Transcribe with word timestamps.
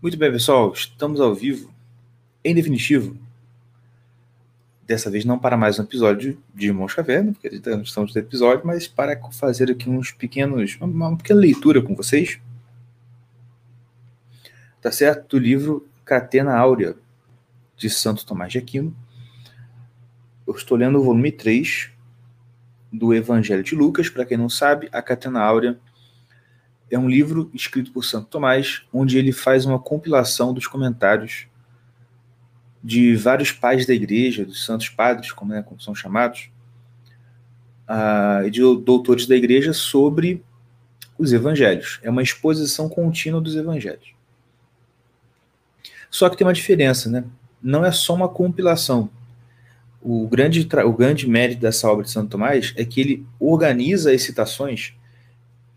Muito 0.00 0.16
bem, 0.16 0.32
pessoal, 0.32 0.72
estamos 0.72 1.20
ao 1.20 1.32
vivo, 1.32 1.72
em 2.44 2.52
definitivo. 2.52 3.16
Dessa 4.84 5.08
vez 5.08 5.24
não 5.24 5.38
para 5.38 5.56
mais 5.56 5.78
um 5.78 5.84
episódio 5.84 6.36
de 6.52 6.66
Irmãos 6.66 6.92
Caverna, 6.92 7.32
porque 7.32 7.46
estamos 7.46 7.94
no 7.94 8.20
episódio, 8.20 8.66
mas 8.66 8.88
para 8.88 9.16
fazer 9.30 9.70
aqui 9.70 9.88
uns 9.88 10.10
pequenos, 10.10 10.76
uma 10.80 11.16
pequena 11.16 11.38
leitura 11.38 11.80
com 11.80 11.94
vocês. 11.94 12.40
Tá 14.80 14.90
certo? 14.90 15.36
Do 15.36 15.38
livro 15.38 15.88
Catena 16.04 16.56
Áurea, 16.56 16.96
de 17.76 17.88
Santo 17.88 18.26
Tomás 18.26 18.50
de 18.50 18.58
Aquino. 18.58 18.92
Eu 20.44 20.56
estou 20.56 20.76
lendo 20.76 20.98
o 20.98 21.04
volume 21.04 21.30
3 21.30 21.90
do 22.92 23.14
Evangelho 23.14 23.62
de 23.62 23.76
Lucas. 23.76 24.10
Para 24.10 24.26
quem 24.26 24.36
não 24.36 24.48
sabe, 24.48 24.88
a 24.90 25.00
Catena 25.00 25.40
Áurea 25.40 25.78
é 26.92 26.98
um 26.98 27.08
livro 27.08 27.50
escrito 27.54 27.90
por 27.90 28.04
Santo 28.04 28.28
Tomás, 28.28 28.82
onde 28.92 29.16
ele 29.16 29.32
faz 29.32 29.64
uma 29.64 29.78
compilação 29.78 30.52
dos 30.52 30.66
comentários 30.66 31.46
de 32.84 33.16
vários 33.16 33.50
pais 33.50 33.86
da 33.86 33.94
igreja, 33.94 34.44
dos 34.44 34.66
santos 34.66 34.90
padres, 34.90 35.32
como, 35.32 35.52
né, 35.52 35.62
como 35.62 35.80
são 35.80 35.94
chamados, 35.94 36.50
uh, 37.88 38.46
e 38.46 38.50
de 38.50 38.60
doutores 38.60 39.26
da 39.26 39.34
igreja 39.34 39.72
sobre 39.72 40.44
os 41.16 41.32
evangelhos. 41.32 41.98
É 42.02 42.10
uma 42.10 42.22
exposição 42.22 42.90
contínua 42.90 43.40
dos 43.40 43.56
evangelhos. 43.56 44.12
Só 46.10 46.28
que 46.28 46.36
tem 46.36 46.46
uma 46.46 46.52
diferença, 46.52 47.08
né? 47.08 47.24
Não 47.62 47.86
é 47.86 47.90
só 47.90 48.14
uma 48.14 48.28
compilação. 48.28 49.08
O 50.02 50.28
grande, 50.28 50.68
o 50.84 50.92
grande 50.92 51.26
mérito 51.26 51.62
dessa 51.62 51.88
obra 51.88 52.04
de 52.04 52.10
Santo 52.10 52.32
Tomás 52.32 52.74
é 52.76 52.84
que 52.84 53.00
ele 53.00 53.26
organiza 53.40 54.12
as 54.12 54.22
citações 54.22 54.92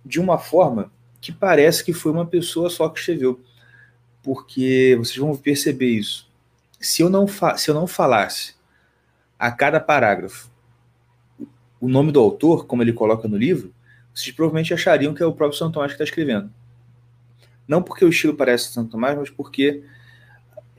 de 0.04 0.20
uma 0.20 0.38
forma 0.38 0.92
que 1.26 1.32
parece 1.32 1.84
que 1.84 1.92
foi 1.92 2.12
uma 2.12 2.26
pessoa 2.26 2.70
só 2.70 2.88
que 2.88 3.00
escreveu. 3.00 3.40
Porque 4.22 4.96
vocês 5.00 5.18
vão 5.18 5.36
perceber 5.36 5.90
isso. 5.90 6.30
Se 6.80 7.02
eu 7.02 7.10
não, 7.10 7.26
se 7.28 7.68
eu 7.68 7.74
não 7.74 7.88
falasse 7.88 8.54
a 9.40 9.52
cada 9.52 9.80
parágrafo 9.80 10.52
o 11.82 11.88
nome 11.88 12.12
do 12.12 12.20
autor, 12.20 12.68
como 12.68 12.84
ele 12.84 12.94
coloca 12.94 13.28
no 13.28 13.38
livro, 13.38 13.74
vocês 14.14 14.34
provavelmente 14.36 14.72
achariam 14.72 15.16
que 15.16 15.24
é 15.24 15.26
o 15.26 15.34
próprio 15.34 15.58
Santo 15.58 15.74
Tomás 15.74 15.92
que 15.92 15.96
está 15.96 16.04
escrevendo. 16.04 16.52
Não 17.68 17.82
porque 17.82 18.06
o 18.06 18.10
estilo 18.10 18.36
parece 18.36 18.72
Santo 18.72 18.92
Tomás, 18.92 19.18
mas 19.18 19.32
porque 19.32 19.84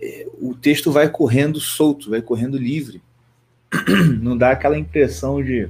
é, 0.01 0.29
o 0.41 0.55
texto 0.55 0.93
vai 0.93 1.09
correndo 1.09 1.59
solto, 1.59 2.11
vai 2.11 2.23
correndo 2.23 2.57
livre. 2.57 3.03
Não 4.23 4.39
dá 4.39 4.53
aquela 4.53 4.79
impressão 4.79 5.43
de 5.43 5.69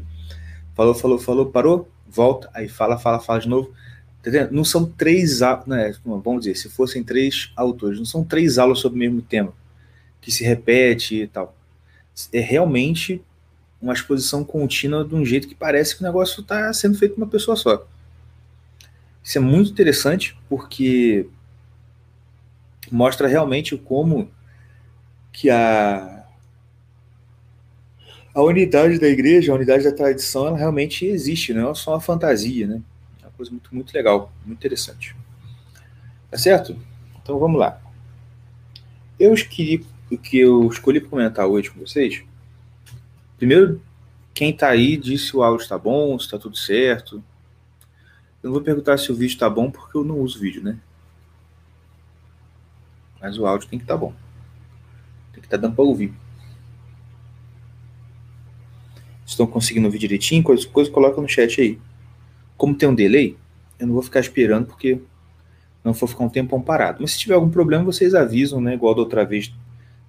falou, 0.75 0.95
falou, 0.95 1.19
falou, 1.19 1.47
parou, 1.47 1.89
volta, 2.07 2.51
aí 2.53 2.69
fala, 2.69 2.99
fala, 2.99 3.19
fala 3.19 3.41
de 3.41 3.49
novo. 3.49 3.73
Tá 4.33 4.49
não 4.51 4.65
são 4.65 4.85
três, 4.85 5.41
né, 5.69 5.95
vamos 6.05 6.41
dizer, 6.41 6.57
se 6.57 6.69
fossem 6.69 7.05
três 7.05 7.53
autores, 7.55 7.99
não 7.99 8.05
são 8.05 8.25
três 8.25 8.59
aulas 8.59 8.81
sobre 8.81 8.97
o 8.97 8.99
mesmo 8.99 9.23
tema, 9.23 9.53
que 10.21 10.33
se 10.33 10.43
repete 10.43 11.23
e 11.23 11.27
tal. 11.29 11.57
É 12.33 12.41
realmente 12.41 13.23
uma 13.81 13.93
exposição 13.93 14.43
contínua 14.43 15.05
de 15.05 15.15
um 15.15 15.25
jeito 15.25 15.47
que 15.47 15.55
parece 15.55 15.95
que 15.95 16.03
o 16.03 16.05
negócio 16.05 16.41
está 16.41 16.73
sendo 16.73 16.99
feito 16.99 17.15
por 17.15 17.23
uma 17.23 17.31
pessoa 17.31 17.57
só. 17.57 17.87
Isso 19.23 19.39
é 19.39 19.41
muito 19.41 19.71
interessante 19.71 20.37
porque 20.49 21.29
mostra 22.91 23.29
realmente 23.29 23.77
como 23.77 24.29
que 25.33 25.51
a 25.51 26.25
a 28.35 28.43
unidade 28.43 28.99
da 28.99 29.09
igreja, 29.09 29.51
a 29.51 29.55
unidade 29.55 29.85
da 29.85 29.93
tradição, 29.93 30.47
ela 30.49 30.59
realmente 30.59 31.07
existe, 31.07 31.55
não 31.55 31.71
é 31.71 31.75
só 31.75 31.93
uma 31.93 32.01
fantasia, 32.01 32.67
né? 32.67 32.83
Coisa 33.37 33.51
muito, 33.51 33.75
muito 33.75 33.93
legal, 33.93 34.33
muito 34.45 34.59
interessante. 34.59 35.15
Tá 36.31 36.39
certo? 36.39 36.77
Então 37.23 37.39
vamos 37.39 37.59
lá. 37.59 37.81
Eu 39.19 39.33
escolhi, 39.33 39.87
o 40.11 40.19
que 40.19 40.39
eu 40.39 40.69
escolhi 40.69 41.01
comentar 41.01 41.47
hoje 41.47 41.71
com 41.71 41.81
vocês. 41.81 42.23
Primeiro, 43.37 43.81
quem 44.35 44.51
está 44.51 44.69
aí 44.69 44.97
disse 44.97 45.29
se 45.29 45.37
o 45.37 45.43
áudio 45.43 45.63
está 45.63 45.79
bom, 45.79 46.19
se 46.19 46.27
está 46.27 46.39
tudo 46.39 46.57
certo. 46.57 47.23
Eu 48.43 48.49
não 48.49 48.53
vou 48.53 48.63
perguntar 48.63 48.99
se 48.99 49.11
o 49.11 49.15
vídeo 49.15 49.33
está 49.33 49.49
bom 49.49 49.71
porque 49.71 49.97
eu 49.97 50.05
não 50.05 50.21
uso 50.21 50.39
vídeo, 50.39 50.63
né? 50.63 50.79
Mas 53.21 53.39
o 53.39 53.47
áudio 53.47 53.69
tem 53.69 53.79
que 53.79 53.85
estar 53.85 53.95
tá 53.95 54.01
bom. 54.01 54.13
Tem 55.33 55.41
que 55.41 55.47
estar 55.47 55.57
tá 55.57 55.63
dando 55.63 55.75
para 55.75 55.85
ouvir. 55.85 56.13
Estão 59.25 59.47
conseguindo 59.47 59.87
ouvir 59.87 59.99
direitinho? 59.99 60.43
Coisa, 60.43 60.69
coisa 60.69 60.91
coloca 60.91 61.21
no 61.21 61.29
chat 61.29 61.61
aí. 61.61 61.81
Como 62.57 62.75
tem 62.75 62.89
um 62.89 62.95
delay, 62.95 63.37
eu 63.79 63.87
não 63.87 63.95
vou 63.95 64.03
ficar 64.03 64.21
esperando 64.21 64.67
porque 64.67 64.99
não 65.85 65.95
for 65.95 66.09
ficar 66.09 66.25
um 66.25 66.29
tempo 66.29 66.61
parado. 66.63 66.99
Mas 67.01 67.13
se 67.13 67.19
tiver 67.19 67.35
algum 67.35 67.51
problema, 67.51 67.85
vocês 67.85 68.15
avisam, 68.15 68.61
né? 68.61 68.75
Igual 68.75 68.95
da 68.95 69.03
outra 69.03 69.25
vez 69.25 69.53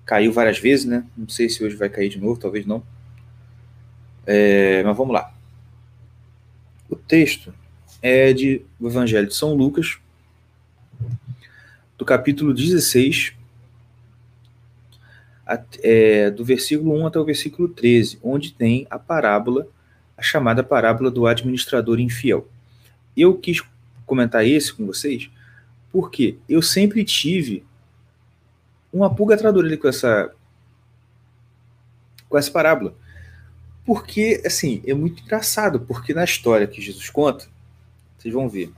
caiu 0.05 0.31
várias 0.31 0.57
vezes, 0.57 0.85
né? 0.85 1.05
Não 1.15 1.29
sei 1.29 1.49
se 1.49 1.63
hoje 1.63 1.75
vai 1.75 1.89
cair 1.89 2.09
de 2.09 2.19
novo, 2.19 2.39
talvez 2.39 2.65
não. 2.65 2.81
É, 4.25 4.81
mas 4.83 4.97
vamos 4.97 5.13
lá. 5.13 5.33
O 6.89 6.95
texto 6.95 7.53
é 8.01 8.33
de 8.33 8.61
o 8.79 8.87
Evangelho 8.87 9.27
de 9.27 9.35
São 9.35 9.53
Lucas, 9.53 9.99
do 11.97 12.05
capítulo 12.05 12.53
16, 12.53 13.33
é, 15.81 16.29
do 16.29 16.43
versículo 16.43 16.93
1 17.01 17.07
até 17.07 17.19
o 17.19 17.25
versículo 17.25 17.67
13, 17.69 18.19
onde 18.23 18.53
tem 18.53 18.87
a 18.89 18.97
parábola 18.97 19.67
a 20.17 20.21
chamada 20.21 20.63
parábola 20.63 21.11
do 21.11 21.27
administrador 21.27 21.99
infiel. 21.99 22.47
Eu 23.15 23.37
quis 23.37 23.61
comentar 24.05 24.45
esse 24.45 24.73
com 24.73 24.85
vocês 24.85 25.29
porque 25.91 26.37
eu 26.49 26.61
sempre 26.61 27.03
tive 27.03 27.63
uma 28.91 29.13
pulga 29.13 29.37
da 29.37 29.77
com 29.77 29.87
essa 29.87 30.33
com 32.29 32.37
essa 32.37 32.51
parábola. 32.51 32.95
Porque, 33.85 34.41
assim, 34.45 34.81
é 34.85 34.93
muito 34.93 35.23
engraçado, 35.23 35.79
porque 35.79 36.13
na 36.13 36.25
história 36.25 36.67
que 36.67 36.81
Jesus 36.81 37.09
conta, 37.09 37.47
vocês 38.17 38.33
vão 38.33 38.49
ver, 38.49 38.71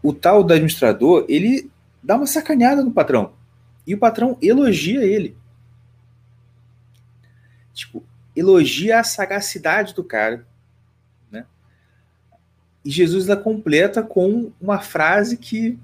o 0.00 0.12
tal 0.12 0.44
do 0.44 0.52
administrador, 0.52 1.26
ele 1.28 1.68
dá 2.00 2.14
uma 2.14 2.26
sacaneada 2.26 2.84
no 2.84 2.92
patrão. 2.92 3.32
E 3.84 3.94
o 3.94 3.98
patrão 3.98 4.38
elogia 4.40 5.02
ele. 5.04 5.36
Tipo, 7.74 8.02
elogia 8.36 9.00
a 9.00 9.04
sagacidade 9.04 9.94
do 9.94 10.04
cara, 10.04 10.46
né? 11.30 11.46
E 12.84 12.90
Jesus 12.90 13.28
ainda 13.28 13.40
completa 13.40 14.02
com 14.02 14.52
uma 14.60 14.80
frase 14.80 15.36
que, 15.36 15.78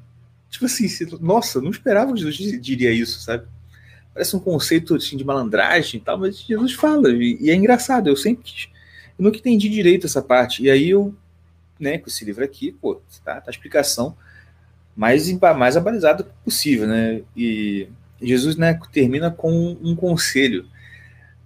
tipo 0.50 0.66
assim, 0.66 0.86
nossa, 1.20 1.60
não 1.60 1.70
esperava 1.70 2.12
que 2.12 2.20
Jesus 2.20 2.60
diria 2.60 2.92
isso, 2.92 3.20
sabe? 3.20 3.46
Parece 4.12 4.36
um 4.36 4.40
conceito 4.40 4.94
assim, 4.94 5.16
de 5.16 5.24
malandragem 5.24 5.98
e 5.98 6.02
tal, 6.04 6.18
mas 6.18 6.40
Jesus 6.40 6.74
fala, 6.74 7.10
e, 7.10 7.38
e 7.40 7.50
é 7.50 7.54
engraçado, 7.54 8.08
eu 8.08 8.16
sempre 8.16 8.44
eu 9.18 9.24
nunca 9.24 9.38
entendi 9.38 9.68
direito 9.68 10.06
essa 10.06 10.22
parte. 10.22 10.62
E 10.62 10.70
aí 10.70 10.90
eu, 10.90 11.14
né, 11.78 11.98
com 11.98 12.08
esse 12.08 12.24
livro 12.24 12.44
aqui, 12.44 12.72
pô, 12.72 13.00
tá, 13.24 13.40
tá 13.40 13.44
a 13.46 13.50
explicação 13.50 14.16
mais, 14.96 15.30
mais 15.56 15.76
abalizada 15.76 16.24
possível, 16.44 16.86
né? 16.86 17.22
E 17.36 17.88
Jesus, 18.20 18.56
né, 18.56 18.78
termina 18.92 19.30
com 19.30 19.76
um 19.82 19.94
conselho 19.94 20.66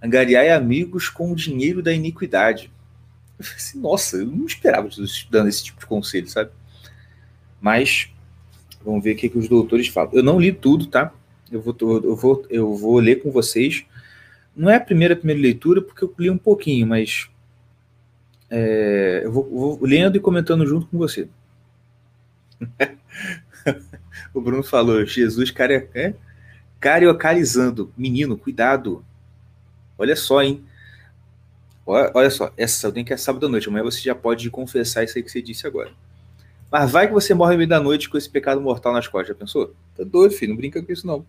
angariai 0.01 0.49
amigos 0.49 1.09
com 1.09 1.31
o 1.31 1.35
dinheiro 1.35 1.81
da 1.81 1.93
iniquidade. 1.93 2.71
Assim, 3.39 3.79
Nossa, 3.79 4.17
eu 4.17 4.25
não 4.25 4.45
esperava 4.45 4.89
dando 5.29 5.49
esse 5.49 5.63
tipo 5.63 5.79
de 5.79 5.85
conselho, 5.85 6.27
sabe? 6.27 6.51
Mas 7.61 8.11
vamos 8.83 9.03
ver 9.03 9.13
o 9.13 9.15
que, 9.15 9.29
que 9.29 9.37
os 9.37 9.47
doutores 9.47 9.87
falam. 9.87 10.11
Eu 10.13 10.23
não 10.23 10.39
li 10.39 10.51
tudo, 10.51 10.87
tá? 10.87 11.13
Eu 11.51 11.61
vou, 11.61 11.75
eu 11.81 12.15
vou, 12.15 12.45
eu 12.49 12.75
vou 12.75 12.99
ler 12.99 13.21
com 13.21 13.31
vocês. 13.31 13.85
Não 14.55 14.69
é 14.69 14.75
a 14.75 14.81
primeira 14.81 15.15
primeira 15.15 15.41
leitura, 15.41 15.81
porque 15.81 16.03
eu 16.03 16.13
li 16.17 16.29
um 16.29 16.37
pouquinho, 16.37 16.87
mas 16.87 17.29
é, 18.49 19.21
eu 19.23 19.31
vou, 19.31 19.43
vou, 19.49 19.79
lendo 19.81 20.17
e 20.17 20.19
comentando 20.19 20.65
junto 20.65 20.87
com 20.87 20.97
você. 20.97 21.27
o 24.33 24.41
Bruno 24.41 24.63
falou: 24.63 25.05
Jesus 25.05 25.51
care, 25.51 25.89
é, 25.93 26.13
cariocalizando. 26.79 27.91
Menino, 27.97 28.37
cuidado. 28.37 29.05
Olha 29.97 30.15
só, 30.15 30.41
hein? 30.41 30.63
Olha 31.85 32.29
só, 32.29 32.51
essa 32.57 32.87
eu 32.87 32.91
tenho 32.91 33.05
que 33.05 33.13
é 33.13 33.17
sábado 33.17 33.45
à 33.45 33.49
noite. 33.49 33.69
Amanhã 33.69 33.83
você 33.83 34.01
já 34.01 34.13
pode 34.13 34.49
confessar 34.49 35.05
isso 35.05 35.17
aí 35.17 35.23
que 35.23 35.31
você 35.31 35.41
disse 35.41 35.65
agora. 35.65 35.91
Mas 36.69 36.91
vai 36.91 37.07
que 37.07 37.13
você 37.13 37.33
morre 37.33 37.53
no 37.53 37.59
meio 37.59 37.69
da 37.69 37.79
noite 37.79 38.09
com 38.09 38.17
esse 38.17 38.29
pecado 38.29 38.59
mortal 38.59 38.91
nas 38.91 39.07
costas, 39.07 39.29
já 39.29 39.35
pensou? 39.35 39.73
Tá 39.95 40.03
doido, 40.03 40.33
filho, 40.33 40.49
não 40.49 40.57
brinca 40.57 40.83
com 40.83 40.91
isso 40.91 41.07
não. 41.07 41.25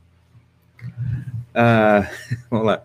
Ah, 1.55 2.11
vamos 2.51 2.67
lá. 2.67 2.83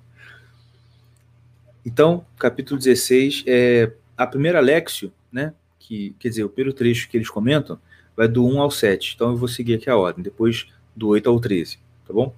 Então, 1.83 2.23
capítulo 2.37 2.79
16, 2.79 3.43
é, 3.47 3.91
a 4.15 4.27
primeira 4.27 4.59
Lexio, 4.59 5.11
né, 5.31 5.53
que, 5.79 6.15
quer 6.19 6.29
dizer, 6.29 6.43
o 6.43 6.49
primeiro 6.49 6.77
trecho 6.77 7.09
que 7.09 7.17
eles 7.17 7.29
comentam, 7.29 7.79
vai 8.15 8.27
do 8.27 8.45
1 8.45 8.61
ao 8.61 8.69
7. 8.69 9.15
Então 9.15 9.31
eu 9.31 9.35
vou 9.35 9.47
seguir 9.47 9.73
aqui 9.73 9.89
a 9.89 9.97
ordem, 9.97 10.23
depois 10.23 10.67
do 10.95 11.07
8 11.07 11.27
ao 11.27 11.39
13, 11.39 11.79
tá 12.07 12.13
bom? 12.13 12.33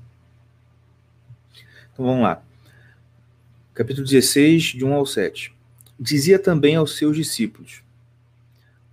Então 1.93 2.05
vamos 2.05 2.23
lá 2.23 2.41
capítulo 3.75 4.07
16, 4.07 4.63
de 4.63 4.85
1 4.85 4.93
ao 4.93 5.05
7. 5.05 5.53
Dizia 5.99 6.39
também 6.39 6.77
aos 6.77 6.95
seus 6.95 7.17
discípulos: 7.17 7.83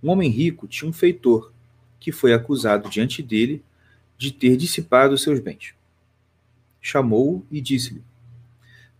Um 0.03 0.09
homem 0.09 0.29
rico 0.29 0.67
tinha 0.67 0.89
um 0.89 0.93
feitor 0.93 1.53
que 2.01 2.11
foi 2.11 2.33
acusado 2.33 2.89
diante 2.89 3.23
dele 3.23 3.63
de 4.17 4.29
ter 4.33 4.57
dissipado 4.57 5.17
seus 5.17 5.39
bens. 5.39 5.73
Chamou-o 6.81 7.45
e 7.49 7.61
disse-lhe: 7.61 8.03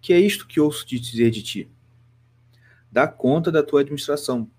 Que 0.02 0.14
é 0.14 0.20
isto 0.22 0.48
que 0.48 0.58
ouço 0.58 0.86
te 0.86 0.98
dizer 0.98 1.30
de 1.32 1.44
ti? 1.44 1.70
Dá 2.90 3.06
conta 3.06 3.52
da 3.52 3.62
tua 3.62 3.82
administração, 3.82 4.50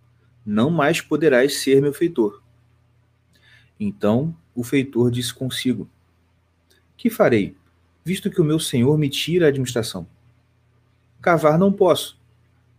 não 0.45 0.69
mais 0.69 1.01
poderás 1.01 1.57
ser 1.57 1.81
meu 1.81 1.95
feitor. 1.95 2.43
Então 3.81 4.37
o 4.55 4.63
feitor 4.63 5.11
disse 5.11 5.33
consigo: 5.33 5.89
Que 6.99 7.09
farei, 7.09 7.57
visto 8.05 8.31
que 8.31 8.43
o 8.43 8.45
meu 8.45 8.59
senhor 8.59 8.99
me 8.99 9.09
tira 9.09 9.47
a 9.47 9.49
administração? 9.49 10.07
Cavar 11.25 11.59
não 11.59 11.73
posso, 11.73 12.19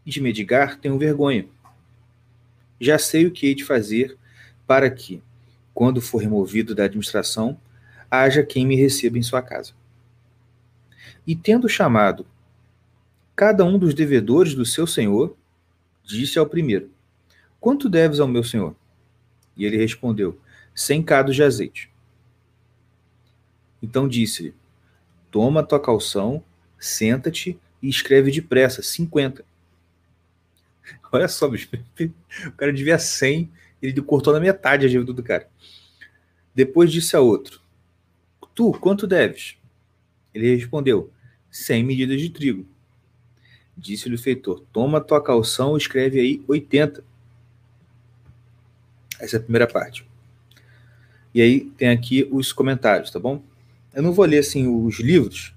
de 0.05 0.21
medigar 0.21 0.79
tenho 0.79 0.99
vergonha. 0.99 1.47
Já 2.79 2.99
sei 2.99 3.25
o 3.25 3.31
que 3.31 3.47
hei 3.47 3.55
de 3.55 3.63
fazer 3.63 4.15
para 4.67 4.87
que, 4.87 5.19
quando 5.73 5.99
for 5.99 6.19
removido 6.19 6.75
da 6.75 6.83
administração, 6.83 7.59
haja 8.09 8.43
quem 8.43 8.63
me 8.63 8.75
receba 8.75 9.17
em 9.17 9.23
sua 9.23 9.41
casa. 9.41 9.73
E 11.25 11.35
tendo 11.35 11.67
chamado 11.67 12.23
cada 13.35 13.65
um 13.65 13.79
dos 13.79 13.95
devedores 13.95 14.53
do 14.53 14.63
seu 14.63 14.85
senhor, 14.85 15.35
disse 16.03 16.37
ao 16.37 16.45
primeiro: 16.45 16.91
Quanto 17.59 17.89
deves 17.89 18.19
ao 18.19 18.27
meu 18.27 18.43
senhor? 18.43 18.75
E 19.57 19.65
ele 19.65 19.75
respondeu: 19.77 20.39
Cem 20.75 21.01
cados 21.01 21.35
de 21.35 21.41
azeite. 21.41 21.89
Então 23.81 24.07
disse-lhe: 24.07 24.53
Toma 25.31 25.63
tua 25.63 25.79
calção, 25.79 26.43
senta-te 26.77 27.59
e 27.85 27.89
escreve 27.89 28.31
depressa, 28.31 28.81
cinquenta. 28.81 29.45
Olha 31.11 31.27
só, 31.27 31.47
bicho. 31.47 31.69
o 32.47 32.51
cara 32.53 32.73
devia 32.73 32.97
cem, 32.97 33.51
ele 33.81 34.01
cortou 34.01 34.33
na 34.33 34.39
metade 34.39 34.85
a 34.85 34.89
dívida 34.89 35.13
do 35.13 35.21
cara. 35.21 35.47
Depois 36.53 36.91
disse 36.91 37.15
a 37.15 37.19
outro: 37.19 37.61
Tu, 38.55 38.71
quanto 38.73 39.05
deves? 39.05 39.57
Ele 40.33 40.55
respondeu: 40.55 41.11
Cem 41.51 41.83
medidas 41.83 42.19
de 42.19 42.29
trigo. 42.29 42.65
Disse-lhe 43.77 44.15
o 44.15 44.19
feitor: 44.19 44.63
Toma 44.73 44.99
tua 44.99 45.23
calção 45.23 45.77
escreve 45.77 46.19
aí 46.19 46.43
80. 46.47 47.03
Essa 49.19 49.37
é 49.37 49.39
a 49.39 49.43
primeira 49.43 49.67
parte. 49.67 50.07
E 51.33 51.41
aí 51.41 51.61
tem 51.77 51.89
aqui 51.89 52.27
os 52.31 52.51
comentários, 52.51 53.11
tá 53.11 53.19
bom? 53.19 53.43
Eu 53.93 54.01
não 54.01 54.11
vou 54.11 54.25
ler 54.25 54.39
assim 54.39 54.67
os 54.67 54.99
livros. 54.99 55.54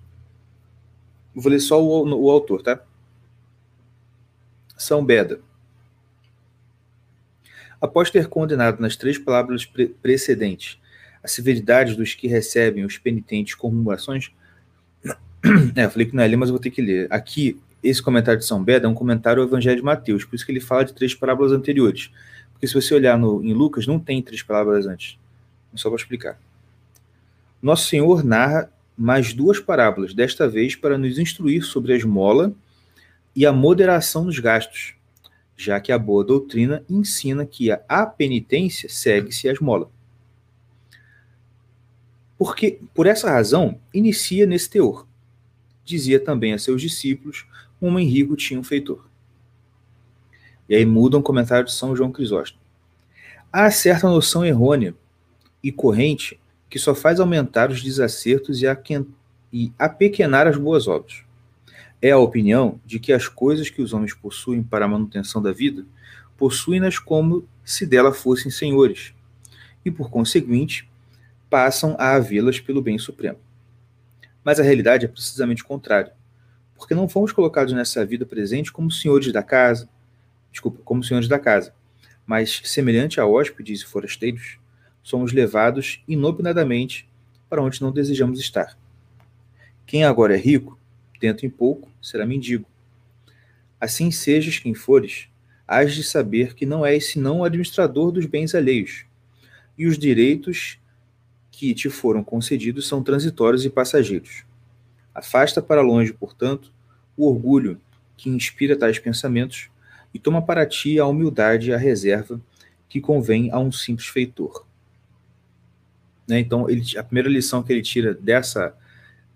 Vou 1.40 1.52
ler 1.52 1.61
só 1.61 1.82
o, 1.82 2.08
o 2.08 2.31
autor, 2.31 2.62
tá? 2.62 2.81
São 4.76 5.05
Beda. 5.05 5.40
Após 7.81 8.11
ter 8.11 8.29
condenado 8.29 8.81
nas 8.81 8.96
três 8.96 9.19
palavras 9.19 9.64
pre 9.64 9.87
precedentes 9.87 10.79
a 11.23 11.29
severidade 11.29 11.94
dos 11.94 12.14
que 12.14 12.26
recebem 12.26 12.85
os 12.85 12.99
penitentes 12.99 13.55
comemorações. 13.55 14.31
É, 15.76 15.85
eu 15.85 15.90
falei 15.90 16.05
que 16.05 16.17
não 16.17 16.23
é 16.25 16.26
ler, 16.26 16.37
mas 16.37 16.49
eu 16.49 16.55
vou 16.55 16.61
ter 16.61 16.70
que 16.70 16.82
ler. 16.82 17.06
Aqui, 17.11 17.61
esse 17.81 18.02
comentário 18.02 18.40
de 18.40 18.44
São 18.44 18.62
Beda 18.62 18.88
é 18.88 18.90
um 18.90 18.94
comentário 18.94 19.40
ao 19.40 19.49
Evangelho 19.49 19.76
de 19.76 19.85
Mateus, 19.85 20.25
por 20.25 20.35
isso 20.35 20.44
que 20.44 20.50
ele 20.50 20.58
fala 20.58 20.85
de 20.85 20.93
três 20.93 21.14
parábolas 21.14 21.52
anteriores. 21.52 22.11
Porque 22.50 22.67
se 22.67 22.75
você 22.75 22.93
olhar 22.93 23.17
no, 23.17 23.40
em 23.40 23.52
Lucas, 23.52 23.87
não 23.87 24.00
tem 24.00 24.20
três 24.20 24.43
parábolas 24.43 24.85
antes. 24.85 25.17
É 25.73 25.76
só 25.76 25.88
para 25.88 25.96
explicar. 25.96 26.40
Nosso 27.62 27.87
Senhor 27.87 28.25
narra 28.25 28.69
mais 28.99 29.33
duas 29.33 29.61
parábolas, 29.61 30.12
desta 30.12 30.49
vez 30.49 30.75
para 30.75 30.99
nos 30.99 31.19
instruir 31.19 31.62
sobre 31.62 31.93
a 31.93 31.97
esmola 31.97 32.53
e 33.35 33.47
a 33.47 33.53
moderação 33.53 34.27
dos 34.27 34.41
gastos, 34.41 34.95
já 35.56 35.79
que 35.81 35.93
a 35.93 35.99
boa 35.99 36.25
doutrina 36.25 36.85
ensina 36.91 37.47
que 37.47 37.71
a 37.71 38.06
penitência 38.06 38.89
segue-se 38.89 39.49
a 39.49 39.53
esmola. 39.53 39.89
Porque, 42.37 42.81
por 42.93 43.06
essa 43.06 43.31
razão, 43.31 43.81
inicia 43.95 44.47
nesse 44.47 44.69
teor. 44.69 45.06
Dizia 45.85 46.19
também 46.19 46.53
a 46.53 46.59
seus 46.59 46.83
discípulos: 46.83 47.47
um 47.81 47.89
homem 47.89 48.09
rico 48.09 48.37
tinha 48.37 48.59
um 48.59 48.65
feitor. 48.65 49.09
E 50.69 50.75
aí 50.75 50.85
muda 50.85 51.17
um 51.17 51.23
comentário 51.23 51.65
de 51.65 51.73
São 51.73 51.97
João 51.97 52.12
Crisóstomo. 52.12 52.61
Há 53.53 53.71
certa 53.71 54.09
noção 54.09 54.45
errônea 54.45 54.95
e 55.62 55.73
corrente 55.73 56.39
que 56.69 56.79
só 56.79 56.94
faz 56.94 57.20
aumentar 57.20 57.70
os 57.70 57.82
desacertos 57.82 58.61
e, 58.62 58.67
aquen... 58.67 59.06
e 59.53 59.73
apequenar 59.79 60.47
as 60.47 60.56
boas 60.56 60.87
obras. 60.87 61.23
É 62.00 62.11
a 62.11 62.19
opinião 62.19 62.81
de 62.87 62.99
que 62.99 63.12
as 63.12 63.26
coisas 63.26 63.70
que 63.70 63.82
os 63.82 63.93
homens 63.93 64.15
possuem 64.15 64.62
para 64.62 64.85
a 64.85 64.88
manutenção 64.88 65.43
da 65.43 65.53
vida 65.53 65.85
possuem-nas 66.37 66.99
como 66.99 67.47
se 67.65 67.85
dela 67.85 68.12
fossem 68.12 68.50
senhores, 68.50 69.12
e 69.85 69.91
por 69.91 70.09
conseguinte 70.09 70.88
passam 71.50 71.97
a 71.99 72.15
havê-las 72.15 72.61
pelo 72.61 72.81
bem 72.81 72.99
supremo. 72.99 73.38
Mas 74.44 74.61
a 74.61 74.62
realidade 74.62 75.05
é 75.05 75.09
precisamente 75.09 75.62
o 75.62 75.67
contrário, 75.67 76.12
porque 76.76 76.94
não 76.94 77.09
fomos 77.09 77.32
colocados 77.32 77.73
nessa 77.73 78.06
vida 78.06 78.25
presente 78.25 78.71
como 78.71 78.91
senhores 78.91 79.32
da 79.32 79.43
casa, 79.43 79.88
desculpa, 80.53 80.81
como 80.85 81.03
senhores 81.03 81.29
da 81.29 81.38
casa, 81.38 81.75
mas 82.25 82.61
semelhante 82.64 83.21
a 83.21 83.26
hóspedes 83.26 83.81
e 83.81 83.87
forasteiros, 83.87 84.59
somos 85.08 85.32
levados 85.32 86.02
inopinadamente 86.06 87.08
para 87.49 87.62
onde 87.62 87.81
não 87.81 87.90
desejamos 87.90 88.38
estar. 88.38 88.78
Quem 89.87 90.05
agora 90.05 90.34
é 90.34 90.37
rico, 90.37 90.78
dentro 91.19 91.46
em 91.46 91.50
pouco 91.50 91.88
será 92.02 92.26
mendigo. 92.26 92.66
Assim 93.81 94.10
sejas 94.10 94.58
quem 94.58 94.75
fores, 94.75 95.26
hás 95.66 95.94
de 95.94 96.05
saber 96.05 96.52
que 96.55 96.66
não 96.66 96.84
és 96.84 97.06
senão 97.06 97.38
o 97.38 97.44
administrador 97.44 98.12
dos 98.12 98.26
bens 98.26 98.55
alheios, 98.55 99.06
e 99.78 99.87
os 99.87 99.99
direitos 99.99 100.78
que 101.50 101.72
te 101.72 101.88
foram 101.88 102.22
concedidos 102.22 102.87
são 102.87 103.02
transitórios 103.02 103.64
e 103.64 103.70
passageiros. 103.70 104.44
Afasta 105.14 105.62
para 105.62 105.81
longe, 105.81 106.12
portanto, 106.12 106.70
o 107.16 107.26
orgulho 107.26 107.81
que 108.14 108.28
inspira 108.28 108.76
tais 108.76 108.99
pensamentos 108.99 109.70
e 110.12 110.19
toma 110.19 110.43
para 110.43 110.66
ti 110.66 110.99
a 110.99 111.06
humildade 111.06 111.70
e 111.70 111.72
a 111.72 111.78
reserva 111.78 112.38
que 112.90 113.00
convém 113.00 113.50
a 113.50 113.58
um 113.58 113.72
simples 113.72 114.08
feitor. 114.08 114.68
Né? 116.28 116.38
Então, 116.38 116.69
ele, 116.69 116.82
a 116.98 117.02
primeira 117.02 117.28
lição 117.28 117.62
que 117.62 117.72
ele 117.72 117.82
tira 117.82 118.12
dessa 118.12 118.75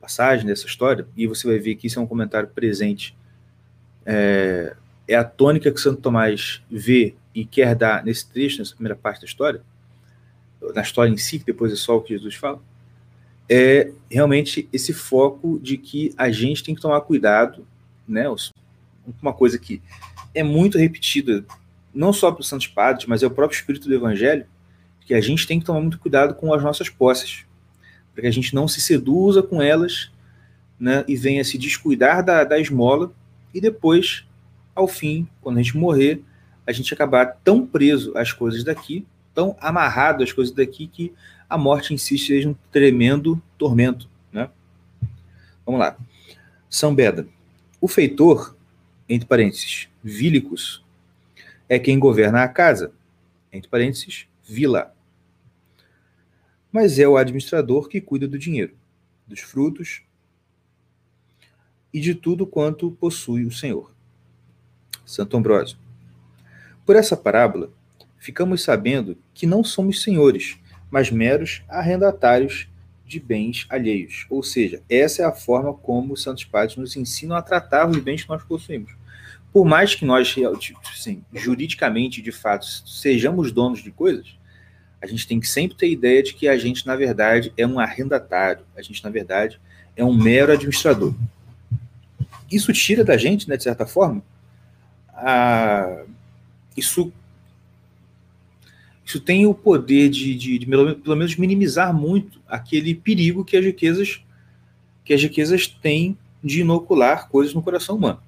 passagem, 0.00 0.46
dessa 0.46 0.66
história, 0.66 1.06
e 1.16 1.26
você 1.26 1.46
vai 1.46 1.58
ver 1.58 1.76
que 1.76 1.86
isso 1.86 1.98
é 1.98 2.02
um 2.02 2.06
comentário 2.06 2.48
presente, 2.48 3.16
é, 4.04 4.76
é 5.08 5.14
a 5.14 5.24
tônica 5.24 5.70
que 5.72 5.80
Santo 5.80 6.02
Tomás 6.02 6.62
vê 6.70 7.14
e 7.34 7.44
quer 7.44 7.74
dar 7.74 8.04
nesse 8.04 8.28
trecho, 8.28 8.58
nessa 8.58 8.74
primeira 8.74 8.96
parte 8.96 9.20
da 9.20 9.26
história, 9.26 9.62
na 10.74 10.82
história 10.82 11.10
em 11.10 11.16
si, 11.16 11.38
que 11.38 11.46
depois 11.46 11.72
é 11.72 11.76
só 11.76 11.96
o 11.96 12.02
que 12.02 12.14
Jesus 12.14 12.34
fala, 12.34 12.60
é 13.48 13.90
realmente 14.10 14.68
esse 14.72 14.92
foco 14.92 15.58
de 15.60 15.76
que 15.76 16.12
a 16.16 16.30
gente 16.30 16.62
tem 16.62 16.74
que 16.74 16.80
tomar 16.80 17.00
cuidado, 17.02 17.66
né? 18.06 18.24
Uma 19.20 19.32
coisa 19.32 19.58
que 19.58 19.82
é 20.34 20.42
muito 20.42 20.78
repetida, 20.78 21.44
não 21.92 22.12
só 22.12 22.30
para 22.30 22.40
os 22.40 22.48
santos 22.48 22.66
padres, 22.66 23.06
mas 23.06 23.22
é 23.22 23.26
o 23.26 23.30
próprio 23.30 23.56
espírito 23.56 23.88
do 23.88 23.94
evangelho, 23.94 24.46
que 25.06 25.14
a 25.14 25.20
gente 25.20 25.46
tem 25.46 25.58
que 25.58 25.66
tomar 25.66 25.80
muito 25.80 25.98
cuidado 25.98 26.34
com 26.34 26.52
as 26.52 26.62
nossas 26.62 26.88
posses, 26.88 27.44
para 28.12 28.22
que 28.22 28.28
a 28.28 28.32
gente 28.32 28.54
não 28.54 28.68
se 28.68 28.80
seduza 28.80 29.42
com 29.42 29.60
elas, 29.60 30.10
né? 30.78 31.04
E 31.06 31.16
venha 31.16 31.44
se 31.44 31.56
descuidar 31.56 32.24
da, 32.24 32.44
da 32.44 32.58
esmola 32.58 33.12
e 33.54 33.60
depois, 33.60 34.24
ao 34.74 34.88
fim, 34.88 35.28
quando 35.40 35.58
a 35.58 35.62
gente 35.62 35.76
morrer, 35.76 36.22
a 36.66 36.72
gente 36.72 36.92
acabar 36.92 37.26
tão 37.44 37.66
preso 37.66 38.16
às 38.16 38.32
coisas 38.32 38.64
daqui 38.64 39.06
tão 39.34 39.56
amarrado 39.60 40.22
às 40.22 40.32
coisas 40.32 40.54
daqui 40.54 40.86
que 40.86 41.12
a 41.48 41.56
morte 41.58 41.92
em 41.92 41.98
si 41.98 42.16
seja 42.16 42.48
um 42.48 42.54
tremendo 42.70 43.40
tormento. 43.58 44.08
Né? 44.32 44.48
Vamos 45.64 45.80
lá. 45.80 45.96
São 46.68 46.94
Beda. 46.94 47.26
O 47.80 47.88
feitor, 47.88 48.56
entre 49.08 49.26
parênteses, 49.26 49.88
vílicos, 50.02 50.84
é 51.68 51.78
quem 51.78 51.98
governa 51.98 52.42
a 52.42 52.48
casa, 52.48 52.92
entre 53.52 53.68
parênteses, 53.68 54.26
vila. 54.42 54.94
Mas 56.70 56.98
é 56.98 57.06
o 57.06 57.16
administrador 57.16 57.88
que 57.88 58.00
cuida 58.00 58.26
do 58.26 58.38
dinheiro, 58.38 58.74
dos 59.26 59.40
frutos 59.40 60.02
e 61.92 62.00
de 62.00 62.14
tudo 62.14 62.46
quanto 62.46 62.90
possui 62.92 63.44
o 63.44 63.52
Senhor. 63.52 63.94
Santo 65.04 65.36
Ambrósio. 65.36 65.76
Por 66.86 66.96
essa 66.96 67.16
parábola, 67.16 67.70
ficamos 68.18 68.62
sabendo 68.62 69.18
que 69.34 69.46
não 69.46 69.62
somos 69.62 70.02
senhores, 70.02 70.58
mas 70.90 71.10
meros 71.10 71.62
arrendatários 71.68 72.68
de 73.04 73.20
bens 73.20 73.66
alheios. 73.68 74.26
Ou 74.30 74.42
seja, 74.42 74.82
essa 74.88 75.22
é 75.22 75.24
a 75.24 75.32
forma 75.32 75.74
como 75.74 76.14
os 76.14 76.22
Santos 76.22 76.44
Padres 76.44 76.76
nos 76.76 76.96
ensinam 76.96 77.36
a 77.36 77.42
tratar 77.42 77.88
os 77.88 77.98
bens 77.98 78.22
que 78.22 78.28
nós 78.30 78.42
possuímos. 78.42 78.92
Por 79.52 79.66
mais 79.66 79.94
que 79.94 80.04
nós, 80.04 80.28
tipo, 80.28 80.80
assim, 80.90 81.22
juridicamente, 81.32 82.22
de 82.22 82.32
fato, 82.32 82.64
sejamos 82.64 83.52
donos 83.52 83.82
de 83.82 83.90
coisas, 83.90 84.34
a 85.00 85.06
gente 85.06 85.26
tem 85.26 85.40
que 85.40 85.48
sempre 85.48 85.76
ter 85.76 85.90
ideia 85.90 86.22
de 86.22 86.32
que 86.32 86.48
a 86.48 86.56
gente, 86.56 86.86
na 86.86 86.96
verdade, 86.96 87.52
é 87.56 87.66
um 87.66 87.78
arrendatário. 87.78 88.64
A 88.76 88.80
gente, 88.80 89.02
na 89.02 89.10
verdade, 89.10 89.60
é 89.96 90.04
um 90.04 90.14
mero 90.14 90.52
administrador. 90.52 91.14
Isso 92.50 92.72
tira 92.72 93.04
da 93.04 93.16
gente, 93.16 93.48
né, 93.48 93.56
de 93.56 93.62
certa 93.62 93.86
forma, 93.86 94.22
a... 95.14 96.04
isso 96.76 97.12
isso 99.04 99.20
tem 99.20 99.44
o 99.46 99.52
poder 99.52 100.08
de, 100.08 100.34
de, 100.34 100.58
de, 100.58 100.66
pelo 100.66 101.16
menos 101.16 101.36
minimizar 101.36 101.92
muito 101.92 102.40
aquele 102.48 102.94
perigo 102.94 103.44
que 103.44 103.56
as 103.56 103.64
riquezas 103.64 104.22
que 105.04 105.12
as 105.12 105.20
riquezas 105.20 105.66
têm 105.66 106.16
de 106.42 106.60
inocular 106.60 107.28
coisas 107.28 107.52
no 107.52 107.60
coração 107.60 107.96
humano. 107.96 108.20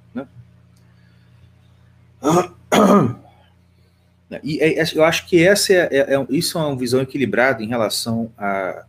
E 4.42 4.58
é, 4.60 4.80
é, 4.80 4.84
eu 4.94 5.04
acho 5.04 5.26
que 5.26 5.44
essa 5.44 5.72
é, 5.72 5.88
é, 5.92 6.14
é, 6.14 6.26
isso 6.30 6.58
é 6.58 6.62
uma 6.62 6.76
visão 6.76 7.00
equilibrada 7.00 7.62
em 7.62 7.68
relação 7.68 8.32
a 8.36 8.84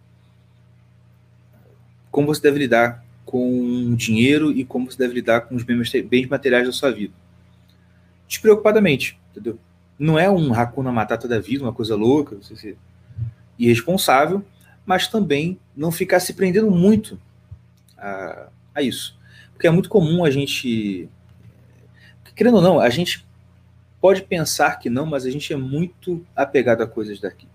como 2.09 2.27
você 2.27 2.41
deve 2.41 2.59
lidar 2.59 3.03
com 3.25 3.93
dinheiro 3.93 4.49
e 4.49 4.63
como 4.63 4.89
você 4.89 4.97
deve 4.97 5.15
lidar 5.15 5.41
com 5.41 5.55
os 5.55 5.63
bens, 5.63 6.29
materiais 6.29 6.65
da 6.65 6.71
sua 6.71 6.89
vida. 6.89 7.13
Despreocupadamente, 8.25 9.19
entendeu? 9.31 9.59
Não 9.99 10.17
é 10.17 10.29
um 10.29 10.51
racuna 10.51 10.93
matata 10.93 11.27
da 11.27 11.39
vida, 11.39 11.63
uma 11.63 11.73
coisa 11.73 11.93
louca, 11.93 12.37
você 12.37 12.55
ser 12.55 12.77
irresponsável, 13.59 14.45
mas 14.85 15.09
também 15.09 15.59
não 15.75 15.91
ficar 15.91 16.21
se 16.21 16.33
prendendo 16.33 16.71
muito 16.71 17.19
a, 17.97 18.47
a 18.73 18.81
isso. 18.81 19.19
Porque 19.51 19.67
é 19.67 19.71
muito 19.71 19.89
comum 19.89 20.23
a 20.23 20.31
gente. 20.31 21.09
Querendo 22.35 22.55
ou 22.55 22.61
não, 22.61 22.79
a 22.79 22.89
gente 22.89 23.25
pode 24.01 24.23
pensar 24.23 24.77
que 24.77 24.89
não, 24.89 25.05
mas 25.05 25.25
a 25.25 25.31
gente 25.31 25.51
é 25.51 25.55
muito 25.55 26.25
apegado 26.35 26.83
a 26.83 26.87
coisas 26.87 27.19
daqui. 27.19 27.47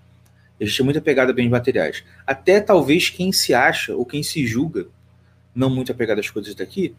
A 0.61 0.65
gente 0.65 0.81
é 0.81 0.85
muito 0.85 0.99
apegado 0.99 1.31
a 1.31 1.33
bens 1.33 1.49
materiais. 1.49 2.05
Até 2.27 2.61
talvez 2.61 3.09
quem 3.09 3.33
se 3.33 3.55
acha 3.55 3.95
ou 3.95 4.05
quem 4.05 4.23
se 4.23 4.47
julga 4.47 4.87
não 5.55 5.71
muito 5.71 5.93
apegado 5.93 6.19
às 6.19 6.31
coisas 6.31 6.55
daqui, 6.55 6.95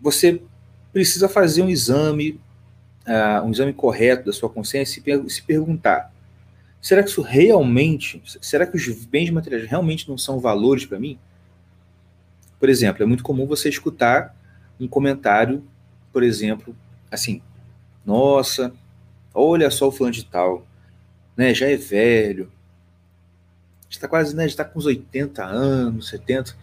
você 0.00 0.42
precisa 0.92 1.28
fazer 1.28 1.62
um 1.62 1.68
exame, 1.68 2.40
uh, 3.06 3.44
um 3.44 3.50
exame 3.50 3.72
correto 3.72 4.26
da 4.26 4.32
sua 4.32 4.48
consciência 4.48 5.02
e 5.04 5.30
se 5.30 5.42
perguntar: 5.42 6.12
será 6.80 7.02
que 7.02 7.10
isso 7.10 7.22
realmente, 7.22 8.22
será 8.40 8.66
que 8.66 8.76
os 8.76 9.04
bens 9.04 9.30
materiais 9.30 9.68
realmente 9.68 10.08
não 10.08 10.16
são 10.16 10.40
valores 10.40 10.86
para 10.86 10.98
mim? 10.98 11.18
Por 12.58 12.68
exemplo, 12.68 13.02
é 13.02 13.06
muito 13.06 13.22
comum 13.22 13.46
você 13.46 13.68
escutar 13.68 14.34
um 14.78 14.88
comentário, 14.88 15.64
por 16.12 16.22
exemplo, 16.22 16.74
assim: 17.10 17.42
nossa, 18.04 18.72
olha 19.34 19.70
só 19.70 19.88
o 19.88 19.92
fulano 19.92 20.14
de 20.14 20.24
tal, 20.24 20.66
né? 21.36 21.52
Já 21.54 21.68
é 21.68 21.76
velho, 21.76 22.50
está 23.88 24.06
quase, 24.08 24.34
né? 24.34 24.46
Está 24.46 24.64
com 24.64 24.78
uns 24.78 24.86
80 24.86 25.44
anos, 25.44 26.08
70. 26.08 26.56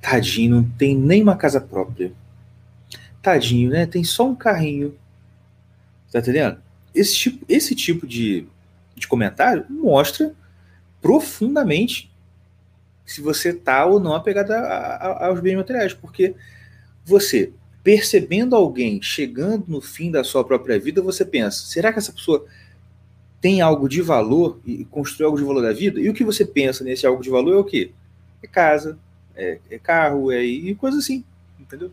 Tadinho, 0.00 0.56
não 0.56 0.64
tem 0.64 0.96
nem 0.96 1.22
uma 1.22 1.36
casa 1.36 1.60
própria. 1.60 2.12
Tadinho, 3.22 3.70
né? 3.70 3.86
Tem 3.86 4.04
só 4.04 4.28
um 4.28 4.34
carrinho. 4.34 4.96
Tá 6.10 6.20
entendendo? 6.20 6.60
Esse 6.94 7.14
tipo, 7.14 7.44
esse 7.48 7.74
tipo 7.74 8.06
de, 8.06 8.46
de 8.96 9.06
comentário 9.06 9.64
mostra 9.68 10.34
profundamente 11.00 12.10
se 13.04 13.20
você 13.20 13.52
tá 13.52 13.84
ou 13.86 13.98
não 13.98 14.14
apegado 14.14 14.52
a, 14.52 14.58
a, 14.58 15.26
aos 15.26 15.40
bens 15.40 15.56
materiais, 15.56 15.92
porque 15.92 16.34
você 17.04 17.52
percebendo 17.82 18.54
alguém 18.54 19.00
chegando 19.00 19.64
no 19.68 19.80
fim 19.80 20.10
da 20.10 20.22
sua 20.22 20.44
própria 20.44 20.78
vida, 20.78 21.02
você 21.02 21.24
pensa: 21.24 21.66
será 21.66 21.92
que 21.92 21.98
essa 21.98 22.12
pessoa 22.12 22.44
tem 23.40 23.60
algo 23.60 23.88
de 23.88 24.02
valor 24.02 24.60
e 24.66 24.84
construiu 24.84 25.28
algo 25.28 25.38
de 25.38 25.44
valor 25.44 25.62
da 25.62 25.72
vida? 25.72 26.00
E 26.00 26.08
o 26.08 26.14
que 26.14 26.24
você 26.24 26.44
pensa 26.44 26.84
nesse 26.84 27.06
algo 27.06 27.22
de 27.22 27.30
valor 27.30 27.54
é 27.54 27.58
o 27.58 27.64
quê? 27.64 27.92
É 28.42 28.46
casa, 28.46 28.98
é, 29.34 29.58
é 29.70 29.78
carro, 29.78 30.30
é 30.30 30.42
e 30.44 30.74
coisa 30.74 30.98
assim, 30.98 31.24
entendeu? 31.58 31.90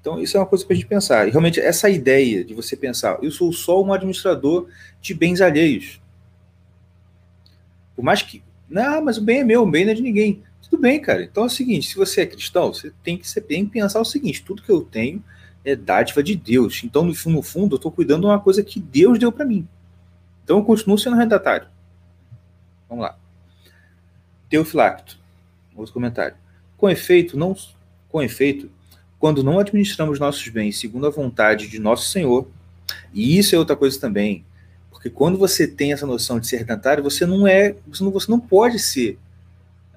Então, 0.00 0.20
isso 0.20 0.36
é 0.36 0.40
uma 0.40 0.44
coisa 0.44 0.66
para 0.66 0.74
a 0.74 0.76
gente 0.76 0.86
pensar. 0.86 1.26
E 1.26 1.30
realmente, 1.30 1.58
essa 1.58 1.88
ideia 1.88 2.44
de 2.44 2.52
você 2.52 2.76
pensar, 2.76 3.18
eu 3.22 3.30
sou 3.30 3.50
só 3.54 3.82
um 3.82 3.90
administrador 3.90 4.68
de 5.00 5.14
bens 5.14 5.40
alheios. 5.40 5.98
Por 7.96 8.04
mais 8.04 8.20
que, 8.20 8.42
não, 8.68 9.02
mas 9.02 9.16
o 9.16 9.22
bem 9.22 9.40
é 9.40 9.44
meu, 9.44 9.62
o 9.62 9.70
bem 9.70 9.86
não 9.86 9.92
é 9.92 9.94
de 9.94 10.02
ninguém. 10.02 10.42
Tudo 10.68 10.80
bem, 10.80 11.00
cara. 11.00 11.22
Então 11.22 11.44
é 11.44 11.46
o 11.46 11.50
seguinte: 11.50 11.88
se 11.88 11.96
você 11.96 12.22
é 12.22 12.26
cristão, 12.26 12.72
você 12.72 12.92
tem 13.02 13.16
que, 13.16 13.40
tem 13.40 13.64
que 13.64 13.72
pensar 13.72 14.00
o 14.00 14.04
seguinte: 14.04 14.42
tudo 14.42 14.62
que 14.62 14.70
eu 14.70 14.82
tenho 14.82 15.22
é 15.64 15.74
dádiva 15.74 16.22
de 16.22 16.36
Deus. 16.36 16.82
Então, 16.84 17.04
no, 17.04 17.14
no 17.26 17.42
fundo, 17.42 17.74
eu 17.74 17.76
estou 17.76 17.90
cuidando 17.90 18.22
de 18.22 18.26
uma 18.26 18.40
coisa 18.40 18.62
que 18.62 18.78
Deus 18.78 19.18
deu 19.18 19.32
para 19.32 19.46
mim. 19.46 19.66
Então, 20.42 20.58
eu 20.58 20.64
continuo 20.64 20.98
sendo 20.98 21.16
redatário. 21.16 21.66
Vamos 22.88 23.04
lá. 23.04 23.18
Teofilacto. 24.48 25.18
Outro 25.74 25.92
comentário. 25.92 26.36
Com 26.76 26.90
efeito, 26.90 27.36
não, 27.36 27.56
com 28.08 28.22
efeito, 28.22 28.70
quando 29.18 29.42
não 29.42 29.58
administramos 29.58 30.18
nossos 30.18 30.46
bens 30.48 30.78
segundo 30.78 31.06
a 31.06 31.10
vontade 31.10 31.66
de 31.66 31.78
nosso 31.78 32.10
Senhor, 32.10 32.46
e 33.12 33.38
isso 33.38 33.54
é 33.54 33.58
outra 33.58 33.74
coisa 33.74 33.98
também, 33.98 34.44
porque 34.90 35.08
quando 35.08 35.38
você 35.38 35.66
tem 35.66 35.92
essa 35.92 36.06
noção 36.06 36.38
de 36.38 36.46
ser 36.46 36.58
redentário, 36.58 37.02
você 37.02 37.24
não 37.24 37.46
é, 37.46 37.74
você 37.86 38.04
não, 38.04 38.10
você 38.10 38.30
não 38.30 38.38
pode 38.38 38.78
ser 38.78 39.18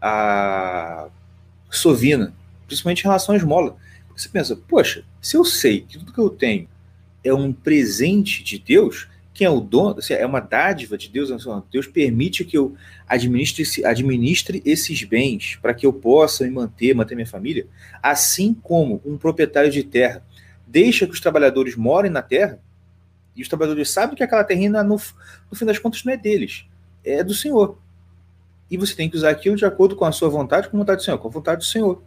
a 0.02 1.10
sovina, 1.70 2.34
principalmente 2.66 3.02
em 3.02 3.04
relação 3.04 3.34
à 3.34 3.38
esmola. 3.38 3.76
Você 4.16 4.30
pensa, 4.30 4.56
poxa, 4.56 5.04
se 5.22 5.38
eu 5.38 5.44
sei 5.44 5.82
que 5.82 5.98
tudo 5.98 6.14
que 6.14 6.20
eu 6.20 6.30
tenho 6.30 6.68
é 7.24 7.34
um 7.34 7.54
presente 7.54 8.44
de 8.44 8.58
Deus, 8.58 9.08
quem 9.34 9.46
é 9.46 9.50
o 9.50 9.60
dono, 9.60 10.00
assim, 10.00 10.14
é 10.14 10.26
uma 10.26 10.40
dádiva 10.40 10.98
de 10.98 11.10
Deus, 11.10 11.30
assim, 11.30 11.50
Deus 11.72 11.86
permite 11.86 12.44
que 12.44 12.58
eu 12.58 12.76
administre, 13.08 13.86
administre 13.86 14.62
esses 14.66 15.04
bens 15.04 15.58
para 15.62 15.74
que 15.74 15.86
eu 15.86 15.94
possa 15.94 16.44
me 16.44 16.50
manter, 16.50 16.96
manter 16.96 17.14
minha 17.14 17.28
família, 17.28 17.68
assim 18.02 18.54
como 18.54 19.02
um 19.06 19.18
proprietário 19.18 19.70
de 19.70 19.84
terra 19.84 20.24
deixa 20.68 21.08
que 21.08 21.14
os 21.14 21.22
trabalhadores 21.22 21.76
morem 21.76 22.12
na 22.12 22.22
terra, 22.22 22.60
e 23.36 23.42
os 23.42 23.48
trabalhadores 23.48 23.90
sabem 23.90 24.16
que 24.16 24.24
aquela 24.24 24.44
terrena, 24.44 24.84
no, 24.84 24.96
no 24.96 25.58
fim 25.58 25.66
das 25.66 25.80
contas, 25.80 26.04
não 26.04 26.12
é 26.12 26.18
deles, 26.18 26.66
é 27.04 27.24
do 27.24 27.34
Senhor. 27.34 27.80
E 28.70 28.78
você 28.78 28.96
tem 28.96 29.10
que 29.10 29.16
usar 29.16 29.30
aquilo 29.30 29.56
de 29.56 29.66
acordo 29.66 29.96
com 29.96 30.06
a 30.06 30.12
sua 30.12 30.30
vontade, 30.30 30.70
com 30.70 30.78
a 30.78 30.80
vontade 30.80 31.02
do 31.02 31.04
Senhor, 31.06 31.18
com 31.18 31.28
a 31.28 31.32
vontade 31.32 31.60
do 31.60 31.66
Senhor. 31.66 32.02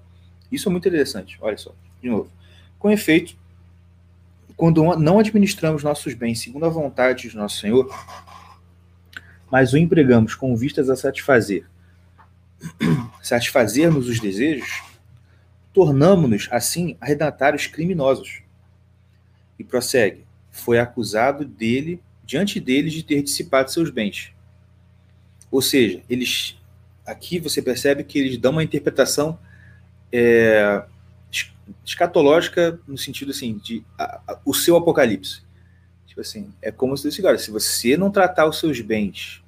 Isso 0.51 0.69
é 0.69 0.73
muito 0.73 0.87
interessante. 0.87 1.39
Olha 1.41 1.57
só, 1.57 1.73
de 2.03 2.09
novo. 2.09 2.31
Com 2.79 2.91
efeito, 2.91 3.37
quando 4.57 4.83
não 4.97 5.19
administramos 5.19 5.83
nossos 5.83 6.13
bens 6.13 6.41
segundo 6.41 6.67
a 6.67 6.69
vontade 6.69 7.29
de 7.29 7.37
nosso 7.37 7.59
Senhor, 7.59 7.89
mas 9.51 9.73
o 9.73 9.79
empregamos 9.79 10.35
com 10.35 10.55
vistas 10.55 10.91
a 10.91 10.97
satisfazer, 10.97 11.65
satisfazermos 13.23 14.07
os 14.07 14.21
desejos, 14.21 14.83
tornamos-nos, 15.73 16.49
assim, 16.51 16.97
arredatários 17.01 17.67
criminosos. 17.67 18.43
E 19.59 19.65
prossegue, 19.65 20.25
foi 20.51 20.79
acusado 20.79 21.45
dele, 21.45 22.03
diante 22.25 22.61
dele, 22.61 22.91
de 22.91 23.03
ter 23.03 23.23
dissipado 23.23 23.71
seus 23.71 23.91
bens. 23.91 24.33
Ou 25.51 25.61
seja, 25.61 26.03
eles, 26.09 26.57
aqui 27.05 27.39
você 27.39 27.61
percebe 27.61 28.05
que 28.05 28.19
eles 28.19 28.39
dão 28.39 28.53
uma 28.53 28.65
interpretação 28.65 29.39
é, 30.13 30.83
escatológica 31.85 32.79
no 32.87 32.99
sentido 32.99 33.31
assim 33.31 33.59
de 33.59 33.85
a, 33.99 34.21
a, 34.27 34.39
o 34.45 34.55
seu 34.55 34.77
apocalipse. 34.77 35.43
Tipo 36.07 36.21
assim, 36.21 36.53
é 36.61 36.71
como 36.71 36.97
se 36.97 37.09
disse 37.09 37.21
agora, 37.21 37.39
se 37.39 37.51
você 37.51 37.97
não 37.97 38.11
tratar 38.11 38.47
os 38.47 38.59
seus 38.59 38.81
bens 38.81 39.43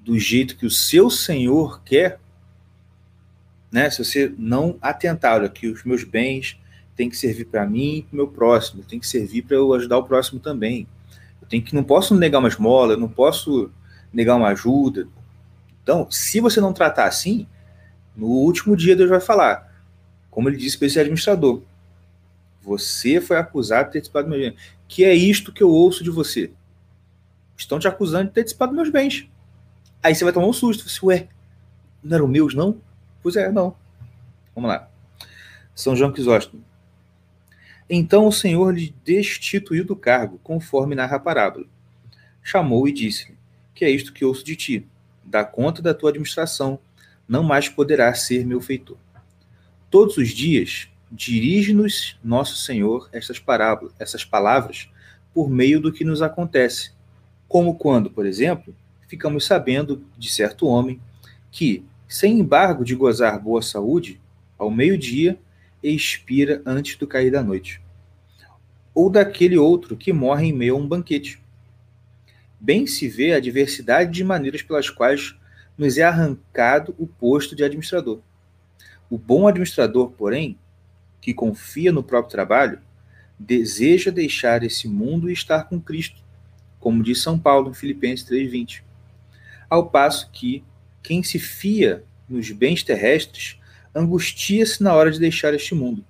do 0.00 0.18
jeito 0.18 0.56
que 0.56 0.66
o 0.66 0.70
seu 0.70 1.10
Senhor 1.10 1.82
quer, 1.82 2.18
né? 3.70 3.88
Se 3.90 4.04
você 4.04 4.32
não 4.36 4.76
atentar 4.80 5.48
que 5.50 5.68
os 5.68 5.84
meus 5.84 6.04
bens 6.04 6.58
têm 6.96 7.08
que 7.08 7.16
servir 7.16 7.46
para 7.46 7.66
mim 7.66 7.98
e 7.98 8.02
para 8.02 8.12
o 8.12 8.16
meu 8.16 8.28
próximo, 8.28 8.82
tem 8.82 8.98
que 8.98 9.06
servir 9.06 9.42
para 9.42 9.56
eu 9.56 9.72
ajudar 9.74 9.98
o 9.98 10.04
próximo 10.04 10.40
também. 10.40 10.86
Eu 11.40 11.48
tenho 11.48 11.62
que 11.62 11.74
não 11.74 11.84
posso 11.84 12.14
negar 12.14 12.40
uma 12.40 12.48
esmola, 12.48 12.94
eu 12.94 12.98
não 12.98 13.08
posso 13.08 13.70
negar 14.12 14.36
uma 14.36 14.48
ajuda. 14.48 15.08
Então, 15.82 16.10
se 16.10 16.40
você 16.40 16.60
não 16.60 16.72
tratar 16.72 17.06
assim, 17.06 17.46
no 18.16 18.26
último 18.26 18.76
dia 18.76 18.96
Deus 18.96 19.10
vai 19.10 19.20
falar: 19.20 19.70
como 20.30 20.48
ele 20.48 20.56
disse 20.56 20.76
para 20.76 20.86
esse 20.86 21.00
administrador, 21.00 21.62
você 22.62 23.20
foi 23.20 23.36
acusado 23.36 23.86
de 23.86 23.92
ter 23.94 24.00
dissipado 24.00 24.28
meus 24.28 24.40
bens. 24.40 24.60
Que 24.86 25.04
é 25.04 25.14
isto 25.14 25.52
que 25.52 25.62
eu 25.62 25.70
ouço 25.70 26.04
de 26.04 26.10
você? 26.10 26.52
Estão 27.56 27.78
te 27.78 27.88
acusando 27.88 28.28
de 28.28 28.34
ter 28.34 28.44
dissipado 28.44 28.72
meus 28.72 28.90
bens. 28.90 29.28
Aí 30.02 30.14
você 30.14 30.24
vai 30.24 30.32
tomar 30.32 30.46
um 30.46 30.52
susto. 30.52 30.88
Você, 30.88 31.04
ué, 31.04 31.28
não 32.02 32.16
eram 32.16 32.28
meus, 32.28 32.54
não? 32.54 32.80
Pois 33.22 33.36
é, 33.36 33.50
não. 33.50 33.76
Vamos 34.54 34.68
lá. 34.68 34.88
São 35.74 35.94
João 35.94 36.12
Crisóstomo. 36.12 36.64
Então 37.88 38.26
o 38.26 38.32
Senhor 38.32 38.72
lhe 38.72 38.94
destituiu 39.04 39.84
do 39.84 39.96
cargo, 39.96 40.38
conforme 40.42 40.94
narra 40.94 41.16
a 41.16 41.20
parábola. 41.20 41.66
Chamou 42.42 42.86
e 42.86 42.92
disse-lhe: 42.92 43.36
Que 43.80 43.86
é 43.86 43.90
isto 43.90 44.12
que 44.12 44.26
ouço 44.26 44.44
de 44.44 44.54
ti? 44.56 44.86
Dá 45.24 45.42
conta 45.42 45.80
da 45.80 45.94
tua 45.94 46.10
administração, 46.10 46.78
não 47.26 47.42
mais 47.42 47.66
poderá 47.66 48.12
ser 48.12 48.44
meu 48.44 48.60
feitor. 48.60 48.98
Todos 49.90 50.18
os 50.18 50.28
dias, 50.28 50.90
dirige-nos 51.10 52.18
nosso 52.22 52.56
Senhor 52.56 53.08
essas 53.10 53.38
parábolas, 53.38 53.94
essas 53.98 54.22
palavras, 54.22 54.90
por 55.32 55.48
meio 55.48 55.80
do 55.80 55.90
que 55.90 56.04
nos 56.04 56.20
acontece. 56.20 56.92
Como 57.48 57.74
quando, 57.74 58.10
por 58.10 58.26
exemplo, 58.26 58.76
ficamos 59.08 59.46
sabendo 59.46 60.04
de 60.18 60.30
certo 60.30 60.66
homem 60.66 61.00
que, 61.50 61.82
sem 62.06 62.38
embargo 62.38 62.84
de 62.84 62.94
gozar 62.94 63.40
boa 63.40 63.62
saúde, 63.62 64.20
ao 64.58 64.70
meio-dia 64.70 65.38
expira 65.82 66.60
antes 66.66 66.96
do 66.96 67.06
cair 67.06 67.32
da 67.32 67.42
noite. 67.42 67.80
Ou 68.94 69.08
daquele 69.08 69.56
outro 69.56 69.96
que 69.96 70.12
morre 70.12 70.48
em 70.48 70.52
meio 70.52 70.74
a 70.74 70.78
um 70.78 70.86
banquete. 70.86 71.39
Bem 72.60 72.86
se 72.86 73.08
vê 73.08 73.32
a 73.32 73.40
diversidade 73.40 74.12
de 74.12 74.22
maneiras 74.22 74.62
pelas 74.62 74.90
quais 74.90 75.34
nos 75.78 75.96
é 75.96 76.02
arrancado 76.02 76.94
o 76.98 77.06
posto 77.06 77.56
de 77.56 77.64
administrador. 77.64 78.20
O 79.08 79.16
bom 79.16 79.48
administrador, 79.48 80.10
porém, 80.10 80.58
que 81.20 81.32
confia 81.32 81.90
no 81.90 82.02
próprio 82.02 82.30
trabalho, 82.30 82.78
deseja 83.38 84.10
deixar 84.10 84.62
esse 84.62 84.86
mundo 84.86 85.30
e 85.30 85.32
estar 85.32 85.64
com 85.64 85.80
Cristo, 85.80 86.22
como 86.78 87.02
diz 87.02 87.22
São 87.22 87.38
Paulo 87.38 87.70
em 87.70 87.74
Filipenses 87.74 88.26
3:20. 88.26 88.84
Ao 89.68 89.88
passo 89.88 90.30
que 90.30 90.62
quem 91.02 91.22
se 91.22 91.38
fia 91.38 92.04
nos 92.28 92.50
bens 92.50 92.82
terrestres 92.82 93.58
angustia-se 93.94 94.82
na 94.82 94.94
hora 94.94 95.10
de 95.10 95.18
deixar 95.18 95.54
este 95.54 95.74
mundo. 95.74 96.04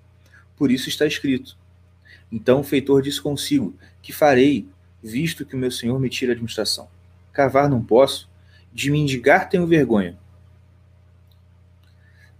Por 0.57 0.71
isso 0.71 0.88
está 0.88 1.07
escrito: 1.07 1.57
Então 2.30 2.61
o 2.61 2.64
feitor 2.64 3.02
disse 3.02 3.21
consigo: 3.21 3.75
Que 4.02 4.12
farei, 4.12 4.66
visto 5.02 5.45
que 5.45 5.54
o 5.54 5.59
meu 5.59 5.71
senhor 5.71 5.99
me 5.99 6.09
tira 6.09 6.33
a 6.33 6.35
administração? 6.35 6.88
Cavar 7.33 7.69
não 7.69 7.83
posso, 7.83 8.28
de 8.73 8.90
mendigar 8.90 9.49
tenho 9.49 9.66
vergonha. 9.66 10.19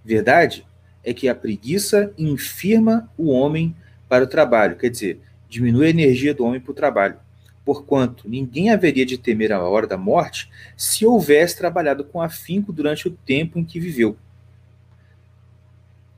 Verdade 0.05 0.67
é 1.05 1.13
que 1.13 1.29
a 1.29 1.35
preguiça 1.35 2.13
infirma 2.17 3.11
o 3.17 3.31
homem 3.31 3.75
para 4.09 4.25
o 4.25 4.27
trabalho, 4.27 4.77
quer 4.77 4.91
dizer, 4.91 5.21
diminui 5.49 5.87
a 5.87 5.91
energia 5.91 6.35
do 6.35 6.45
homem 6.45 6.61
para 6.61 6.73
o 6.73 6.75
trabalho. 6.75 7.19
Porquanto 7.65 8.29
ninguém 8.29 8.71
haveria 8.71 9.05
de 9.05 9.19
temer 9.19 9.53
a 9.53 9.63
hora 9.63 9.87
da 9.87 9.97
morte 9.97 10.51
se 10.77 11.05
houvesse 11.05 11.57
trabalhado 11.57 12.05
com 12.05 12.21
afinco 12.21 12.73
durante 12.73 13.07
o 13.07 13.11
tempo 13.11 13.59
em 13.59 13.65
que 13.65 13.79
viveu. 13.79 14.17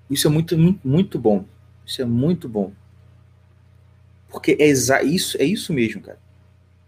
Isso 0.09 0.27
é 0.27 0.31
muito, 0.31 0.57
muito, 0.85 1.19
bom. 1.19 1.45
Isso 1.87 2.01
é 2.03 2.05
muito 2.05 2.49
bom. 2.49 2.73
Porque 4.29 4.57
é 4.59 4.67
isso, 5.03 5.37
é 5.41 5.45
isso 5.45 5.73
mesmo, 5.73 6.03
cara. 6.03 6.19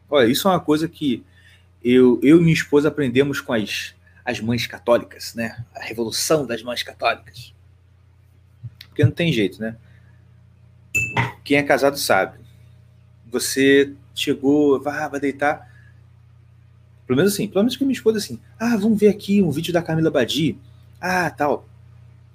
Olha, 0.08 0.26
isso 0.26 0.49
é 0.49 0.50
uma 0.50 0.61
coisa 0.61 0.88
que 0.88 1.25
eu, 1.82 2.18
eu 2.23 2.38
e 2.38 2.40
minha 2.40 2.54
esposa 2.54 2.88
aprendemos 2.88 3.40
com 3.40 3.52
as, 3.52 3.94
as 4.25 4.40
mães 4.40 4.66
católicas, 4.66 5.34
né? 5.34 5.64
A 5.75 5.84
revolução 5.84 6.46
das 6.46 6.62
mães 6.62 6.82
católicas. 6.82 7.54
Porque 8.88 9.04
não 9.04 9.11
tem 9.11 9.32
jeito, 9.32 9.61
né? 9.61 9.76
Quem 11.42 11.58
é 11.58 11.62
casado 11.62 11.99
sabe. 11.99 12.38
Você 13.30 13.92
chegou, 14.14 14.80
vai, 14.80 15.08
vai 15.11 15.20
deitar. 15.20 15.68
Pelo 17.06 17.16
menos 17.16 17.34
assim, 17.34 17.49
pelo 17.49 17.64
menos 17.64 17.76
com 17.76 17.84
minha 17.84 17.92
esposa 17.92 18.18
assim. 18.18 18.40
Ah, 18.58 18.76
vamos 18.76 18.99
ver 18.99 19.08
aqui 19.08 19.42
um 19.42 19.50
vídeo 19.50 19.73
da 19.73 19.82
Camila 19.82 20.11
Badi. 20.11 20.56
Ah, 21.00 21.28
tal. 21.30 21.68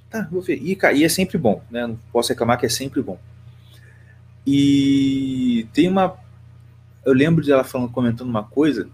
Tá, 0.10 0.28
vou 0.32 0.42
ver. 0.42 0.60
E, 0.62 0.78
e 0.96 1.04
é 1.04 1.10
sempre 1.10 1.38
bom, 1.38 1.64
né? 1.72 1.88
Não 1.88 1.96
posso 2.12 2.30
reclamar 2.30 2.60
que 2.60 2.66
é 2.66 2.70
sempre 2.70 3.02
bom. 3.02 3.20
E 4.46 5.68
tem 5.74 5.88
uma. 5.88 6.18
Eu 7.10 7.16
lembro 7.16 7.46
dela 7.46 7.64
falando, 7.64 7.92
comentando 7.92 8.30
uma 8.30 8.44
coisa 8.44 8.90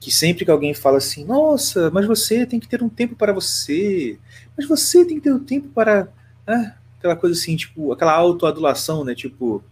que 0.00 0.10
sempre 0.10 0.44
que 0.44 0.50
alguém 0.50 0.74
fala 0.74 0.98
assim, 0.98 1.24
nossa, 1.24 1.90
mas 1.90 2.06
você 2.06 2.46
tem 2.46 2.60
que 2.60 2.68
ter 2.68 2.82
um 2.82 2.88
tempo 2.88 3.16
para 3.16 3.32
você, 3.32 4.18
mas 4.56 4.66
você 4.66 5.04
tem 5.04 5.16
que 5.16 5.22
ter 5.22 5.32
um 5.32 5.42
tempo 5.42 5.68
para. 5.68 6.08
Ah, 6.46 6.74
aquela 6.98 7.16
coisa 7.16 7.38
assim, 7.38 7.56
tipo, 7.56 7.92
aquela 7.92 8.12
autoadulação, 8.12 9.04
né? 9.04 9.14
Tipo, 9.14 9.62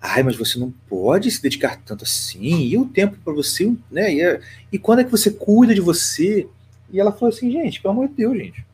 ai, 0.00 0.22
mas 0.22 0.36
você 0.36 0.58
não 0.58 0.70
pode 0.88 1.30
se 1.30 1.42
dedicar 1.42 1.80
tanto 1.84 2.04
assim, 2.04 2.60
e 2.60 2.78
o 2.78 2.86
tempo 2.86 3.18
para 3.22 3.32
você, 3.32 3.74
né? 3.90 4.12
E, 4.12 4.20
é, 4.22 4.40
e 4.72 4.78
quando 4.78 5.00
é 5.00 5.04
que 5.04 5.10
você 5.10 5.30
cuida 5.30 5.74
de 5.74 5.80
você? 5.80 6.48
E 6.90 7.00
ela 7.00 7.12
falou 7.12 7.28
assim, 7.28 7.50
gente, 7.50 7.80
pelo 7.80 7.92
amor 7.92 8.08
de 8.08 8.14
Deus, 8.14 8.36
gente. 8.36 8.64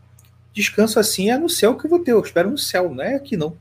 Descanso 0.52 0.98
assim 0.98 1.30
é 1.30 1.38
no 1.38 1.48
céu 1.48 1.76
que 1.76 1.86
eu 1.86 1.90
vou 1.90 1.98
ter, 1.98 2.12
eu 2.12 2.20
espero 2.20 2.50
no 2.50 2.58
céu, 2.58 2.94
não 2.94 3.02
é 3.02 3.14
aqui 3.14 3.36
não. 3.36 3.56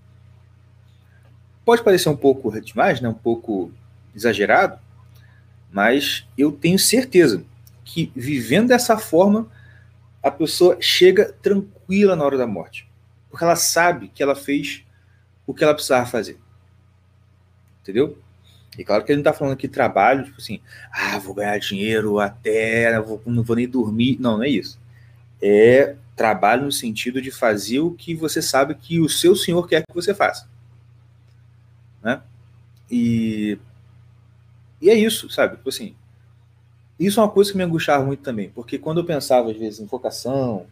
Pode 1.64 1.84
parecer 1.84 2.10
um 2.10 2.18
pouco 2.18 2.60
demais, 2.60 3.00
né? 3.00 3.08
Um 3.08 3.14
pouco 3.14 3.72
exagerado, 4.16 4.80
mas 5.72 6.28
eu 6.38 6.52
tenho 6.52 6.78
certeza 6.78 7.44
que 7.84 8.12
vivendo 8.16 8.70
dessa 8.70 8.98
forma, 8.98 9.50
a 10.22 10.30
pessoa 10.30 10.78
chega 10.80 11.34
tranquila 11.42 12.16
na 12.16 12.24
hora 12.24 12.38
da 12.38 12.48
morte. 12.48 12.88
Porque 13.30 13.44
ela 13.44 13.56
sabe 13.56 14.10
que 14.10 14.22
ela 14.22 14.36
fez 14.36 14.84
o 15.48 15.54
que 15.54 15.64
ela 15.64 15.74
precisava 15.74 16.06
fazer. 16.06 16.38
Entendeu? 17.82 18.18
E 18.78 18.84
claro 18.84 19.04
que 19.04 19.12
ele 19.12 19.18
não 19.18 19.30
está 19.30 19.34
falando 19.34 19.54
aqui 19.54 19.68
trabalho, 19.68 20.24
tipo 20.24 20.40
assim, 20.40 20.62
ah, 20.92 21.18
vou 21.18 21.34
ganhar 21.34 21.58
dinheiro 21.60 22.20
até, 22.20 23.00
vou, 23.02 23.22
não 23.26 23.44
vou 23.44 23.56
nem 23.56 23.68
dormir. 23.68 24.18
Não, 24.20 24.38
não 24.38 24.44
é 24.44 24.50
isso. 24.50 24.80
É 25.42 25.96
trabalho 26.16 26.66
no 26.66 26.72
sentido 26.72 27.22
de 27.22 27.32
fazer 27.32 27.80
o 27.80 27.92
que 27.92 28.14
você 28.14 28.42
sabe 28.42 28.76
que 28.76 29.00
o 29.00 29.10
seu 29.10 29.36
senhor 29.36 29.68
quer 29.68 29.82
que 29.82 29.94
você 29.94 30.14
faça. 30.14 30.48
Né? 32.04 32.22
E 32.90 33.58
e 34.82 34.90
é 34.90 34.96
isso, 34.96 35.30
sabe? 35.30 35.58
Tipo 35.58 35.70
assim, 35.70 35.96
isso 37.00 37.20
é 37.20 37.24
uma 37.24 37.30
coisa 37.30 37.52
que 37.52 37.58
me 37.58 37.64
angustiava 37.64 38.06
muito 38.06 38.24
também, 38.24 38.50
porque 38.50 38.78
quando 38.78 39.00
eu 39.00 39.06
pensava, 39.06 39.52
às 39.52 39.58
vezes, 39.58 39.80
em 39.80 39.86
vocação, 39.86 40.66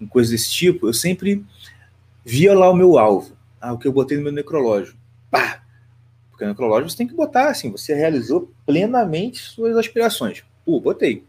em 0.00 0.06
coisas 0.06 0.30
desse 0.30 0.50
tipo, 0.50 0.88
eu 0.88 0.92
sempre 0.92 1.44
via 2.24 2.56
lá 2.56 2.70
o 2.70 2.74
meu 2.74 2.98
alvo, 2.98 3.36
ah, 3.60 3.72
o 3.72 3.78
que 3.78 3.86
eu 3.86 3.92
botei 3.92 4.16
no 4.16 4.24
meu 4.24 4.32
necrológio. 4.32 4.96
Pá! 5.30 5.62
Porque 6.30 6.44
no 6.44 6.50
necrológio 6.50 6.88
você 6.88 6.96
tem 6.96 7.08
que 7.08 7.14
botar, 7.14 7.48
assim, 7.48 7.70
você 7.70 7.94
realizou 7.94 8.52
plenamente 8.64 9.38
suas 9.40 9.76
aspirações. 9.76 10.44
Pô, 10.64 10.80
botei. 10.80 11.24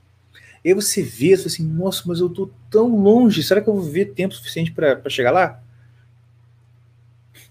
E 0.64 0.70
aí 0.70 0.74
você 0.74 1.02
vê, 1.02 1.36
você 1.36 1.48
assim, 1.48 1.64
nossa, 1.64 2.04
mas 2.06 2.20
eu 2.20 2.30
tô 2.30 2.50
tão 2.70 3.02
longe, 3.02 3.42
será 3.42 3.62
que 3.62 3.70
eu 3.70 3.74
vou 3.74 3.84
ver 3.84 4.14
tempo 4.14 4.34
suficiente 4.34 4.72
para 4.72 5.10
chegar 5.10 5.32
lá? 5.32 5.62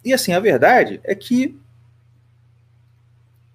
E 0.04 0.12
assim, 0.12 0.32
a 0.32 0.40
verdade 0.40 1.00
é 1.04 1.14
que 1.14 1.58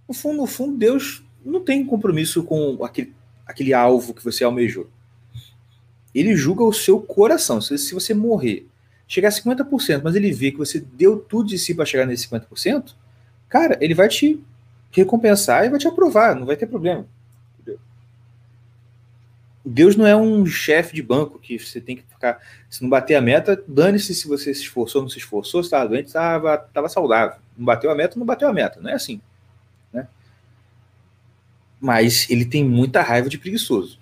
no 0.07 0.13
fundo, 0.13 0.37
no 0.37 0.47
fundo, 0.47 0.77
Deus 0.77 1.23
não 1.43 1.61
tem 1.61 1.85
compromisso 1.85 2.43
com 2.43 2.83
aquele, 2.83 3.13
aquele 3.45 3.73
alvo 3.73 4.13
que 4.13 4.23
você 4.23 4.43
almejou. 4.43 4.89
Ele 6.13 6.35
julga 6.35 6.63
o 6.63 6.73
seu 6.73 6.99
coração. 7.01 7.59
Se, 7.59 7.77
se 7.77 7.93
você 7.93 8.13
morrer, 8.13 8.67
chegar 9.07 9.29
a 9.29 9.31
50%, 9.31 10.01
mas 10.03 10.15
ele 10.15 10.31
vê 10.31 10.51
que 10.51 10.57
você 10.57 10.79
deu 10.79 11.17
tudo 11.17 11.49
de 11.49 11.57
si 11.57 11.73
para 11.73 11.85
chegar 11.85 12.05
nesse 12.05 12.27
50%, 12.27 12.93
cara, 13.49 13.77
ele 13.81 13.93
vai 13.93 14.07
te 14.07 14.39
recompensar 14.91 15.65
e 15.65 15.69
vai 15.69 15.79
te 15.79 15.87
aprovar, 15.87 16.35
não 16.35 16.45
vai 16.45 16.55
ter 16.55 16.67
problema. 16.67 17.05
Deus 19.65 19.95
não 19.95 20.05
é 20.05 20.13
um 20.13 20.45
chefe 20.45 20.93
de 20.93 21.01
banco 21.01 21.39
que 21.39 21.57
você 21.57 21.79
tem 21.79 21.95
que 21.95 22.03
ficar. 22.03 22.37
Se 22.69 22.83
não 22.83 22.89
bater 22.89 23.15
a 23.15 23.21
meta, 23.21 23.63
dane-se 23.65 24.13
se 24.13 24.27
você 24.27 24.53
se 24.53 24.63
esforçou 24.63 24.99
ou 24.99 25.03
não 25.03 25.09
se 25.09 25.19
esforçou, 25.19 25.63
se 25.63 25.67
estava 25.67 25.87
doente, 25.87 26.07
estava 26.07 26.89
saudável. 26.89 27.37
Não 27.57 27.65
bateu 27.65 27.89
a 27.89 27.95
meta, 27.95 28.19
não 28.19 28.25
bateu 28.25 28.49
a 28.49 28.53
meta. 28.53 28.81
Não 28.81 28.89
é 28.89 28.93
assim 28.93 29.21
mas 31.83 32.29
ele 32.29 32.45
tem 32.45 32.63
muita 32.63 33.01
raiva 33.01 33.27
de 33.27 33.37
preguiçoso. 33.37 33.99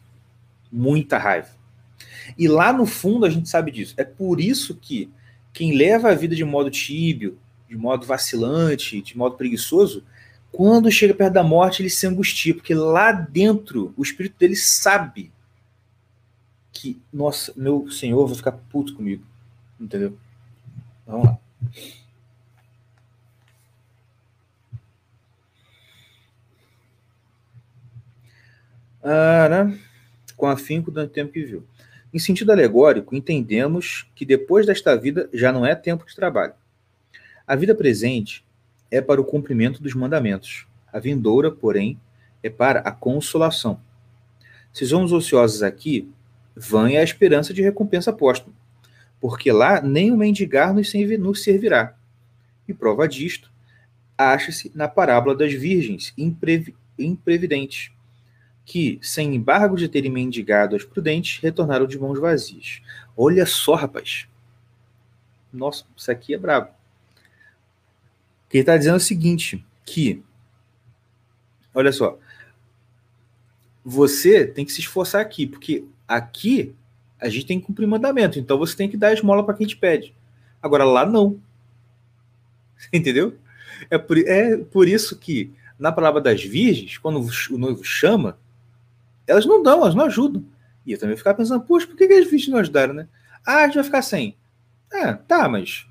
Muita 0.71 1.17
raiva. 1.17 1.49
E 2.37 2.47
lá 2.47 2.71
no 2.71 2.85
fundo 2.85 3.25
a 3.25 3.29
gente 3.29 3.49
sabe 3.49 3.71
disso. 3.71 3.95
É 3.97 4.03
por 4.03 4.39
isso 4.39 4.75
que 4.75 5.09
quem 5.51 5.75
leva 5.75 6.11
a 6.11 6.13
vida 6.13 6.35
de 6.35 6.45
modo 6.45 6.69
tíbio, 6.69 7.39
de 7.67 7.75
modo 7.75 8.05
vacilante, 8.05 9.01
de 9.01 9.17
modo 9.17 9.35
preguiçoso, 9.35 10.03
quando 10.51 10.91
chega 10.91 11.15
perto 11.15 11.33
da 11.33 11.43
morte 11.43 11.81
ele 11.81 11.89
se 11.89 12.05
angustia, 12.05 12.53
porque 12.53 12.75
lá 12.75 13.11
dentro 13.11 13.95
o 13.97 14.03
espírito 14.03 14.37
dele 14.37 14.55
sabe 14.55 15.31
que, 16.71 17.01
nossa, 17.11 17.51
meu 17.55 17.89
senhor 17.89 18.27
vai 18.27 18.35
ficar 18.35 18.51
puto 18.51 18.93
comigo. 18.93 19.25
Entendeu? 19.79 20.15
Vamos 21.07 21.25
lá. 21.25 21.39
Ah, 29.03 29.47
né? 29.49 29.79
com 30.35 30.47
afinco 30.47 30.89
do 30.89 31.07
tempo 31.07 31.31
que 31.31 31.43
viu. 31.43 31.63
Em 32.13 32.19
sentido 32.19 32.51
alegórico, 32.51 33.15
entendemos 33.15 34.09
que 34.15 34.25
depois 34.25 34.65
desta 34.65 34.95
vida 34.97 35.29
já 35.33 35.51
não 35.51 35.65
é 35.65 35.75
tempo 35.75 36.05
de 36.05 36.15
trabalho. 36.15 36.53
A 37.47 37.55
vida 37.55 37.75
presente 37.75 38.43
é 38.89 38.99
para 38.99 39.21
o 39.21 39.25
cumprimento 39.25 39.81
dos 39.81 39.93
mandamentos. 39.93 40.67
A 40.91 40.99
vindoura, 40.99 41.51
porém, 41.51 41.99
é 42.43 42.49
para 42.49 42.79
a 42.79 42.91
consolação. 42.91 43.79
Se 44.73 44.85
somos 44.85 45.11
ociosos 45.11 45.63
aqui, 45.63 46.09
vã 46.55 46.89
é 46.89 46.97
a 46.97 47.03
esperança 47.03 47.53
de 47.53 47.61
recompensa 47.61 48.11
póstuma, 48.11 48.55
porque 49.19 49.51
lá 49.51 49.81
nem 49.81 50.11
o 50.11 50.17
mendigar 50.17 50.73
nos 50.73 50.91
servirá. 51.43 51.95
E 52.67 52.73
prova 52.73 53.07
disto 53.07 53.51
acha-se 54.17 54.71
na 54.75 54.87
parábola 54.87 55.35
das 55.35 55.53
virgens 55.53 56.13
imprevidentes 56.97 57.91
que, 58.71 58.97
sem 59.01 59.35
embargo 59.35 59.75
de 59.75 59.89
terem 59.89 60.09
mendigado 60.09 60.77
aos 60.77 60.85
prudentes, 60.85 61.41
retornaram 61.41 61.85
de 61.85 61.99
mãos 61.99 62.17
vazias. 62.17 62.81
Olha 63.17 63.45
só, 63.45 63.75
rapaz. 63.75 64.29
Nossa, 65.51 65.83
isso 65.93 66.09
aqui 66.09 66.33
é 66.33 66.37
brabo. 66.37 66.69
Ele 68.49 68.61
está 68.61 68.77
dizendo 68.77 68.95
o 68.95 69.01
seguinte, 69.01 69.61
que, 69.83 70.23
olha 71.73 71.91
só, 71.91 72.17
você 73.83 74.47
tem 74.47 74.63
que 74.63 74.71
se 74.71 74.79
esforçar 74.79 75.19
aqui, 75.19 75.45
porque 75.45 75.83
aqui 76.07 76.73
a 77.19 77.27
gente 77.27 77.45
tem 77.47 77.59
que 77.59 77.65
cumprir 77.65 77.85
mandamento, 77.85 78.39
então 78.39 78.57
você 78.57 78.73
tem 78.73 78.87
que 78.87 78.95
dar 78.95 79.11
esmola 79.11 79.45
para 79.45 79.55
quem 79.55 79.67
te 79.67 79.75
pede. 79.75 80.15
Agora 80.63 80.85
lá 80.85 81.05
não. 81.05 81.41
Entendeu? 82.93 83.37
É 83.89 83.97
por, 83.97 84.17
é 84.17 84.55
por 84.55 84.87
isso 84.87 85.17
que 85.17 85.51
na 85.77 85.91
palavra 85.91 86.21
das 86.21 86.41
virgens, 86.41 86.97
quando 86.97 87.19
o 87.19 87.57
noivo 87.57 87.83
chama, 87.83 88.39
elas 89.27 89.45
não 89.45 89.61
dão, 89.61 89.81
elas 89.81 89.95
não 89.95 90.05
ajudam. 90.05 90.43
E 90.85 90.93
eu 90.93 90.99
também 90.99 91.15
ficava 91.15 91.37
pensando, 91.37 91.63
poxa, 91.63 91.87
por 91.87 91.95
que, 91.95 92.07
que 92.07 92.13
as 92.13 92.29
virgens 92.29 92.49
não 92.49 92.59
ajudaram, 92.59 92.93
né? 92.93 93.07
Ah, 93.45 93.63
a 93.63 93.65
gente 93.65 93.75
vai 93.75 93.83
ficar 93.83 94.01
sem. 94.01 94.35
É, 94.91 95.13
tá, 95.13 95.47
mas. 95.47 95.87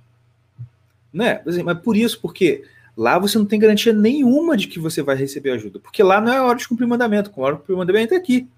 Né? 1.13 1.43
Mas 1.65 1.79
por 1.81 1.97
isso, 1.97 2.21
porque 2.21 2.65
lá 2.97 3.19
você 3.19 3.39
não 3.39 3.47
tem 3.47 3.59
garantia 3.59 3.93
nenhuma 3.93 4.57
de 4.57 4.69
que 4.69 4.79
você 4.79 5.03
vai 5.03 5.17
receber 5.17 5.53
ajuda. 5.53 5.79
Porque 5.79 6.03
lá 6.03 6.21
não 6.21 6.33
é 6.33 6.41
hora 6.41 6.59
de 6.59 6.69
cumprir 6.69 6.87
mandamento. 6.87 7.31
Com 7.31 7.43
hora 7.43 7.55
de 7.55 7.61
cumprir 7.61 7.77
mandamento 7.77 8.15
é 8.15 8.17
aqui. 8.17 8.49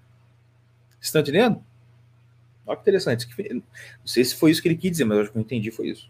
Vocês 0.91 1.07
estão 1.07 1.21
entendendo? 1.21 1.63
Olha 2.65 2.77
que 2.77 2.81
interessante. 2.81 3.27
Não 3.53 3.61
sei 4.05 4.23
se 4.23 4.35
foi 4.35 4.51
isso 4.51 4.61
que 4.61 4.67
ele 4.67 4.77
quis 4.77 4.91
dizer, 4.91 5.05
mas 5.05 5.19
acho 5.19 5.31
que 5.31 5.37
eu 5.37 5.41
entendi 5.41 5.71
foi 5.71 5.89
isso. 5.89 6.09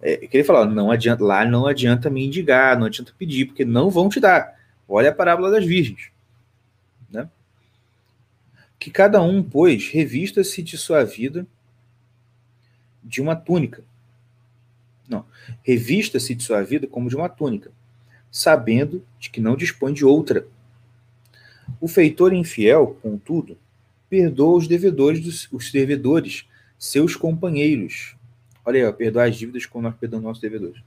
É, 0.00 0.14
eu 0.14 0.28
queria 0.28 0.44
falar, 0.44 0.66
não 0.66 0.90
adianta, 0.90 1.24
lá 1.24 1.44
não 1.44 1.66
adianta 1.66 2.08
me 2.08 2.24
indigar, 2.24 2.78
não 2.78 2.86
adianta 2.86 3.12
pedir, 3.18 3.46
porque 3.46 3.64
não 3.64 3.90
vão 3.90 4.08
te 4.08 4.20
dar. 4.20 4.56
Olha 4.88 5.10
a 5.10 5.14
parábola 5.14 5.50
das 5.50 5.64
virgens. 5.64 6.10
Né? 7.10 7.28
Que 8.78 8.90
cada 8.90 9.20
um, 9.20 9.42
pois, 9.42 9.88
revista-se 9.88 10.62
de 10.62 10.76
sua 10.78 11.04
vida 11.04 11.46
de 13.02 13.20
uma 13.20 13.34
túnica. 13.34 13.82
Não, 15.08 15.24
revista-se 15.62 16.34
de 16.34 16.42
sua 16.42 16.62
vida 16.62 16.86
como 16.86 17.08
de 17.08 17.16
uma 17.16 17.28
túnica, 17.28 17.72
sabendo 18.30 19.02
de 19.18 19.30
que 19.30 19.40
não 19.40 19.56
dispõe 19.56 19.92
de 19.92 20.04
outra. 20.04 20.46
O 21.80 21.88
feitor 21.88 22.32
infiel, 22.32 22.98
contudo, 23.02 23.56
perdoa 24.08 24.58
os 24.58 24.68
devedores, 24.68 25.20
dos, 25.20 25.48
os 25.52 25.72
devedores, 25.72 26.46
seus 26.78 27.16
companheiros. 27.16 28.14
Olha 28.64 28.80
aí, 28.80 28.86
ó, 28.86 28.92
perdoar 28.92 29.28
as 29.28 29.36
dívidas 29.36 29.66
como 29.66 29.82
nós 29.82 29.96
perdoamos 29.96 30.26
nossos 30.26 30.42
devedores. 30.42 30.82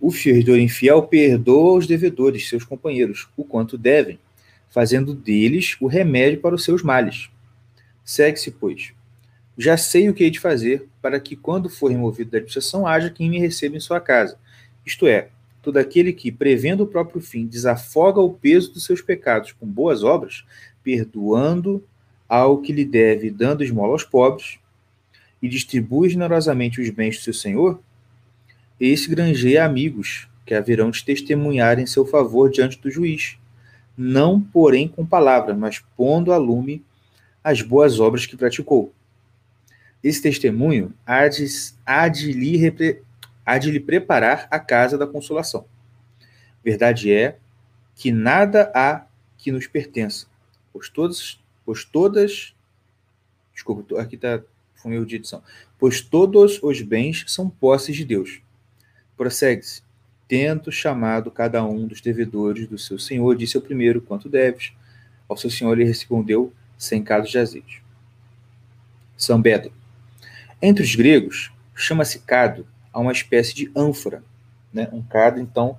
O 0.00 0.10
feitor 0.10 0.58
infiel 0.58 1.02
perdoa 1.04 1.78
os 1.78 1.86
devedores, 1.86 2.48
seus 2.48 2.64
companheiros, 2.64 3.28
o 3.36 3.44
quanto 3.44 3.78
devem, 3.78 4.18
fazendo 4.72 5.14
deles 5.14 5.76
o 5.80 5.86
remédio 5.86 6.40
para 6.40 6.54
os 6.54 6.64
seus 6.64 6.82
males. 6.82 7.28
Segue-se, 8.02 8.50
pois. 8.50 8.94
Já 9.56 9.76
sei 9.76 10.08
o 10.08 10.14
que 10.14 10.24
hei 10.24 10.30
de 10.30 10.40
fazer 10.40 10.88
para 11.02 11.20
que, 11.20 11.36
quando 11.36 11.68
for 11.68 11.90
removido 11.90 12.30
da 12.30 12.38
administração, 12.38 12.86
haja 12.86 13.10
quem 13.10 13.28
me 13.28 13.38
receba 13.38 13.76
em 13.76 13.80
sua 13.80 14.00
casa. 14.00 14.38
Isto 14.84 15.06
é, 15.06 15.28
todo 15.62 15.76
aquele 15.76 16.10
que, 16.10 16.32
prevendo 16.32 16.84
o 16.84 16.86
próprio 16.86 17.20
fim, 17.20 17.46
desafoga 17.46 18.18
o 18.18 18.32
peso 18.32 18.72
dos 18.72 18.86
seus 18.86 19.02
pecados 19.02 19.52
com 19.52 19.66
boas 19.66 20.02
obras, 20.02 20.42
perdoando 20.82 21.84
ao 22.26 22.62
que 22.62 22.72
lhe 22.72 22.86
deve, 22.86 23.30
dando 23.30 23.62
esmola 23.62 23.92
aos 23.92 24.04
pobres, 24.04 24.58
e 25.42 25.48
distribui 25.48 26.08
generosamente 26.08 26.80
os 26.80 26.88
bens 26.88 27.18
do 27.18 27.24
seu 27.24 27.34
senhor, 27.34 27.78
esse 28.80 29.10
granjeia 29.10 29.66
amigos 29.66 30.28
que 30.46 30.54
haverão 30.54 30.90
de 30.90 31.04
testemunhar 31.04 31.78
em 31.78 31.84
seu 31.84 32.06
favor 32.06 32.50
diante 32.50 32.80
do 32.80 32.90
juiz, 32.90 33.36
não, 33.96 34.40
porém, 34.40 34.88
com 34.88 35.04
palavras, 35.04 35.56
mas 35.56 35.80
pondo 35.96 36.32
a 36.32 36.36
lume 36.36 36.84
as 37.42 37.60
boas 37.60 38.00
obras 38.00 38.26
que 38.26 38.36
praticou. 38.36 38.92
Esse 40.02 40.22
testemunho 40.22 40.92
há 41.06 41.28
de, 41.28 41.46
há 41.84 42.08
de, 42.08 42.32
lhe, 42.32 42.56
repre, 42.56 43.02
há 43.44 43.58
de 43.58 43.70
lhe 43.70 43.80
preparar 43.80 44.48
a 44.50 44.58
casa 44.58 44.98
da 44.98 45.06
consolação. 45.06 45.64
Verdade 46.64 47.12
é 47.12 47.38
que 47.94 48.10
nada 48.10 48.72
há 48.74 49.06
que 49.36 49.52
nos 49.52 49.66
pertença, 49.66 50.26
pois 50.72 50.88
todas 50.88 51.42
pois 51.64 51.84
todas. 51.84 52.54
Desculpa, 53.52 54.00
aqui 54.00 54.16
está 54.16 54.42
um 54.84 54.92
erro 54.92 55.06
de 55.06 55.16
edição. 55.16 55.42
Pois 55.78 56.00
todos 56.00 56.60
os 56.62 56.80
bens 56.82 57.24
são 57.28 57.48
posses 57.48 57.96
de 57.96 58.04
Deus. 58.04 58.40
Prossegue-se. 59.16 59.82
Tento 60.28 60.72
chamado 60.72 61.30
cada 61.30 61.64
um 61.64 61.86
dos 61.86 62.00
devedores 62.00 62.66
do 62.68 62.78
seu 62.78 62.98
senhor, 62.98 63.36
disse 63.36 63.56
ao 63.56 63.62
primeiro 63.62 64.00
quanto 64.00 64.28
deves. 64.28 64.72
Ao 65.28 65.36
seu 65.36 65.50
senhor 65.50 65.78
ele 65.78 65.88
respondeu 65.88 66.52
cem 66.78 67.02
casos 67.02 67.30
de 67.30 67.38
azeite. 67.38 67.82
São 69.16 69.40
Bedo. 69.40 69.72
Entre 70.60 70.82
os 70.82 70.94
gregos, 70.94 71.52
chama-se 71.74 72.20
cado 72.20 72.66
a 72.92 73.00
uma 73.00 73.12
espécie 73.12 73.54
de 73.54 73.70
ânfora. 73.74 74.22
Né? 74.72 74.88
Um 74.92 75.02
cado, 75.02 75.40
então, 75.40 75.76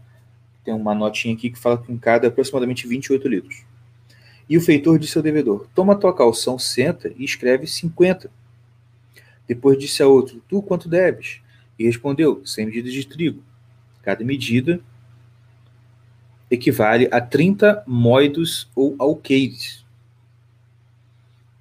tem 0.63 0.73
uma 0.73 0.95
notinha 0.95 1.33
aqui 1.33 1.49
que 1.49 1.59
fala 1.59 1.77
que 1.77 1.91
um 1.91 1.97
cado 1.97 2.25
é 2.25 2.29
aproximadamente 2.29 2.87
28 2.87 3.27
litros. 3.27 3.63
E 4.49 4.57
o 4.57 4.61
feitor 4.61 4.99
disse 4.99 5.17
ao 5.17 5.23
devedor: 5.23 5.67
Toma 5.73 5.95
tua 5.95 6.15
calção, 6.15 6.59
senta 6.59 7.11
e 7.17 7.23
escreve 7.23 7.65
cinquenta. 7.67 8.29
Depois 9.47 9.77
disse 9.77 10.01
a 10.01 10.07
outro: 10.07 10.41
Tu 10.47 10.61
quanto 10.61 10.89
deves? 10.89 11.41
E 11.77 11.85
respondeu: 11.85 12.45
Cem 12.45 12.65
medidas 12.65 12.93
de 12.93 13.07
trigo. 13.07 13.43
Cada 14.03 14.23
medida 14.23 14.79
equivale 16.51 17.07
a 17.11 17.19
30 17.19 17.83
moidos 17.87 18.69
ou 18.75 18.95
alqueires. 18.99 19.83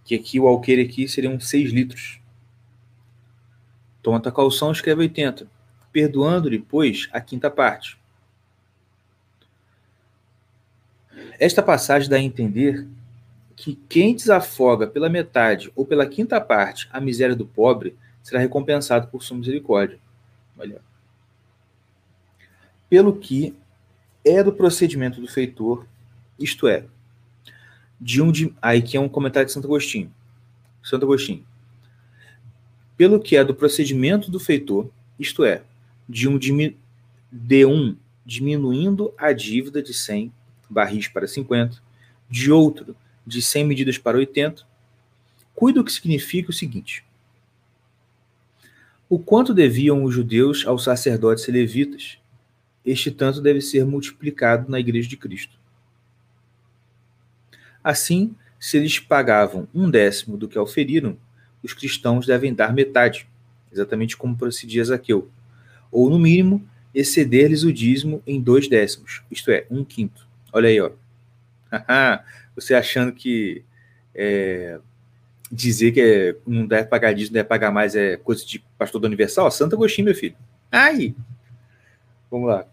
Que 0.04 0.14
aqui 0.14 0.38
o 0.38 0.46
alqueire 0.46 0.82
aqui 0.82 1.08
seriam 1.08 1.40
6 1.40 1.72
litros. 1.72 2.20
Toma 4.02 4.20
tua 4.20 4.32
calção, 4.32 4.72
escreve 4.72 5.02
80, 5.02 5.46
perdoando-lhe, 5.92 6.58
pois, 6.58 7.08
a 7.12 7.20
quinta 7.20 7.48
parte. 7.50 7.96
Esta 11.38 11.62
passagem 11.62 12.10
dá 12.10 12.16
a 12.16 12.20
entender 12.20 12.86
que 13.54 13.78
quem 13.88 14.14
desafoga 14.14 14.88
pela 14.88 15.08
metade 15.08 15.70
ou 15.76 15.86
pela 15.86 16.06
quinta 16.06 16.40
parte 16.40 16.88
a 16.92 17.00
miséria 17.00 17.36
do 17.36 17.46
pobre 17.46 17.96
será 18.22 18.40
recompensado 18.40 19.06
por 19.06 19.22
sua 19.22 19.36
misericórdia. 19.36 19.98
Olha. 20.58 20.80
Pelo 22.92 23.16
que 23.16 23.54
é 24.22 24.42
do 24.42 24.52
procedimento 24.52 25.18
do 25.18 25.26
feitor, 25.26 25.86
isto 26.38 26.68
é, 26.68 26.84
de 27.98 28.20
um 28.20 28.30
de, 28.30 28.54
aí 28.60 28.82
que 28.82 28.98
é 28.98 29.00
um 29.00 29.08
comentário 29.08 29.46
de 29.46 29.52
Santo 29.54 29.64
Agostinho. 29.66 30.12
Santo 30.82 31.06
Agostinho. 31.06 31.42
Pelo 32.94 33.18
que 33.18 33.34
é 33.34 33.42
do 33.42 33.54
procedimento 33.54 34.30
do 34.30 34.38
feitor, 34.38 34.90
isto 35.18 35.42
é, 35.42 35.62
de 36.06 36.28
um, 36.28 36.38
de 36.38 37.64
um 37.64 37.96
diminuindo 38.26 39.14
a 39.16 39.32
dívida 39.32 39.82
de 39.82 39.94
100 39.94 40.30
barris 40.68 41.08
para 41.08 41.26
50, 41.26 41.82
de 42.28 42.52
outro 42.52 42.94
de 43.26 43.40
100 43.40 43.64
medidas 43.64 43.96
para 43.96 44.18
80, 44.18 44.66
cuida 45.54 45.80
o 45.80 45.84
que 45.84 45.92
significa 45.92 46.50
o 46.50 46.52
seguinte: 46.52 47.02
o 49.08 49.18
quanto 49.18 49.54
deviam 49.54 50.04
os 50.04 50.12
judeus 50.14 50.66
aos 50.66 50.84
sacerdotes 50.84 51.48
levitas, 51.48 52.20
este 52.84 53.10
tanto 53.10 53.40
deve 53.40 53.60
ser 53.60 53.84
multiplicado 53.84 54.70
na 54.70 54.80
igreja 54.80 55.08
de 55.08 55.16
Cristo. 55.16 55.56
Assim, 57.82 58.34
se 58.58 58.76
eles 58.76 58.98
pagavam 58.98 59.66
um 59.74 59.90
décimo 59.90 60.36
do 60.36 60.48
que 60.48 60.58
auferiram, 60.58 61.16
os 61.62 61.72
cristãos 61.72 62.26
devem 62.26 62.54
dar 62.54 62.72
metade, 62.72 63.28
exatamente 63.72 64.16
como 64.16 64.36
procedia 64.36 64.84
Zaqueu, 64.84 65.28
ou, 65.90 66.08
no 66.08 66.18
mínimo, 66.18 66.66
exceder-lhes 66.94 67.64
o 67.64 67.72
dízimo 67.72 68.22
em 68.26 68.40
dois 68.40 68.68
décimos, 68.68 69.22
isto 69.30 69.50
é, 69.50 69.66
um 69.70 69.84
quinto. 69.84 70.26
Olha 70.52 70.68
aí, 70.68 70.80
ó. 70.80 70.90
Você 72.54 72.74
achando 72.74 73.12
que 73.12 73.64
é, 74.14 74.78
dizer 75.50 75.92
que 75.92 76.00
é, 76.00 76.36
não 76.46 76.66
deve 76.66 76.88
pagar 76.88 77.14
não 77.14 77.18
deve 77.18 77.44
pagar 77.44 77.70
mais 77.70 77.94
é 77.96 78.16
coisa 78.16 78.44
de 78.44 78.58
pastor 78.78 79.00
do 79.00 79.06
Universal? 79.06 79.50
Santo 79.50 79.74
Agostinho, 79.74 80.06
meu 80.06 80.14
filho. 80.14 80.36
Aí. 80.70 81.14
Vamos 82.32 82.48
lá. 82.48 82.66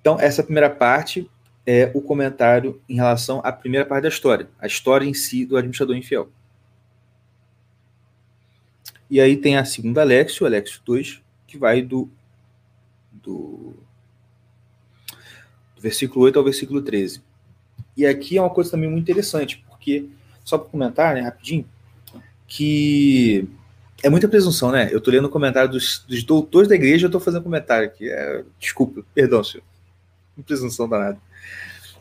Então, 0.00 0.16
essa 0.20 0.44
primeira 0.44 0.70
parte 0.70 1.28
é 1.66 1.90
o 1.92 2.00
comentário 2.00 2.80
em 2.88 2.94
relação 2.94 3.40
à 3.42 3.50
primeira 3.50 3.84
parte 3.84 4.04
da 4.04 4.08
história, 4.08 4.48
a 4.60 4.66
história 4.68 5.04
em 5.04 5.12
si 5.12 5.44
do 5.44 5.56
administrador 5.56 5.96
infiel. 5.96 6.30
E 9.10 9.20
aí 9.20 9.36
tem 9.36 9.56
a 9.56 9.64
segunda 9.64 10.02
Alexio, 10.02 10.46
Alexio 10.46 10.80
2, 10.84 11.20
que 11.48 11.58
vai 11.58 11.82
do, 11.82 12.08
do 13.10 13.74
versículo 15.80 16.24
8 16.26 16.38
ao 16.38 16.44
versículo 16.44 16.80
13. 16.80 17.20
E 17.96 18.06
aqui 18.06 18.38
é 18.38 18.40
uma 18.40 18.48
coisa 18.48 18.70
também 18.70 18.88
muito 18.88 19.02
interessante, 19.02 19.64
porque, 19.68 20.08
só 20.44 20.56
para 20.56 20.70
comentar, 20.70 21.14
né, 21.16 21.22
rapidinho, 21.22 21.68
que 22.46 23.48
é 24.02 24.10
muita 24.10 24.28
presunção, 24.28 24.72
né? 24.72 24.88
Eu 24.92 24.98
estou 24.98 25.12
lendo 25.12 25.26
o 25.26 25.30
comentário 25.30 25.70
dos, 25.70 26.04
dos, 26.08 26.24
doutores 26.24 26.68
da 26.68 26.74
igreja, 26.74 27.06
eu 27.06 27.08
estou 27.08 27.20
fazendo 27.20 27.42
comentário 27.42 27.86
aqui. 27.86 28.10
É, 28.10 28.44
desculpa, 28.58 29.04
perdão, 29.14 29.44
senhor. 29.44 29.64
Presunção 30.44 30.88
danada. 30.88 31.18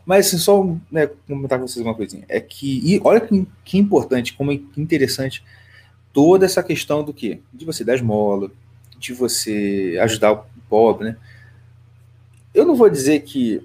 Mas, 0.05 0.27
assim, 0.27 0.37
só 0.39 0.63
né, 0.91 1.07
comentar 1.27 1.59
com 1.59 1.67
vocês 1.67 1.85
uma 1.85 1.93
coisinha. 1.93 2.25
É 2.27 2.39
que, 2.39 2.81
e 2.83 2.99
olha 3.03 3.21
que, 3.21 3.47
que 3.63 3.77
importante, 3.77 4.33
como 4.33 4.51
é 4.51 4.55
interessante 4.75 5.43
toda 6.11 6.45
essa 6.45 6.63
questão 6.63 7.03
do 7.03 7.13
quê? 7.13 7.39
De 7.53 7.65
você 7.65 7.83
dar 7.83 7.95
esmola, 7.95 8.49
de 8.97 9.13
você 9.13 9.97
ajudar 10.01 10.31
o 10.31 10.45
pobre, 10.67 11.09
né? 11.09 11.17
Eu 12.53 12.65
não 12.65 12.75
vou 12.75 12.89
dizer 12.89 13.21
que 13.21 13.63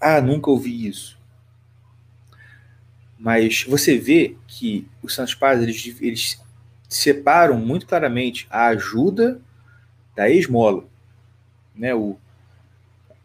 ah, 0.00 0.20
nunca 0.20 0.50
ouvi 0.50 0.86
isso. 0.86 1.16
Mas 3.18 3.64
você 3.64 3.98
vê 3.98 4.36
que 4.46 4.86
os 5.02 5.14
Santos 5.14 5.34
Padres 5.34 5.64
eles, 5.64 6.00
eles 6.00 6.47
separam 6.88 7.58
muito 7.58 7.86
claramente 7.86 8.46
a 8.50 8.66
ajuda 8.68 9.40
da 10.16 10.28
esmola. 10.30 10.84
Né? 11.74 11.94
O, 11.94 12.16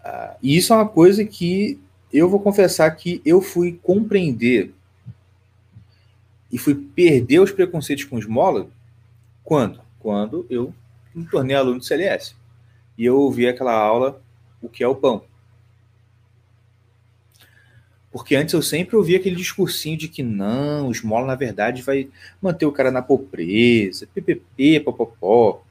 Ah, 0.04 0.36
e 0.43 0.58
isso 0.58 0.73
é 0.73 0.76
uma 0.76 0.88
coisa 0.88 1.23
que 1.26 1.80
eu 2.12 2.30
vou 2.30 2.39
confessar 2.39 2.91
que 2.91 3.21
eu 3.26 3.41
fui 3.41 3.80
compreender 3.82 4.73
e 6.52 6.58
fui 6.58 6.76
perder 6.76 7.39
os 7.39 7.52
preconceitos 7.52 8.06
com 8.06 8.19
esmola 8.19 8.67
quando? 9.43 9.82
Quando 9.99 10.45
eu 10.49 10.73
me 11.15 11.26
tornei 11.26 11.56
aluno 11.56 11.80
do 11.80 11.86
CLS. 11.86 12.36
E 12.97 13.06
eu 13.06 13.17
ouvi 13.17 13.47
aquela 13.47 13.73
aula, 13.73 14.21
o 14.62 14.69
que 14.69 14.84
é 14.84 14.88
o 14.88 14.95
pão. 14.95 15.23
Porque 18.13 18.36
antes 18.36 18.54
eu 18.54 18.62
sempre 18.62 18.95
ouvia 18.95 19.17
aquele 19.17 19.36
discursinho 19.36 19.97
de 19.97 20.08
que 20.08 20.21
não, 20.21 20.88
o 20.88 20.91
esmola 20.91 21.26
na 21.26 21.34
verdade 21.34 21.82
vai 21.82 22.12
manter 22.39 22.67
o 22.67 22.71
cara 22.71 22.91
na 22.91 23.02
pobreza, 23.02 24.08
ppp, 24.13 24.82
popopó. 24.82 25.63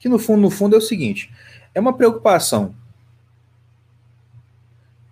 Que 0.00 0.08
no 0.08 0.18
fundo, 0.18 0.40
no 0.40 0.50
fundo 0.50 0.74
é 0.74 0.78
o 0.78 0.82
seguinte, 0.82 1.30
é 1.74 1.78
uma 1.78 1.92
preocupação. 1.92 2.74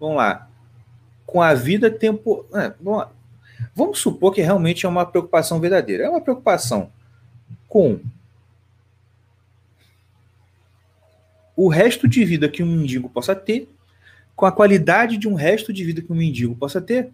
Vamos 0.00 0.16
lá. 0.16 0.48
Com 1.26 1.42
a 1.42 1.52
vida 1.52 1.90
tempo, 1.90 2.46
é, 2.54 2.72
vamos, 2.80 3.08
vamos 3.74 3.98
supor 3.98 4.32
que 4.32 4.40
realmente 4.40 4.86
é 4.86 4.88
uma 4.88 5.04
preocupação 5.04 5.60
verdadeira. 5.60 6.04
É 6.04 6.08
uma 6.08 6.22
preocupação 6.22 6.90
com 7.68 8.00
o 11.54 11.68
resto 11.68 12.08
de 12.08 12.24
vida 12.24 12.48
que 12.48 12.62
um 12.62 12.66
mendigo 12.66 13.10
possa 13.10 13.36
ter 13.36 13.68
com 14.37 14.44
a 14.44 14.53
qualidade 14.53 15.16
de 15.16 15.27
um 15.27 15.35
resto 15.35 15.72
de 15.72 15.83
vida 15.83 16.03
que 16.03 16.12
um 16.12 16.16
mendigo 16.16 16.55
possa 16.55 16.81
ter. 16.81 17.11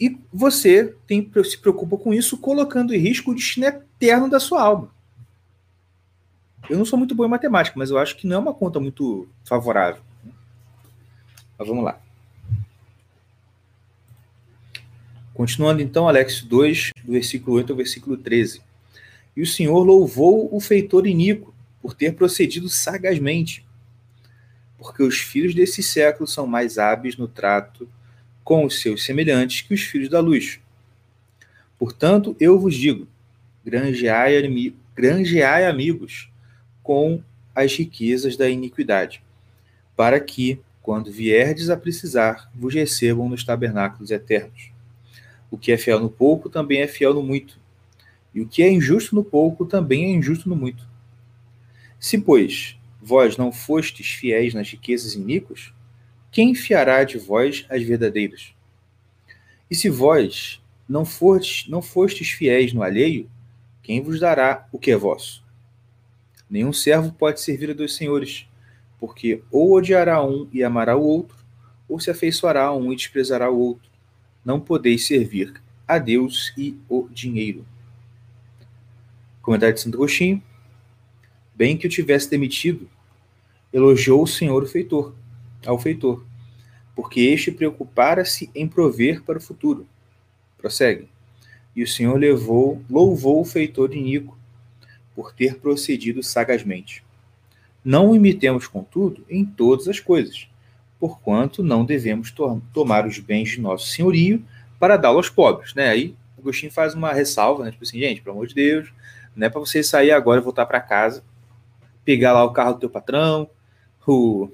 E 0.00 0.18
você 0.32 0.94
tem, 1.06 1.30
se 1.44 1.56
preocupa 1.56 1.96
com 1.96 2.12
isso, 2.12 2.36
colocando 2.36 2.92
em 2.92 2.98
risco 2.98 3.30
o 3.30 3.34
destino 3.34 3.66
eterno 3.66 4.28
da 4.28 4.40
sua 4.40 4.60
alma. 4.60 4.90
Eu 6.68 6.76
não 6.76 6.84
sou 6.84 6.98
muito 6.98 7.14
bom 7.14 7.24
em 7.24 7.28
matemática, 7.28 7.78
mas 7.78 7.90
eu 7.90 7.98
acho 7.98 8.16
que 8.16 8.26
não 8.26 8.36
é 8.36 8.38
uma 8.40 8.52
conta 8.54 8.80
muito 8.80 9.28
favorável. 9.44 10.02
Mas 11.56 11.68
vamos 11.68 11.84
lá. 11.84 12.00
Continuando 15.32 15.80
então, 15.80 16.08
Alex 16.08 16.42
2, 16.42 16.90
do 17.04 17.12
versículo 17.12 17.56
8 17.56 17.72
ao 17.72 17.76
versículo 17.76 18.16
13. 18.16 18.62
E 19.36 19.42
o 19.42 19.46
Senhor 19.46 19.82
louvou 19.82 20.54
o 20.54 20.60
feitor 20.60 21.06
iníquo, 21.06 21.53
por 21.84 21.92
ter 21.92 22.14
procedido 22.14 22.66
sagazmente, 22.66 23.62
porque 24.78 25.02
os 25.02 25.18
filhos 25.18 25.54
desse 25.54 25.82
século 25.82 26.26
são 26.26 26.46
mais 26.46 26.78
hábeis 26.78 27.18
no 27.18 27.28
trato 27.28 27.86
com 28.42 28.64
os 28.64 28.80
seus 28.80 29.04
semelhantes 29.04 29.60
que 29.60 29.74
os 29.74 29.82
filhos 29.82 30.08
da 30.08 30.18
luz. 30.18 30.60
Portanto, 31.78 32.34
eu 32.40 32.58
vos 32.58 32.74
digo: 32.74 33.06
granjeai, 33.62 34.38
amigos 35.68 36.30
com 36.82 37.22
as 37.54 37.74
riquezas 37.76 38.34
da 38.34 38.48
iniquidade, 38.48 39.22
para 39.94 40.18
que, 40.18 40.58
quando 40.80 41.12
vierdes 41.12 41.68
a 41.68 41.76
precisar, 41.76 42.50
vos 42.54 42.72
recebam 42.72 43.28
nos 43.28 43.44
tabernáculos 43.44 44.10
eternos. 44.10 44.70
O 45.50 45.58
que 45.58 45.70
é 45.70 45.76
fiel 45.76 46.00
no 46.00 46.08
pouco 46.08 46.48
também 46.48 46.80
é 46.80 46.86
fiel 46.86 47.12
no 47.12 47.22
muito, 47.22 47.60
e 48.34 48.40
o 48.40 48.48
que 48.48 48.62
é 48.62 48.72
injusto 48.72 49.14
no 49.14 49.22
pouco 49.22 49.66
também 49.66 50.06
é 50.06 50.08
injusto 50.08 50.48
no 50.48 50.56
muito. 50.56 50.93
Se, 52.04 52.18
pois, 52.18 52.78
vós 53.00 53.38
não 53.38 53.50
fostes 53.50 54.08
fiéis 54.08 54.52
nas 54.52 54.68
riquezas 54.68 55.14
iníquas, 55.14 55.72
quem 56.30 56.54
fiará 56.54 57.02
de 57.02 57.16
vós 57.16 57.64
as 57.70 57.82
verdadeiras? 57.82 58.52
E 59.70 59.74
se 59.74 59.88
vós 59.88 60.62
não 60.86 61.06
fostes, 61.06 61.66
não 61.66 61.80
fostes 61.80 62.28
fiéis 62.28 62.74
no 62.74 62.82
alheio, 62.82 63.30
quem 63.82 64.02
vos 64.02 64.20
dará 64.20 64.68
o 64.70 64.78
que 64.78 64.90
é 64.90 64.96
vosso? 64.98 65.42
Nenhum 66.50 66.74
servo 66.74 67.10
pode 67.10 67.40
servir 67.40 67.70
a 67.70 67.74
dois 67.74 67.94
senhores, 67.94 68.46
porque 69.00 69.42
ou 69.50 69.72
odiará 69.72 70.22
um 70.22 70.46
e 70.52 70.62
amará 70.62 70.98
o 70.98 71.02
outro, 71.02 71.38
ou 71.88 71.98
se 71.98 72.10
afeiçoará 72.10 72.64
a 72.64 72.76
um 72.76 72.92
e 72.92 72.96
desprezará 72.96 73.50
o 73.50 73.58
outro. 73.58 73.90
Não 74.44 74.60
podeis 74.60 75.06
servir 75.06 75.54
a 75.88 75.96
Deus 75.96 76.52
e 76.54 76.76
o 76.86 77.08
dinheiro. 77.08 77.64
Comentário 79.40 79.74
de 79.74 79.80
Santo 79.80 79.96
Agostinho 79.96 80.42
bem 81.54 81.76
que 81.76 81.86
o 81.86 81.90
tivesse 81.90 82.28
demitido, 82.28 82.88
elogiou 83.72 84.22
o 84.22 84.26
senhor 84.26 84.66
feitor, 84.66 85.14
ao 85.66 85.78
feitor, 85.78 86.24
porque 86.94 87.20
este 87.20 87.50
preocupara-se 87.50 88.50
em 88.54 88.68
prover 88.68 89.22
para 89.22 89.38
o 89.38 89.42
futuro. 89.42 89.86
Prossegue. 90.56 91.08
E 91.74 91.82
o 91.82 91.88
senhor 91.88 92.18
levou, 92.18 92.80
louvou 92.88 93.40
o 93.40 93.44
feitor 93.44 93.88
de 93.88 94.00
Nico, 94.00 94.38
por 95.14 95.32
ter 95.32 95.58
procedido 95.58 96.22
sagazmente. 96.22 97.04
Não 97.84 98.10
o 98.10 98.16
imitemos, 98.16 98.66
contudo, 98.66 99.24
em 99.28 99.44
todas 99.44 99.88
as 99.88 100.00
coisas, 100.00 100.48
porquanto 100.98 101.62
não 101.62 101.84
devemos 101.84 102.30
to 102.30 102.62
tomar 102.72 103.06
os 103.06 103.18
bens 103.18 103.50
de 103.50 103.60
nosso 103.60 103.88
senhorio 103.88 104.44
para 104.78 104.96
dá-los 104.96 105.26
aos 105.26 105.30
pobres. 105.30 105.74
Né? 105.74 105.88
Aí 105.88 106.14
Agostinho 106.38 106.72
faz 106.72 106.94
uma 106.94 107.12
ressalva, 107.12 107.64
né? 107.64 107.70
tipo 107.70 107.84
assim, 107.84 107.98
gente, 107.98 108.22
pelo 108.22 108.36
amor 108.36 108.46
de 108.46 108.54
Deus, 108.54 108.92
não 109.34 109.46
é 109.46 109.50
para 109.50 109.60
você 109.60 109.82
sair 109.82 110.12
agora 110.12 110.40
e 110.40 110.44
voltar 110.44 110.66
para 110.66 110.80
casa 110.80 111.22
pegar 112.04 112.32
lá 112.32 112.44
o 112.44 112.52
carro 112.52 112.74
do 112.74 112.80
teu 112.80 112.90
patrão, 112.90 113.48
o, 114.06 114.50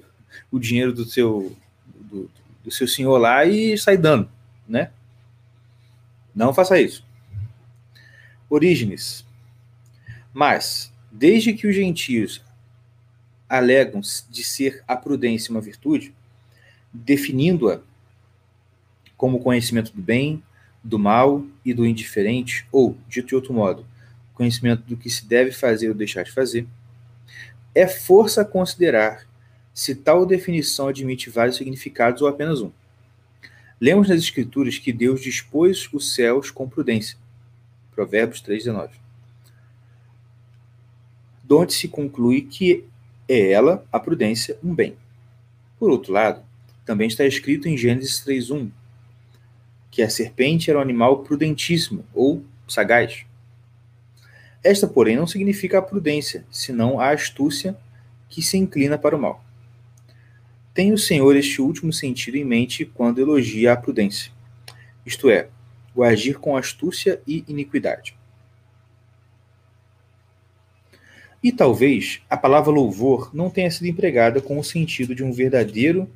o 0.51 0.59
dinheiro 0.59 0.93
do 0.93 1.05
seu, 1.05 1.55
do, 1.95 2.29
do 2.63 2.71
seu 2.71 2.87
senhor 2.87 3.17
lá 3.17 3.45
e 3.45 3.77
sair 3.77 3.97
dando, 3.97 4.29
né? 4.67 4.91
Não 6.33 6.53
faça 6.53 6.79
isso. 6.79 7.05
Orígenes. 8.49 9.25
Mas, 10.33 10.91
desde 11.11 11.53
que 11.53 11.67
os 11.67 11.75
gentios 11.75 12.41
alegam 13.47 13.99
de 14.29 14.43
ser 14.43 14.81
a 14.87 14.95
prudência 14.95 15.51
uma 15.51 15.59
virtude, 15.59 16.13
definindo-a 16.93 17.81
como 19.17 19.39
conhecimento 19.39 19.91
do 19.91 20.01
bem, 20.01 20.41
do 20.83 20.97
mal 20.97 21.45
e 21.63 21.73
do 21.73 21.85
indiferente, 21.85 22.65
ou, 22.71 22.97
dito 23.07 23.27
de 23.27 23.35
outro 23.35 23.53
modo, 23.53 23.85
conhecimento 24.33 24.83
do 24.83 24.97
que 24.97 25.09
se 25.09 25.25
deve 25.25 25.51
fazer 25.51 25.89
ou 25.89 25.93
deixar 25.93 26.23
de 26.23 26.31
fazer, 26.31 26.65
é 27.73 27.87
força 27.87 28.43
considerar 28.43 29.27
se 29.73 29.95
tal 29.95 30.25
definição 30.25 30.87
admite 30.87 31.29
vários 31.29 31.57
significados 31.57 32.21
ou 32.21 32.27
apenas 32.27 32.61
um. 32.61 32.71
Lemos 33.79 34.09
nas 34.09 34.19
Escrituras 34.19 34.77
que 34.77 34.93
Deus 34.93 35.21
dispôs 35.21 35.89
os 35.91 36.13
céus 36.13 36.51
com 36.51 36.69
prudência. 36.69 37.17
Provérbios 37.95 38.41
3,19. 38.41 38.91
Donde 41.43 41.73
se 41.73 41.87
conclui 41.87 42.41
que 42.41 42.85
é 43.27 43.51
ela, 43.51 43.85
a 43.91 43.99
prudência, 43.99 44.57
um 44.63 44.75
bem. 44.75 44.95
Por 45.79 45.89
outro 45.89 46.13
lado, 46.13 46.43
também 46.85 47.07
está 47.07 47.25
escrito 47.25 47.67
em 47.67 47.77
Gênesis 47.77 48.23
3,1 48.25 48.69
que 49.89 50.01
a 50.01 50.09
serpente 50.09 50.69
era 50.69 50.79
um 50.79 50.81
animal 50.81 51.23
prudentíssimo 51.23 52.05
ou 52.13 52.45
sagaz. 52.67 53.25
Esta, 54.63 54.87
porém, 54.87 55.15
não 55.15 55.25
significa 55.25 55.79
a 55.79 55.81
prudência, 55.81 56.45
senão 56.51 56.99
a 56.99 57.09
astúcia 57.09 57.75
que 58.29 58.41
se 58.41 58.57
inclina 58.57 58.97
para 58.97 59.15
o 59.15 59.19
mal. 59.19 59.43
Tem 60.73 60.93
o 60.93 60.97
Senhor 60.97 61.35
este 61.35 61.61
último 61.61 61.91
sentido 61.91 62.35
em 62.35 62.45
mente 62.45 62.85
quando 62.85 63.19
elogia 63.19 63.73
a 63.73 63.77
prudência, 63.77 64.31
isto 65.05 65.29
é, 65.29 65.49
o 65.95 66.03
agir 66.03 66.37
com 66.37 66.55
astúcia 66.55 67.21
e 67.27 67.43
iniquidade. 67.47 68.15
E 71.43 71.51
talvez 71.51 72.21
a 72.29 72.37
palavra 72.37 72.71
louvor 72.71 73.31
não 73.33 73.49
tenha 73.49 73.71
sido 73.71 73.87
empregada 73.87 74.39
com 74.39 74.59
o 74.59 74.63
sentido 74.63 75.15
de 75.15 75.23
um 75.23 75.33
verdadeiro 75.33 76.07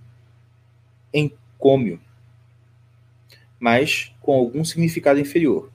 encômio, 1.12 1.99
mas 3.60 4.13
com 4.21 4.34
algum 4.34 4.63
significado 4.63 5.19
inferior, 5.19 5.71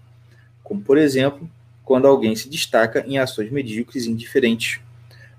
como 0.62 0.80
por 0.80 0.96
exemplo 0.96 1.50
quando 1.90 2.06
alguém 2.06 2.36
se 2.36 2.48
destaca 2.48 3.04
em 3.04 3.18
ações 3.18 3.50
medíocres 3.50 4.04
e 4.04 4.10
indiferentes, 4.12 4.80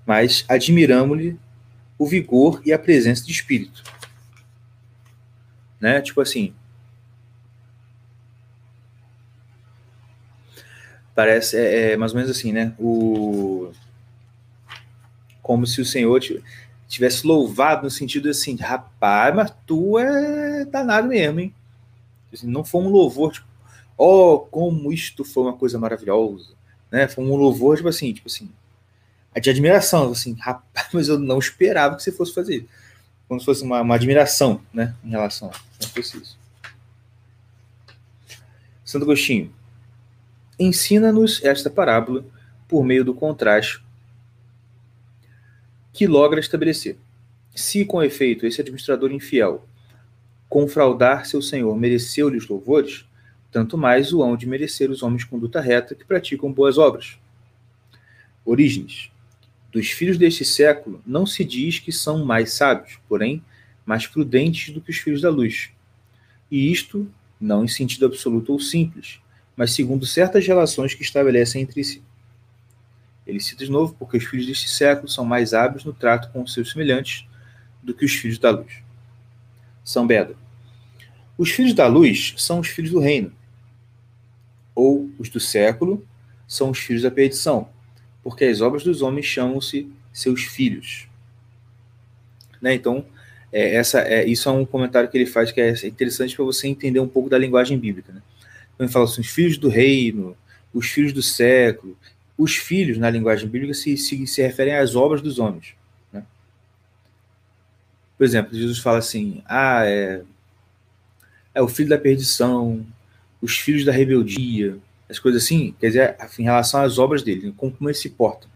mas 0.04 0.44
admiramos-lhe 0.46 1.40
o 1.96 2.06
vigor 2.06 2.60
e 2.62 2.74
a 2.74 2.78
presença 2.78 3.24
de 3.24 3.32
espírito. 3.32 3.82
Né? 5.80 6.02
Tipo 6.02 6.20
assim. 6.20 6.52
Parece, 11.14 11.56
é, 11.56 11.92
é 11.92 11.96
mais 11.96 12.12
ou 12.12 12.18
menos 12.18 12.30
assim, 12.30 12.52
né? 12.52 12.74
O, 12.78 13.72
como 15.40 15.66
se 15.66 15.80
o 15.80 15.86
Senhor 15.86 16.20
tivesse 16.86 17.26
louvado 17.26 17.84
no 17.84 17.90
sentido 17.90 18.28
assim, 18.28 18.56
rapaz, 18.56 19.34
mas 19.34 19.54
tu 19.66 19.98
é 19.98 20.66
danado 20.66 21.08
mesmo, 21.08 21.40
hein? 21.40 21.54
Assim, 22.30 22.46
não 22.46 22.62
foi 22.62 22.82
um 22.82 22.88
louvor, 22.90 23.32
tipo, 23.32 23.46
oh, 24.02 24.40
como 24.40 24.92
isto 24.92 25.24
foi 25.24 25.44
uma 25.44 25.52
coisa 25.52 25.78
maravilhosa, 25.78 26.54
né? 26.90 27.06
Foi 27.06 27.24
um 27.24 27.36
louvor, 27.36 27.76
tipo 27.76 27.88
assim, 27.88 28.12
tipo 28.12 28.28
assim, 28.28 28.50
de 29.40 29.50
admiração, 29.50 30.10
assim, 30.10 30.34
rapaz, 30.40 30.88
mas 30.92 31.08
eu 31.08 31.18
não 31.18 31.38
esperava 31.38 31.96
que 31.96 32.02
você 32.02 32.12
fosse 32.12 32.34
fazer 32.34 32.56
isso. 32.56 32.68
Como 33.28 33.40
se 33.40 33.46
fosse 33.46 33.62
uma, 33.62 33.80
uma 33.80 33.94
admiração, 33.94 34.60
né, 34.72 34.94
em 35.04 35.10
relação 35.10 35.50
a 35.50 36.00
isso. 36.00 36.36
Santo 38.84 39.04
Agostinho, 39.04 39.50
ensina-nos 40.58 41.42
esta 41.42 41.70
parábola 41.70 42.24
por 42.68 42.84
meio 42.84 43.04
do 43.04 43.14
contraste 43.14 43.82
que 45.92 46.06
logra 46.06 46.40
estabelecer. 46.40 46.98
Se, 47.54 47.84
com 47.84 48.02
efeito, 48.02 48.46
esse 48.46 48.60
administrador 48.60 49.12
infiel 49.12 49.66
com 50.48 50.68
fraudar 50.68 51.24
seu 51.24 51.40
senhor 51.40 51.74
mereceu-lhes 51.76 52.46
louvores, 52.46 53.06
tanto 53.52 53.76
mais 53.76 54.14
o 54.14 54.22
hão 54.22 54.34
de 54.34 54.46
merecer 54.46 54.90
os 54.90 55.02
homens 55.02 55.20
de 55.20 55.26
conduta 55.26 55.60
reta 55.60 55.94
que 55.94 56.06
praticam 56.06 56.50
boas 56.50 56.78
obras. 56.78 57.18
Orígenes. 58.44 59.12
Dos 59.70 59.90
filhos 59.90 60.16
deste 60.16 60.44
século, 60.44 61.02
não 61.06 61.26
se 61.26 61.44
diz 61.44 61.78
que 61.78 61.92
são 61.92 62.24
mais 62.24 62.54
sábios, 62.54 62.98
porém, 63.06 63.44
mais 63.84 64.06
prudentes 64.06 64.72
do 64.72 64.80
que 64.80 64.90
os 64.90 64.96
filhos 64.96 65.20
da 65.20 65.30
luz. 65.30 65.70
E 66.50 66.72
isto, 66.72 67.06
não 67.38 67.64
em 67.64 67.68
sentido 67.68 68.06
absoluto 68.06 68.52
ou 68.52 68.58
simples, 68.58 69.20
mas 69.54 69.72
segundo 69.72 70.06
certas 70.06 70.46
relações 70.46 70.94
que 70.94 71.02
estabelecem 71.02 71.62
entre 71.62 71.84
si. 71.84 72.02
Ele 73.26 73.38
cita 73.38 73.64
de 73.64 73.70
novo 73.70 73.94
porque 73.98 74.16
os 74.16 74.24
filhos 74.24 74.46
deste 74.46 74.68
século 74.68 75.08
são 75.08 75.24
mais 75.24 75.52
hábeis 75.52 75.84
no 75.84 75.92
trato 75.92 76.32
com 76.32 76.42
os 76.42 76.52
seus 76.52 76.72
semelhantes 76.72 77.26
do 77.82 77.94
que 77.94 78.04
os 78.04 78.12
filhos 78.12 78.38
da 78.38 78.50
luz. 78.50 78.82
São 79.84 80.06
Beda. 80.06 80.36
Os 81.36 81.50
filhos 81.50 81.74
da 81.74 81.86
luz 81.86 82.34
são 82.36 82.60
os 82.60 82.68
filhos 82.68 82.90
do 82.90 82.98
reino, 82.98 83.32
ou 84.74 85.10
os 85.18 85.28
do 85.28 85.40
século 85.40 86.06
são 86.46 86.70
os 86.70 86.78
filhos 86.78 87.02
da 87.02 87.10
perdição, 87.10 87.68
porque 88.22 88.44
as 88.44 88.60
obras 88.60 88.84
dos 88.84 89.02
homens 89.02 89.26
chamam-se 89.26 89.90
seus 90.12 90.42
filhos. 90.42 91.08
Né? 92.60 92.74
Então, 92.74 93.04
é, 93.52 93.74
essa, 93.74 94.00
é, 94.00 94.24
isso 94.26 94.48
é 94.48 94.52
um 94.52 94.64
comentário 94.64 95.08
que 95.08 95.16
ele 95.16 95.26
faz 95.26 95.50
que 95.50 95.60
é 95.60 95.72
interessante 95.86 96.34
para 96.34 96.44
você 96.44 96.68
entender 96.68 97.00
um 97.00 97.08
pouco 97.08 97.28
da 97.28 97.38
linguagem 97.38 97.78
bíblica. 97.78 98.12
Né? 98.12 98.22
Ele 98.78 98.88
fala 98.88 99.04
assim, 99.04 99.20
os 99.20 99.28
filhos 99.28 99.58
do 99.58 99.68
reino, 99.68 100.36
os 100.72 100.86
filhos 100.86 101.12
do 101.12 101.22
século. 101.22 101.96
Os 102.36 102.56
filhos, 102.56 102.98
na 102.98 103.10
linguagem 103.10 103.48
bíblica, 103.48 103.74
se, 103.74 103.96
se, 103.96 104.26
se 104.26 104.42
referem 104.42 104.74
às 104.74 104.96
obras 104.96 105.20
dos 105.20 105.38
homens. 105.38 105.74
Né? 106.12 106.24
Por 108.16 108.24
exemplo, 108.24 108.56
Jesus 108.56 108.78
fala 108.78 108.98
assim, 108.98 109.42
ah, 109.46 109.84
é, 109.84 110.22
é 111.54 111.62
o 111.62 111.68
filho 111.68 111.90
da 111.90 111.98
perdição, 111.98 112.84
os 113.42 113.58
filhos 113.58 113.84
da 113.84 113.92
rebeldia, 113.92 114.78
as 115.10 115.18
coisas 115.18 115.42
assim, 115.42 115.74
quer 115.78 115.88
dizer, 115.88 116.16
em 116.38 116.44
relação 116.44 116.80
às 116.80 116.96
obras 116.96 117.22
dele, 117.22 117.48
né? 117.48 117.52
como, 117.56 117.72
como 117.72 117.90
eles 117.90 117.98
se 117.98 118.08
portam, 118.08 118.48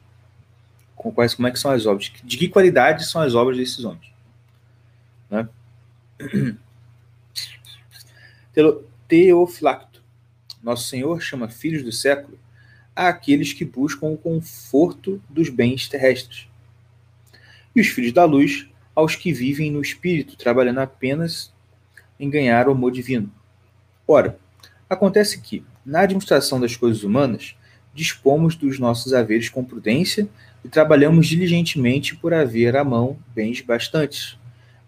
com 0.95 1.13
quais, 1.13 1.35
como 1.35 1.49
é 1.49 1.51
que 1.51 1.59
são 1.59 1.73
as 1.73 1.85
obras, 1.85 2.11
de 2.23 2.39
que 2.39 2.49
qualidade 2.49 3.05
são 3.05 3.21
as 3.21 3.35
obras 3.35 3.57
desses 3.57 3.85
homens. 3.85 4.11
Né? 5.29 5.49
Teofilacto. 9.07 10.03
Nosso 10.63 10.89
Senhor 10.89 11.21
chama 11.21 11.49
filhos 11.49 11.83
do 11.83 11.93
século 11.93 12.39
àqueles 12.95 13.53
que 13.53 13.65
buscam 13.65 14.07
o 14.07 14.17
conforto 14.17 15.23
dos 15.29 15.51
bens 15.51 15.89
terrestres. 15.89 16.49
E 17.75 17.81
os 17.81 17.89
filhos 17.89 18.13
da 18.13 18.25
luz 18.25 18.67
aos 18.95 19.15
que 19.15 19.33
vivem 19.33 19.71
no 19.71 19.83
espírito, 19.83 20.37
trabalhando 20.37 20.79
apenas 20.79 21.53
em 22.19 22.31
ganhar 22.31 22.67
o 22.67 22.73
amor 22.73 22.91
divino. 22.91 23.31
Ora, 24.09 24.39
acontece 24.89 25.41
que, 25.41 25.65
na 25.85 26.01
administração 26.01 26.61
das 26.61 26.77
coisas 26.77 27.03
humanas, 27.03 27.57
dispomos 27.95 28.55
dos 28.55 28.79
nossos 28.79 29.15
haveres 29.15 29.49
com 29.49 29.65
prudência 29.65 30.29
e 30.65 30.69
trabalhamos 30.69 31.27
diligentemente 31.27 32.15
por 32.15 32.35
haver 32.35 32.77
à 32.77 32.85
mão 32.85 33.19
bens 33.35 33.61
bastantes, 33.61 34.39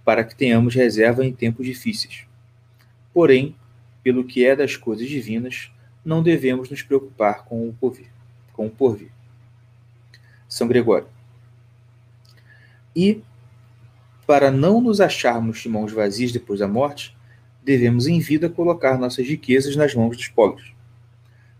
para 0.05 0.25
que 0.25 0.35
tenhamos 0.35 0.75
reserva 0.75 1.25
em 1.25 1.33
tempos 1.33 1.67
difíceis. 1.67 2.25
Porém, 3.13 3.55
pelo 4.03 4.25
que 4.25 4.45
é 4.45 4.55
das 4.55 4.77
coisas 4.77 5.09
divinas, 5.09 5.71
não 6.05 6.23
devemos 6.23 6.71
nos 6.71 6.83
preocupar 6.83 7.45
com 7.45 7.69
o 7.69 7.73
porvir. 7.73 8.09
Com 8.53 8.67
o 8.67 8.71
porvir. 8.71 9.11
São 10.49 10.67
Gregório. 10.67 11.09
E, 12.95 13.23
para 14.27 14.51
não 14.51 14.81
nos 14.81 15.01
acharmos 15.01 15.61
de 15.61 15.69
mãos 15.69 15.93
vazias 15.93 16.33
depois 16.33 16.61
da 16.61 16.69
morte, 16.69 17.17
devemos 17.68 18.07
em 18.07 18.18
vida 18.18 18.48
colocar 18.48 18.96
nossas 18.96 19.28
riquezas 19.28 19.76
nas 19.76 19.94
mãos 19.94 20.16
dos 20.16 20.26
pobres. 20.26 20.72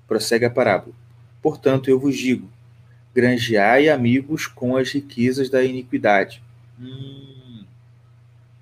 Prossegue 0.07 0.47
a 0.47 0.51
parábola. 0.51 0.95
Portanto, 1.43 1.91
eu 1.91 2.01
vos 2.01 2.17
digo: 2.17 2.49
granjeai 3.15 3.91
amigos 3.91 4.47
com 4.47 4.75
as 4.75 4.91
riquezas 4.91 5.51
da 5.51 5.63
iniquidade. 5.63 6.43
Hum, 6.81 7.65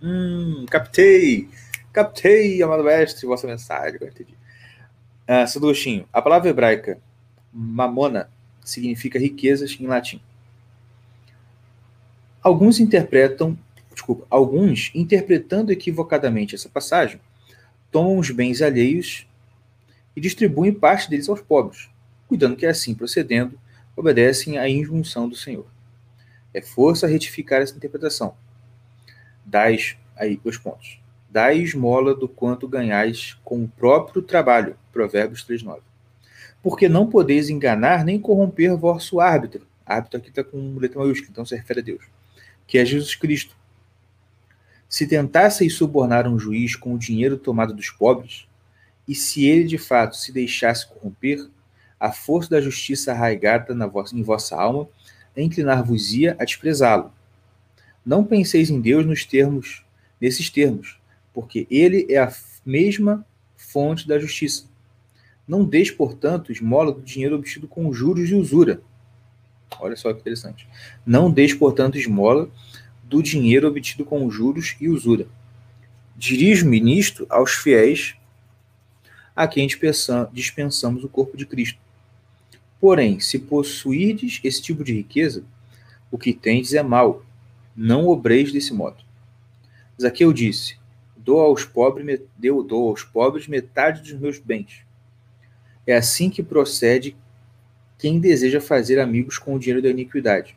hum 0.03 0.67
captei! 0.69 1.49
Captei, 1.93 2.61
amado 2.63 2.83
mestre, 2.83 3.25
vossa 3.27 3.47
mensagem. 3.47 4.01
Entendi. 4.03 4.35
Ah, 5.29 5.47
Santo 5.47 5.67
Agostinho, 5.67 6.05
a 6.13 6.21
palavra 6.21 6.51
hebraica 6.51 6.99
mamona 7.53 8.29
significa 8.65 9.21
riquezas 9.21 9.77
em 9.81 9.87
latim. 9.87 10.21
Alguns 12.43 12.81
interpretam, 12.81 13.57
desculpa, 13.93 14.27
alguns 14.29 14.91
interpretando 14.95 15.73
equivocadamente 15.73 16.57
essa 16.57 16.69
passagem, 16.69 17.21
tomam 17.97 18.19
os 18.19 18.31
bens 18.31 18.61
alheios 18.61 19.27
e 20.15 20.21
distribuem 20.21 20.73
parte 20.73 21.09
deles 21.09 21.29
aos 21.29 21.41
pobres, 21.41 21.89
cuidando 22.29 22.57
que 22.57 22.67
assim 22.67 22.95
procedendo 22.95 23.59
obedecem 23.97 24.59
à 24.59 24.69
injunção 24.69 25.29
do 25.29 25.37
Senhor. 25.37 25.67
É 26.53 26.61
força 26.61 27.07
retificar 27.07 27.63
essa 27.63 27.77
interpretação. 27.77 28.37
Dais 29.45 29.97
aí 30.17 30.37
dois 30.37 30.59
pontos 30.59 31.01
dai 31.37 31.59
esmola 31.59 32.15
do 32.15 32.27
quanto 32.27 32.67
ganhais 32.67 33.37
com 33.45 33.63
o 33.63 33.69
próprio 33.69 34.23
trabalho. 34.23 34.75
Provérbios 34.91 35.45
3,9. 35.47 35.81
Porque 36.63 36.89
não 36.89 37.11
podeis 37.11 37.51
enganar 37.51 38.07
nem 38.07 38.19
corromper 38.19 38.75
vosso 38.75 39.21
árbitro. 39.21 39.67
Árbitro 39.85 40.19
aqui 40.19 40.31
está 40.31 40.43
com 40.43 40.79
letra 40.79 40.99
maiúscula, 40.99 41.29
então 41.31 41.45
se 41.45 41.55
refere 41.55 41.81
a 41.81 41.83
Deus. 41.83 42.05
Que 42.67 42.79
é 42.79 42.87
Jesus 42.87 43.15
Cristo. 43.15 43.55
Se 44.89 45.07
tentasseis 45.07 45.75
subornar 45.75 46.29
um 46.29 46.39
juiz 46.39 46.77
com 46.77 46.95
o 46.95 46.99
dinheiro 46.99 47.37
tomado 47.37 47.75
dos 47.75 47.91
pobres, 47.91 48.47
e 49.07 49.15
se 49.15 49.47
ele 49.47 49.65
de 49.65 49.79
fato 49.79 50.17
se 50.17 50.33
deixasse 50.33 50.87
corromper, 50.87 51.49
a 51.99 52.13
força 52.13 52.51
da 52.51 52.61
justiça 52.61 53.13
arraigada 53.13 53.75
na 53.75 53.87
vossa, 53.87 54.17
em 54.17 54.23
vossa 54.23 54.57
alma 54.57 54.89
inclinar-vos-ia 55.37 56.37
a 56.39 56.45
desprezá-lo. 56.45 57.13
Não 58.05 58.25
penseis 58.25 58.71
em 58.71 58.81
Deus 58.81 59.05
nos 59.05 59.25
termos, 59.25 59.85
nesses 60.21 60.49
termos, 60.49 60.99
porque 61.35 61.67
ele 61.71 62.07
é 62.09 62.19
a 62.19 62.33
mesma 62.65 63.27
fonte 63.57 64.07
da 64.07 64.19
justiça. 64.19 64.65
Não 65.47 65.65
deixe, 65.65 65.93
portanto, 65.93 66.51
esmola 66.51 66.93
do 66.93 67.03
dinheiro 67.03 67.37
obtido 67.37 67.69
com 67.69 67.93
juros 67.93 68.31
e 68.31 68.35
usura. 68.35 68.81
Olha 69.79 69.97
só 69.97 70.13
que 70.13 70.21
interessante. 70.21 70.67
Não 71.05 71.31
deixe, 71.31 71.55
portanto, 71.55 71.99
esmola 71.99 72.49
do 73.09 73.23
dinheiro 73.23 73.69
obtido 73.69 74.05
com 74.05 74.29
juros 74.31 74.77
e 74.81 74.89
usura. 74.89 75.27
Dirijo-me 76.17 76.81
nisto 76.81 77.27
aos 77.29 77.53
fiéis 77.53 78.17
a 79.35 79.47
quem 79.47 79.69
dispensamos 80.33 81.05
o 81.05 81.09
corpo 81.09 81.37
de 81.37 81.47
Cristo. 81.47 81.79
Porém, 82.81 83.21
se 83.21 83.39
possuirdes 83.39 84.41
esse 84.43 84.61
tipo 84.63 84.83
de 84.83 84.95
riqueza, 84.95 85.45
o 86.11 86.19
que 86.19 86.33
tendes 86.33 86.75
é 86.75 86.83
mal. 86.83 87.25
Não 87.77 88.07
obreis 88.07 88.53
desse 88.53 88.73
modo. 88.73 88.97
Zaqueu 90.01 90.33
disse: 90.33 90.79
dou 91.17 91.41
aos 91.41 91.65
pobres, 91.65 92.21
deu, 92.37 92.63
dou 92.63 92.89
aos 92.89 93.05
pobres 93.05 93.47
metade 93.47 94.01
dos 94.01 94.19
meus 94.19 94.39
bens. 94.39 94.85
É 95.87 95.95
assim 95.95 96.31
que 96.31 96.43
procede 96.43 97.17
quem 97.99 98.19
deseja 98.19 98.61
fazer 98.61 98.99
amigos 98.99 99.39
com 99.39 99.55
o 99.55 99.59
dinheiro 99.59 99.83
da 99.83 99.91
iniquidade. 99.91 100.56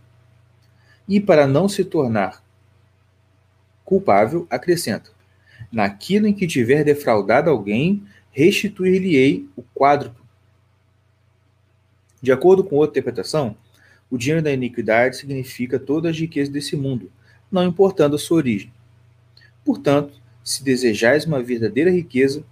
E 1.10 1.20
para 1.20 1.48
não 1.48 1.68
se 1.68 1.84
tornar 1.84 2.44
culpável, 3.84 4.46
acrescenta: 4.48 5.10
Naquilo 5.72 6.28
em 6.28 6.34
que 6.34 6.46
tiver 6.46 6.84
defraudado 6.84 7.50
alguém, 7.50 8.04
restituir-lhe-ei 8.32 9.50
o 9.56 9.64
quádruplo. 9.74 10.24
De 12.22 12.32
acordo 12.32 12.64
com 12.64 12.76
outra 12.76 13.00
interpretação, 13.00 13.58
o 14.08 14.18
dinheiro 14.18 14.44
da 14.44 14.52
iniquidade 14.52 15.18
significa 15.18 15.80
todas 15.80 16.12
as 16.12 16.20
riquezas 16.20 16.54
desse 16.54 16.76
mundo, 16.76 17.12
não 17.52 17.66
importando 17.66 18.16
a 18.16 18.20
sua 18.20 18.38
origem. 18.38 18.72
Portanto, 19.66 20.14
se 20.44 20.64
desejais 20.64 21.26
uma 21.26 21.42
verdadeira 21.42 21.90
riqueza, 21.90 22.44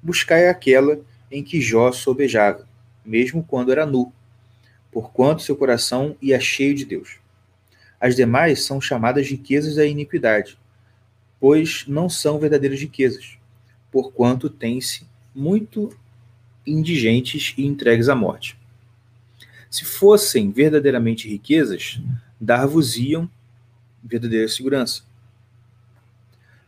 buscai 0.00 0.48
aquela 0.48 1.00
em 1.30 1.42
que 1.42 1.60
Jó 1.60 1.90
sobejava, 1.90 2.68
mesmo 3.04 3.42
quando 3.42 3.72
era 3.72 3.84
nu, 3.84 4.12
porquanto 4.92 5.42
seu 5.42 5.56
coração 5.56 6.16
ia 6.22 6.38
cheio 6.38 6.74
de 6.74 6.84
Deus. 6.84 7.23
As 8.04 8.14
demais 8.14 8.62
são 8.64 8.82
chamadas 8.82 9.26
riquezas 9.26 9.76
da 9.76 9.86
iniquidade, 9.86 10.58
pois 11.40 11.86
não 11.88 12.06
são 12.06 12.38
verdadeiras 12.38 12.78
riquezas, 12.78 13.38
porquanto 13.90 14.50
têm-se 14.50 15.06
muito 15.34 15.90
indigentes 16.66 17.54
e 17.56 17.64
entregues 17.64 18.10
à 18.10 18.14
morte. 18.14 18.58
Se 19.70 19.86
fossem 19.86 20.50
verdadeiramente 20.50 21.26
riquezas, 21.26 21.98
dar-vos-iam 22.38 23.26
verdadeira 24.02 24.48
segurança 24.48 25.02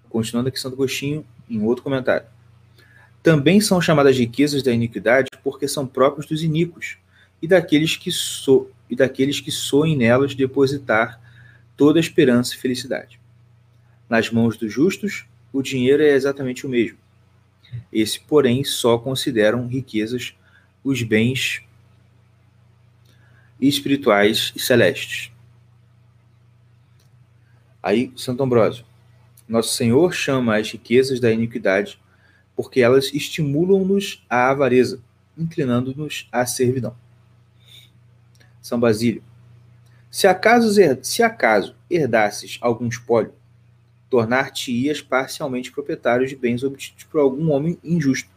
Continuando 0.08 0.48
a 0.48 0.52
questão 0.52 0.70
do 0.70 0.76
Gostinho, 0.78 1.22
em 1.50 1.62
outro 1.62 1.84
comentário. 1.84 2.26
Também 3.22 3.60
são 3.60 3.78
chamadas 3.78 4.16
riquezas 4.16 4.62
da 4.62 4.72
iniquidade 4.72 5.28
porque 5.44 5.68
são 5.68 5.86
próprios 5.86 6.24
dos 6.24 6.42
iníquos 6.42 6.96
e 7.42 7.46
daqueles 7.46 7.94
que, 7.94 8.10
so, 8.10 8.70
e 8.88 8.96
daqueles 8.96 9.38
que 9.38 9.50
soem 9.50 9.94
nelas 9.98 10.34
depositar 10.34 11.25
toda 11.76 12.00
esperança 12.00 12.54
e 12.54 12.58
felicidade. 12.58 13.20
Nas 14.08 14.30
mãos 14.30 14.56
dos 14.56 14.72
justos, 14.72 15.26
o 15.52 15.62
dinheiro 15.62 16.02
é 16.02 16.10
exatamente 16.10 16.66
o 16.66 16.68
mesmo. 16.68 16.98
Esse, 17.92 18.20
porém, 18.20 18.64
só 18.64 18.98
consideram 18.98 19.66
riquezas 19.66 20.34
os 20.84 21.02
bens 21.02 21.62
espirituais 23.60 24.52
e 24.54 24.60
celestes. 24.60 25.32
Aí, 27.82 28.12
Santo 28.16 28.42
Ambrósio. 28.42 28.84
Nosso 29.48 29.74
Senhor 29.74 30.12
chama 30.12 30.56
as 30.56 30.70
riquezas 30.70 31.20
da 31.20 31.30
iniquidade 31.30 31.98
porque 32.56 32.80
elas 32.80 33.12
estimulam-nos 33.12 34.24
à 34.28 34.50
avareza, 34.50 35.00
inclinando-nos 35.36 36.26
à 36.32 36.46
servidão. 36.46 36.96
São 38.62 38.80
Basílio. 38.80 39.22
Se 40.10 40.26
acaso, 40.26 40.72
se 41.02 41.22
acaso 41.22 41.74
herdasses 41.90 42.58
algum 42.60 42.88
espólio, 42.88 43.34
tornar-te-ias 44.08 45.02
parcialmente 45.02 45.70
proprietário 45.70 46.26
de 46.26 46.36
bens 46.36 46.62
obtidos 46.62 47.04
por 47.04 47.20
algum 47.20 47.50
homem 47.50 47.78
injusto. 47.82 48.30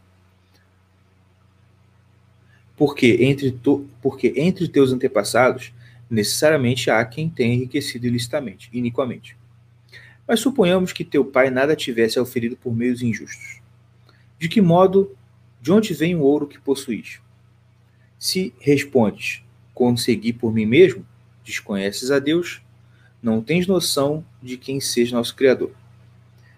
Porque 2.76 3.17
entre, 3.22 3.51
to, 3.51 3.88
porque 4.01 4.34
entre 4.36 4.67
teus 4.67 4.91
antepassados, 4.91 5.74
necessariamente 6.09 6.89
há 6.89 7.03
quem 7.05 7.30
tenha 7.30 7.53
enriquecido 7.53 8.07
ilicitamente, 8.07 8.70
iniquamente. 8.74 9.38
Mas 10.28 10.39
suponhamos 10.39 10.93
que 10.93 11.03
teu 11.03 11.26
pai 11.26 11.49
nada 11.49 11.76
tivesse 11.76 12.17
auferido 12.17 12.55
por 12.55 12.76
meios 12.76 13.01
injustos. 13.01 13.61
De 14.38 14.47
que 14.47 14.61
modo, 14.61 15.15
de 15.61 15.72
onde 15.72 15.93
vem 15.93 16.15
o 16.15 16.22
ouro 16.22 16.47
que 16.47 16.59
possuís? 16.59 17.20
Se 18.17 18.53
respondes, 18.59 19.43
consegui 19.74 20.32
por 20.32 20.53
mim 20.53 20.65
mesmo, 20.65 21.05
desconheces 21.43 22.11
a 22.11 22.19
Deus, 22.19 22.61
não 23.21 23.41
tens 23.41 23.67
noção 23.67 24.25
de 24.41 24.57
quem 24.57 24.79
seja 24.79 25.15
nosso 25.15 25.35
Criador. 25.35 25.71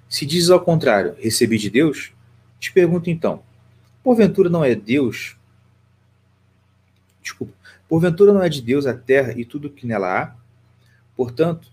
Se 0.08 0.26
dizes 0.26 0.50
ao 0.50 0.60
contrário, 0.60 1.16
recebi 1.20 1.58
de 1.58 1.70
Deus, 1.70 2.12
te 2.60 2.72
pergunto 2.72 3.10
então, 3.10 3.44
porventura 4.04 4.50
não 4.50 4.64
é 4.64 4.76
Deus? 4.76 5.38
Desculpa, 7.22 7.54
porventura 7.88 8.34
não 8.34 8.44
é 8.44 8.50
de 8.50 8.62
Deus 8.62 8.86
a 8.86 8.94
terra 8.94 9.34
e 9.38 9.46
tudo 9.46 9.68
o 9.68 9.72
que 9.72 9.88
nela 9.88 10.22
há? 10.22 10.36
Portanto, 11.16 11.72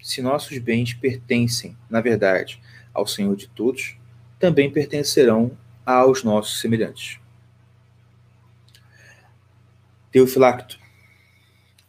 se 0.00 0.22
nossos 0.22 0.56
bens 0.58 0.94
pertencem, 0.94 1.76
na 1.90 2.00
verdade, 2.00 2.62
ao 2.94 3.06
Senhor 3.06 3.34
de 3.34 3.48
todos, 3.48 3.96
também 4.38 4.70
pertencerão 4.70 5.56
aos 5.84 6.22
nossos 6.22 6.60
semelhantes. 6.60 7.18
Teofilacto, 10.10 10.78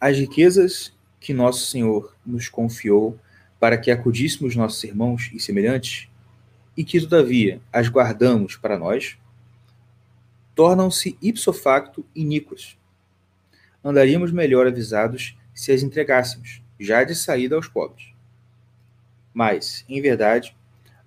as 0.00 0.16
riquezas 0.16 0.92
que 1.20 1.34
nosso 1.34 1.66
Senhor 1.66 2.14
nos 2.24 2.48
confiou 2.48 3.18
para 3.58 3.76
que 3.76 3.90
acudíssemos 3.90 4.54
nossos 4.54 4.82
irmãos 4.84 5.30
e 5.32 5.40
semelhantes, 5.40 6.08
e 6.76 6.84
que, 6.84 7.00
todavia, 7.00 7.60
as 7.72 7.88
guardamos 7.88 8.56
para 8.56 8.78
nós, 8.78 9.18
tornam-se 10.54 11.18
ipso 11.20 11.52
facto 11.52 12.06
iníquas. 12.14 12.78
Andaríamos 13.82 14.30
melhor 14.30 14.66
avisados 14.66 15.36
se 15.52 15.72
as 15.72 15.82
entregássemos, 15.82 16.62
já 16.78 17.02
de 17.02 17.16
saída 17.16 17.56
aos 17.56 17.66
pobres. 17.66 18.12
Mas, 19.34 19.84
em 19.88 20.00
verdade, 20.00 20.56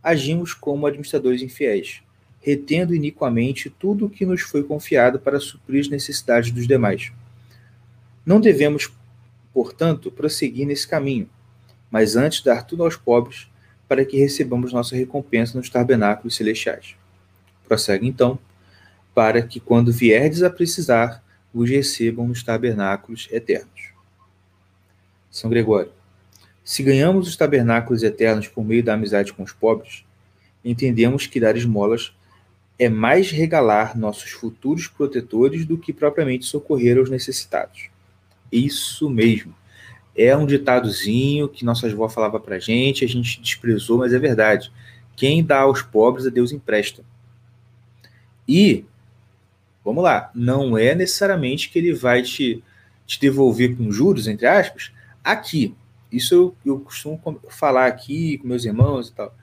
agimos 0.04 0.54
como 0.54 0.86
administradores 0.86 1.42
infiéis, 1.42 2.02
retendo 2.42 2.94
iniquamente 2.94 3.70
tudo 3.70 4.08
o 4.08 4.10
que 4.10 4.26
nos 4.26 4.42
foi 4.42 4.64
confiado 4.64 5.20
para 5.20 5.40
suprir 5.40 5.82
as 5.82 5.88
necessidades 5.88 6.52
dos 6.52 6.68
demais. 6.68 7.14
Não 8.26 8.40
devemos, 8.40 8.92
portanto, 9.54 10.12
prosseguir 10.12 10.68
nesse 10.68 10.88
caminho, 10.88 11.30
mas 11.90 12.16
antes 12.16 12.44
dar 12.44 12.64
tudo 12.64 12.84
aos 12.84 12.96
pobres, 12.96 13.48
para 13.88 14.06
que 14.06 14.18
recebamos 14.18 14.72
nossa 14.72 14.96
recompensa 14.96 15.58
nos 15.58 15.70
tabernáculos 15.70 16.36
celestiais. 16.36 16.96
Prossegue 17.68 18.08
então, 18.08 18.40
para 19.14 19.42
que 19.42 19.60
quando 19.60 19.92
vierdes 19.92 20.44
a 20.44 20.50
precisar, 20.50 21.22
os 21.54 21.70
recebam 21.70 22.28
nos 22.28 22.42
tabernáculos 22.42 23.28
eternos. 23.32 23.92
São 25.30 25.50
Gregório. 25.50 25.92
Se 26.64 26.84
ganhamos 26.84 27.28
os 27.28 27.36
tabernáculos 27.36 28.04
eternos 28.04 28.48
por 28.48 28.64
meio 28.64 28.84
da 28.84 28.94
amizade 28.94 29.34
com 29.34 29.44
os 29.44 29.52
pobres, 29.52 30.06
entendemos 30.64 31.28
que 31.28 31.40
dar 31.40 31.58
esmolas 31.58 32.14
é 32.78 32.88
mais 32.88 33.30
regalar 33.30 33.98
nossos 33.98 34.32
futuros 34.32 34.88
protetores 34.88 35.66
do 35.66 35.78
que 35.78 35.92
propriamente 35.92 36.46
socorrer 36.46 36.98
aos 36.98 37.10
necessitados. 37.10 37.90
Isso 38.52 39.10
mesmo. 39.10 39.56
É 40.16 40.36
um 40.36 40.46
ditadozinho 40.46 41.48
que 41.48 41.64
nossas 41.64 41.94
avó 41.94 42.10
falava 42.10 42.40
pra 42.40 42.60
gente, 42.60 43.06
a 43.06 43.08
gente 43.08 43.42
desprezou, 43.42 44.00
mas 44.00 44.14
é 44.14 44.20
verdade. 44.20 44.72
Quem 45.16 45.44
dá 45.44 45.62
aos 45.62 45.82
pobres, 45.82 46.28
a 46.28 46.30
Deus 46.30 46.52
empresta. 46.52 47.04
E, 48.48 48.84
vamos 49.86 50.04
lá, 50.04 50.30
não 50.36 50.78
é 50.78 50.94
necessariamente 50.94 51.70
que 51.70 51.80
ele 51.80 51.94
vai 51.94 52.22
te, 52.24 52.62
te 53.06 53.20
devolver 53.20 53.78
com 53.78 53.92
juros, 53.92 54.28
entre 54.28 54.46
aspas, 54.48 54.92
aqui. 55.24 55.76
Isso 56.12 56.34
eu, 56.34 56.56
eu 56.66 56.80
costumo 56.80 57.40
falar 57.50 57.86
aqui 57.88 58.38
com 58.40 58.48
meus 58.48 58.66
irmãos 58.66 59.08
e 59.08 59.14
tal. 59.14 59.34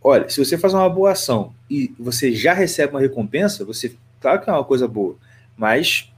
Olha, 0.00 0.28
se 0.28 0.44
você 0.44 0.56
faz 0.56 0.74
uma 0.74 0.88
boa 0.88 1.12
ação 1.12 1.54
e 1.68 1.92
você 1.98 2.32
já 2.32 2.52
recebe 2.52 2.92
uma 2.92 3.00
recompensa, 3.00 3.64
você, 3.64 3.96
claro 4.20 4.40
que 4.40 4.50
é 4.50 4.52
uma 4.52 4.64
coisa 4.64 4.86
boa, 4.86 5.16
mas 5.56 6.11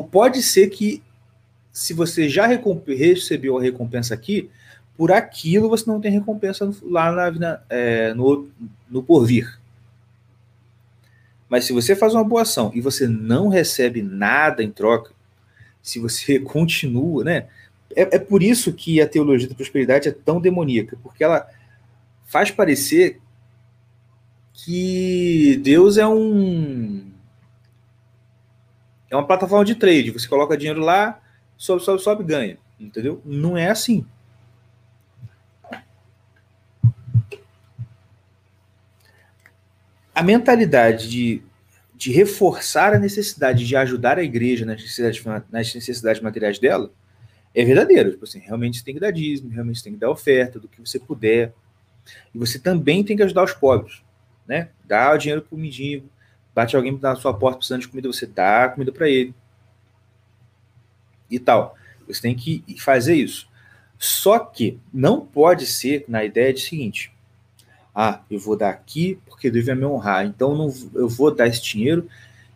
pode 0.00 0.40
ser 0.40 0.68
que 0.68 1.02
se 1.72 1.92
você 1.92 2.28
já 2.28 2.46
recebeu 2.46 3.58
a 3.58 3.62
recompensa 3.62 4.14
aqui, 4.14 4.48
por 4.96 5.10
aquilo 5.10 5.68
você 5.68 5.90
não 5.90 6.00
tem 6.00 6.12
recompensa 6.12 6.70
lá 6.82 7.32
na, 7.32 7.60
é, 7.68 8.14
no, 8.14 8.48
no 8.88 9.02
porvir. 9.02 9.58
Mas 11.48 11.64
se 11.64 11.72
você 11.72 11.96
faz 11.96 12.14
uma 12.14 12.24
boa 12.24 12.42
ação 12.42 12.70
e 12.74 12.80
você 12.80 13.06
não 13.08 13.48
recebe 13.48 14.00
nada 14.00 14.62
em 14.62 14.70
troca, 14.70 15.12
se 15.82 15.98
você 15.98 16.38
continua, 16.40 17.24
né? 17.24 17.46
É, 17.94 18.16
é 18.16 18.18
por 18.18 18.42
isso 18.42 18.72
que 18.72 19.00
a 19.00 19.08
teologia 19.08 19.48
da 19.48 19.54
prosperidade 19.54 20.08
é 20.08 20.12
tão 20.12 20.40
demoníaca, 20.40 20.96
porque 21.02 21.24
ela 21.24 21.46
faz 22.24 22.50
parecer 22.50 23.20
que 24.54 25.60
Deus 25.62 25.96
é 25.98 26.06
um 26.06 26.91
é 29.12 29.16
uma 29.16 29.26
plataforma 29.26 29.62
de 29.62 29.74
trade. 29.74 30.10
Você 30.10 30.26
coloca 30.26 30.56
dinheiro 30.56 30.80
lá, 30.80 31.20
sobe, 31.58 31.84
sobe, 31.84 32.02
sobe, 32.02 32.24
ganha. 32.24 32.56
Entendeu? 32.80 33.20
Não 33.26 33.58
é 33.58 33.68
assim. 33.68 34.06
A 40.14 40.22
mentalidade 40.22 41.10
de, 41.10 41.42
de 41.94 42.10
reforçar 42.10 42.94
a 42.94 42.98
necessidade 42.98 43.66
de 43.66 43.76
ajudar 43.76 44.18
a 44.18 44.22
igreja 44.22 44.64
nas 44.64 44.80
necessidades, 44.80 45.22
nas 45.50 45.74
necessidades 45.74 46.22
materiais 46.22 46.58
dela 46.58 46.90
é 47.54 47.64
verdadeira. 47.66 48.10
Tipo 48.10 48.24
assim, 48.24 48.38
realmente 48.38 48.78
você 48.78 48.84
tem 48.84 48.94
que 48.94 49.00
dar 49.00 49.10
dízimo, 49.10 49.50
realmente 49.50 49.78
você 49.78 49.84
tem 49.84 49.92
que 49.92 49.98
dar 49.98 50.10
oferta 50.10 50.58
do 50.58 50.68
que 50.68 50.80
você 50.80 50.98
puder. 50.98 51.52
E 52.34 52.38
você 52.38 52.58
também 52.58 53.04
tem 53.04 53.14
que 53.14 53.22
ajudar 53.22 53.44
os 53.44 53.52
pobres. 53.52 54.02
Né? 54.48 54.70
Dá 54.86 55.12
o 55.12 55.18
dinheiro 55.18 55.42
para 55.42 55.54
o 55.54 55.58
mendigo, 55.58 56.08
bate 56.54 56.76
alguém 56.76 56.98
na 57.00 57.16
sua 57.16 57.34
porta 57.34 57.58
precisando 57.58 57.82
de 57.82 57.88
comida, 57.88 58.08
você 58.08 58.26
dá 58.26 58.68
comida 58.68 58.92
para 58.92 59.08
ele 59.08 59.34
e 61.30 61.38
tal. 61.38 61.76
Você 62.06 62.20
tem 62.20 62.34
que 62.34 62.64
fazer 62.78 63.14
isso. 63.14 63.48
Só 63.98 64.38
que 64.38 64.78
não 64.92 65.24
pode 65.24 65.64
ser 65.64 66.04
na 66.08 66.24
ideia 66.24 66.52
de 66.52 66.60
seguinte: 66.60 67.12
ah, 67.94 68.20
eu 68.30 68.38
vou 68.38 68.56
dar 68.56 68.70
aqui 68.70 69.18
porque 69.26 69.50
Deus 69.50 69.66
vai 69.66 69.74
me 69.74 69.84
honrar, 69.84 70.26
então 70.26 70.56
não, 70.56 70.74
eu 70.94 71.08
vou 71.08 71.34
dar 71.34 71.46
esse 71.46 71.62
dinheiro 71.62 72.08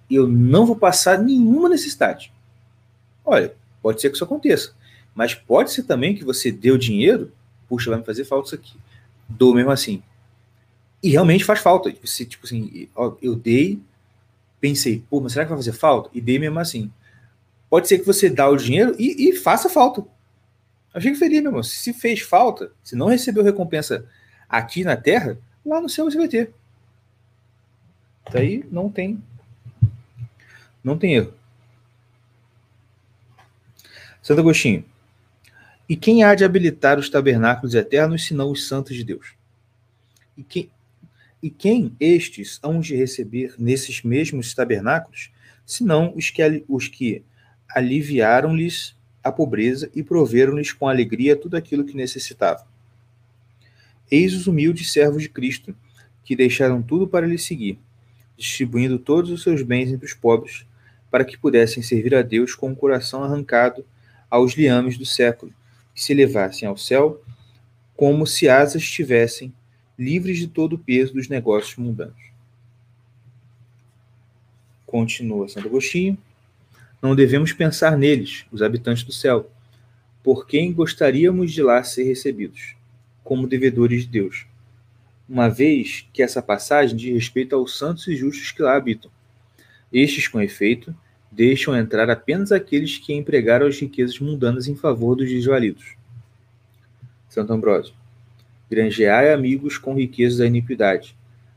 e 0.09 0.15
eu 0.15 0.27
não 0.27 0.67
vou 0.67 0.77
passar 0.77 1.19
nenhuma 1.19 1.69
necessidade. 1.69 2.33
Olha, 3.25 3.55
pode 3.83 4.01
ser 4.01 4.09
que 4.09 4.17
isso 4.17 4.25
aconteça, 4.25 4.73
mas 5.15 5.35
pode 5.35 5.73
ser 5.73 5.85
também 5.85 6.15
que 6.15 6.25
você 6.25 6.51
deu 6.51 6.77
dinheiro, 6.77 7.33
puxa, 7.69 7.91
vai 7.91 7.99
me 7.99 8.05
fazer 8.05 8.25
falta 8.25 8.47
isso 8.47 8.55
aqui. 8.55 8.77
Dou 9.29 9.55
mesmo 9.55 9.71
assim. 9.71 10.03
E 11.07 11.11
realmente 11.11 11.45
faz 11.45 11.61
falta. 11.61 11.95
Você, 12.05 12.25
tipo 12.25 12.45
assim, 12.47 12.89
eu 13.23 13.37
dei, 13.37 13.79
pensei, 14.61 15.05
pô, 15.09 15.21
mas 15.21 15.35
será 15.35 15.45
que 15.45 15.51
vai 15.51 15.59
fazer 15.59 15.71
falta? 15.71 16.11
E 16.13 16.21
dei 16.21 16.37
mesmo 16.37 16.59
assim 16.59 16.91
pode 17.71 17.87
ser 17.87 18.01
que 18.01 18.07
você 18.07 18.29
dá 18.29 18.49
o 18.49 18.57
dinheiro 18.57 18.97
e, 18.99 19.29
e 19.29 19.37
faça 19.37 19.69
falta. 19.69 20.05
Eu 20.93 21.01
fico 21.01 21.17
feliz, 21.17 21.41
meu 21.41 21.51
irmão. 21.51 21.63
Se 21.63 21.93
fez 21.93 22.23
falta, 22.23 22.73
se 22.83 22.97
não 22.97 23.07
recebeu 23.07 23.45
recompensa 23.45 24.05
aqui 24.49 24.83
na 24.83 24.97
Terra, 24.97 25.39
lá 25.65 25.81
no 25.81 25.89
céu 25.89 26.07
você 26.07 26.17
vai 26.17 26.27
ter. 26.27 26.53
Daí 28.33 28.65
não 28.69 28.91
tem. 28.91 29.23
Não 30.83 30.99
tem 30.99 31.15
erro. 31.15 31.35
Santo 34.21 34.41
Agostinho. 34.41 34.85
E 35.89 35.95
quem 35.95 36.25
há 36.25 36.35
de 36.35 36.45
habilitar 36.45 36.99
os 36.99 37.09
tabernáculos 37.09 37.77
eternos, 37.77 38.27
senão 38.27 38.51
os 38.51 38.67
santos 38.67 38.97
de 38.97 39.05
Deus? 39.05 39.35
E 40.37 40.43
quem, 40.43 40.69
e 41.47 41.51
quem 41.51 41.95
estes 42.01 42.59
hão 42.61 42.81
de 42.81 42.97
receber 42.97 43.55
nesses 43.57 44.03
mesmos 44.03 44.53
tabernáculos, 44.53 45.31
senão 45.65 46.13
os 46.17 46.29
que, 46.29 46.65
os 46.69 46.89
que 46.89 47.23
aliviaram-lhes 47.69 48.97
a 49.23 49.31
pobreza 49.31 49.89
e 49.95 50.03
proveram-lhes 50.03 50.73
com 50.73 50.89
alegria 50.89 51.37
tudo 51.37 51.57
aquilo 51.57 51.85
que 51.85 51.97
necessitavam. 51.97 52.67
Eis 54.11 54.35
os 54.35 54.49
humildes 54.49 54.93
servos 54.93 55.23
de 55.23 55.29
Cristo, 55.29 55.73
que 56.25 56.35
deixaram 56.35 56.83
tudo 56.83 57.07
para 57.07 57.25
lhe 57.25 57.39
seguir, 57.39 57.79
distribuindo 58.37 58.99
todos 58.99 59.31
os 59.31 59.45
seus 59.45 59.63
bens 59.63 59.93
entre 59.93 60.05
os 60.05 60.15
pobres, 60.15 60.67
para 61.13 61.25
que 61.25 61.39
pudessem 61.39 61.81
servir 61.81 62.17
a 62.17 62.23
Deus 62.23 62.57
com 62.57 62.73
o 62.73 62.77
coração 62.77 63.23
arrancado 63.23 63.87
aos 64.29 64.55
liames 64.55 64.99
do 64.99 65.07
século, 65.07 65.55
e 65.95 66.03
se 66.03 66.13
elevassem 66.13 66.67
ao 66.67 66.77
céu 66.77 67.23
como 67.95 68.27
se 68.27 68.49
asas 68.49 68.83
tivessem, 68.83 69.55
livres 69.99 70.39
de 70.39 70.47
todo 70.47 70.75
o 70.75 70.79
peso 70.79 71.15
dos 71.15 71.29
negócios 71.29 71.77
mundanos. 71.77 72.31
Continua 74.87 75.49
Santo 75.49 75.69
Agostinho. 75.69 76.17
Não 77.03 77.15
devemos 77.15 77.53
pensar 77.53 77.97
neles, 77.97 78.47
os 78.51 78.63
habitantes 78.63 79.05
do 79.05 79.13
céu, 79.13 79.51
por 80.23 80.47
quem 80.47 80.73
gostaríamos 80.73 81.53
de 81.53 81.63
lá 81.63 81.83
ser 81.85 82.05
recebidos 82.05 82.75
como 83.23 83.47
devedores 83.47 84.03
de 84.03 84.09
Deus, 84.09 84.47
uma 85.29 85.49
vez 85.49 86.07
que 86.13 86.23
essa 86.23 86.41
passagem 86.41 86.97
diz 86.97 87.13
respeito 87.13 87.55
aos 87.57 87.77
santos 87.77 88.07
e 88.07 88.17
justos 88.17 88.53
que 88.53 88.63
lá 88.63 88.77
habitam. 88.77 89.11
Estes, 89.93 90.29
com 90.29 90.41
efeito, 90.41 90.95
deixam 91.31 91.77
entrar 91.77 92.09
apenas 92.09 92.53
aqueles 92.53 92.99
que 92.99 93.13
empregaram 93.13 93.67
as 93.67 93.79
riquezas 93.79 94.19
mundanas 94.19 94.69
em 94.69 94.77
favor 94.77 95.17
dos 95.17 95.29
desvalidos. 95.29 95.97
Santo 97.29 97.53
Ambrósio. 97.53 97.95
Granjeai 98.71 99.33
amigos 99.33 99.79
com 99.79 99.95
riquezas 99.95 100.39
da 100.39 100.47
iniquidade, 100.47 101.17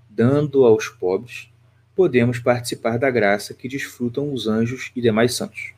dando 0.10 0.66
aos 0.66 0.88
pobres, 0.88 1.49
podemos 1.95 2.39
participar 2.39 2.97
da 2.97 3.10
graça 3.10 3.53
que 3.53 3.68
desfrutam 3.68 4.32
os 4.32 4.47
anjos 4.47 4.91
e 4.95 5.01
demais 5.01 5.34
santos. 5.34 5.74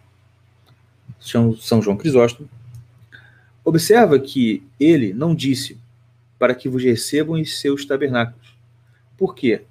São 1.20 1.82
João 1.82 1.98
Crisóstomo. 1.98 2.50
Observa 3.64 4.20
que 4.20 4.64
ele 4.80 5.14
não 5.14 5.36
disse 5.36 5.78
para 6.38 6.56
que 6.56 6.68
vos 6.68 6.84
recebam 6.84 7.38
em 7.38 7.46
seus 7.46 7.86
tabernáculos. 7.86 8.56
Por 9.18 9.36
quê? 9.36 9.62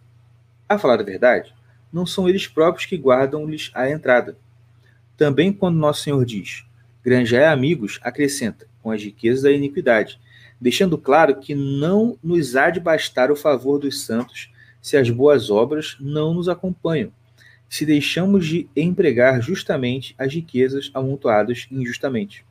A 0.69 0.79
falar 0.79 1.01
a 1.01 1.05
verdade, 1.05 1.53
não 1.93 2.07
são 2.07 2.29
eles 2.29 2.47
próprios 2.47 2.87
que 2.87 2.97
guardam-lhes 2.97 3.71
a 3.75 3.91
entrada. 3.91 4.37
Também 5.17 5.53
quando 5.53 5.77
nosso 5.77 6.05
Senhor 6.05 6.25
diz, 6.25 6.65
granjeai 7.05 7.47
amigos, 7.47 7.99
acrescenta, 8.03 8.69
com 8.81 8.93
as 8.93 9.03
riquezas 9.03 9.43
da 9.43 9.51
iniquidade, 9.51 10.21
deixando 10.61 10.99
claro 10.99 11.37
que 11.41 11.55
não 11.55 12.19
nos 12.23 12.55
há 12.55 12.71
de 12.71 12.79
bastar 12.79 13.31
o 13.31 13.37
favor 13.37 13.79
dos 13.79 14.03
santos 14.03 14.53
se 14.83 14.97
as 14.97 15.09
boas 15.11 15.51
obras 15.51 15.97
não 16.01 16.35
nos 16.35 16.49
acompanham, 16.49 17.13
se 17.69 17.87
deixamos 17.87 18.47
de 18.47 18.69
empregar 18.75 19.41
justamente 19.41 20.15
as 20.19 20.35
riquezas 20.35 20.91
amontoadas 20.93 21.67
injustamente. 21.71 22.45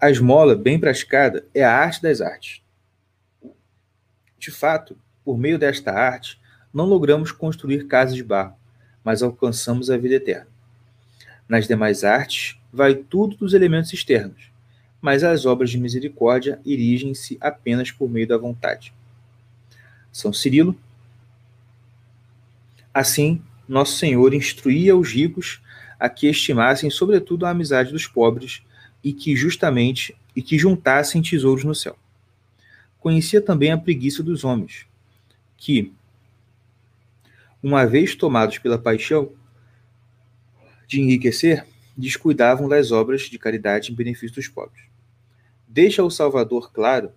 A 0.00 0.10
esmola 0.10 0.54
bem 0.54 0.78
praticada 0.78 1.46
é 1.54 1.64
a 1.64 1.72
arte 1.72 2.02
das 2.02 2.20
artes. 2.20 2.62
De 4.38 4.50
fato, 4.50 4.96
por 5.24 5.38
meio 5.38 5.58
desta 5.58 5.92
arte, 5.92 6.40
não 6.72 6.84
logramos 6.84 7.32
construir 7.32 7.86
casas 7.86 8.14
de 8.14 8.22
barro, 8.22 8.56
mas 9.02 9.22
alcançamos 9.22 9.90
a 9.90 9.96
vida 9.96 10.16
eterna. 10.16 10.48
Nas 11.48 11.66
demais 11.66 12.04
artes, 12.04 12.58
vai 12.72 12.94
tudo 12.94 13.36
dos 13.36 13.54
elementos 13.54 13.92
externos, 13.92 14.50
mas 15.04 15.22
as 15.22 15.44
obras 15.44 15.68
de 15.68 15.76
misericórdia 15.76 16.58
erigem-se 16.64 17.36
apenas 17.38 17.90
por 17.90 18.08
meio 18.08 18.26
da 18.26 18.38
vontade. 18.38 18.90
São 20.10 20.32
Cirilo. 20.32 20.74
Assim, 22.94 23.42
Nosso 23.68 23.98
Senhor 23.98 24.32
instruía 24.32 24.96
os 24.96 25.10
ricos 25.10 25.60
a 26.00 26.08
que 26.08 26.26
estimassem 26.26 26.88
sobretudo 26.88 27.44
a 27.44 27.50
amizade 27.50 27.92
dos 27.92 28.06
pobres 28.06 28.62
e 29.04 29.12
que 29.12 29.36
justamente 29.36 30.16
e 30.34 30.40
que 30.40 30.56
juntassem 30.56 31.20
tesouros 31.20 31.64
no 31.64 31.74
céu 31.74 31.98
conhecia 32.98 33.42
também 33.42 33.72
a 33.72 33.76
preguiça 33.76 34.22
dos 34.22 34.42
homens, 34.42 34.86
que, 35.58 35.92
uma 37.62 37.84
vez 37.84 38.14
tomados 38.14 38.56
pela 38.56 38.78
paixão 38.78 39.30
de 40.88 41.02
enriquecer, 41.02 41.66
descuidavam 41.94 42.66
das 42.66 42.90
obras 42.90 43.24
de 43.28 43.38
caridade 43.38 43.92
em 43.92 43.94
benefício 43.94 44.36
dos 44.36 44.48
pobres. 44.48 44.93
Deixa 45.74 46.04
o 46.04 46.08
Salvador 46.10 46.70
claro 46.72 47.10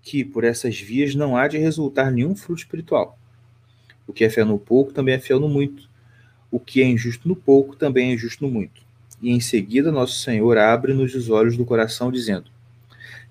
que 0.00 0.24
por 0.24 0.44
essas 0.44 0.78
vias 0.78 1.16
não 1.16 1.36
há 1.36 1.48
de 1.48 1.58
resultar 1.58 2.12
nenhum 2.12 2.36
fruto 2.36 2.60
espiritual. 2.60 3.18
O 4.06 4.12
que 4.12 4.22
é 4.22 4.30
fiel 4.30 4.46
no 4.46 4.56
pouco 4.56 4.92
também 4.92 5.16
é 5.16 5.18
fiel 5.18 5.40
no 5.40 5.48
muito. 5.48 5.90
O 6.48 6.60
que 6.60 6.80
é 6.80 6.86
injusto 6.86 7.26
no 7.26 7.34
pouco 7.34 7.74
também 7.74 8.10
é 8.10 8.14
injusto 8.14 8.46
no 8.46 8.52
muito. 8.52 8.82
E 9.20 9.32
em 9.32 9.40
seguida, 9.40 9.90
nosso 9.90 10.20
Senhor 10.20 10.56
abre-nos 10.56 11.12
os 11.12 11.28
olhos 11.28 11.56
do 11.56 11.64
coração, 11.64 12.12
dizendo: 12.12 12.48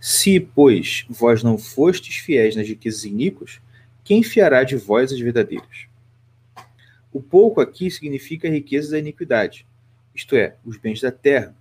se, 0.02 0.38
pois, 0.38 1.06
vós 1.10 1.42
não 1.44 1.58
fostes 1.58 2.18
fiéis 2.18 2.54
nas 2.54 2.68
riquezas 2.68 3.06
iníquas, 3.06 3.62
quem 4.04 4.22
fiará 4.22 4.66
de 4.66 4.76
vós 4.76 5.14
as 5.14 5.20
verdadeiras? 5.22 5.86
O 7.10 7.22
pouco 7.22 7.62
aqui 7.62 7.90
significa 7.90 8.50
a 8.50 8.52
riqueza 8.52 8.92
da 8.92 9.00
iniquidade, 9.00 9.66
isto 10.14 10.36
é, 10.36 10.58
os 10.66 10.76
bens 10.76 11.00
da 11.00 11.10
terra, 11.10 11.56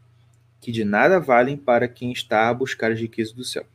que 0.63 0.71
de 0.71 0.85
nada 0.85 1.19
valem 1.19 1.57
para 1.57 1.89
quem 1.89 2.13
está 2.13 2.49
a 2.49 2.55
buscar 2.55 2.93
as 2.93 3.01
riquezas 3.01 3.33
do 3.33 3.43
céu. 3.43 3.67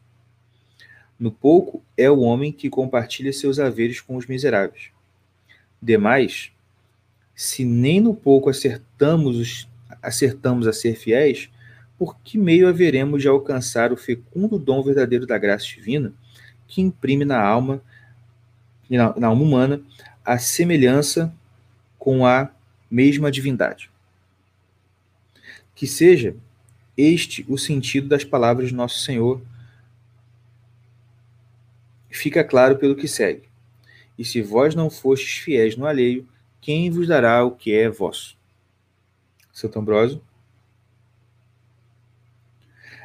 No 1.20 1.30
pouco 1.30 1.84
é 1.98 2.10
o 2.10 2.22
homem 2.22 2.50
que 2.50 2.70
compartilha 2.70 3.34
seus 3.34 3.60
haveres 3.60 4.00
com 4.00 4.16
os 4.16 4.26
miseráveis. 4.26 4.90
Demais, 5.82 6.50
se 7.36 7.66
nem 7.66 8.00
no 8.00 8.16
pouco 8.16 8.50
acertamos, 8.50 9.68
acertamos 10.02 10.66
a 10.66 10.72
ser 10.72 10.96
fiéis, 10.96 11.52
por 11.98 12.18
que 12.20 12.38
meio 12.38 12.70
haveremos 12.70 13.22
de 13.22 13.28
alcançar 13.28 13.92
o 13.92 13.98
fecundo 13.98 14.58
dom 14.58 14.82
verdadeiro 14.82 15.28
da 15.28 15.38
graça 15.38 15.66
divina 15.66 16.14
que 16.68 16.82
imprime 16.82 17.26
na 17.26 17.42
alma, 17.42 17.82
na, 18.90 19.14
na 19.18 19.28
alma 19.28 19.44
humana, 19.44 19.82
a 20.24 20.38
semelhança 20.38 21.36
com 22.00 22.26
a 22.26 22.50
mesma 22.90 23.30
divindade? 23.30 23.92
Que 25.76 25.86
seja 25.86 26.34
este 26.98 27.46
o 27.48 27.58
sentido 27.58 28.08
das 28.08 28.24
palavras 28.24 28.70
de 28.70 28.76
nosso 28.76 29.00
Senhor. 29.00 29.42
Fica 32.10 32.44
claro 32.44 32.78
pelo 32.78 32.96
que 32.96 33.08
segue. 33.08 33.44
E 34.18 34.26
se 34.26 34.42
vós 34.42 34.74
não 34.74 34.90
fostes 34.90 35.38
fiéis 35.38 35.78
no 35.78 35.86
alheio, 35.86 36.28
quem 36.60 36.90
vos 36.90 37.08
dará 37.08 37.46
o 37.46 37.52
que 37.52 37.72
é 37.72 37.88
vosso? 37.88 38.36
Santo 39.54 39.80
Ambrósio. 39.80 40.22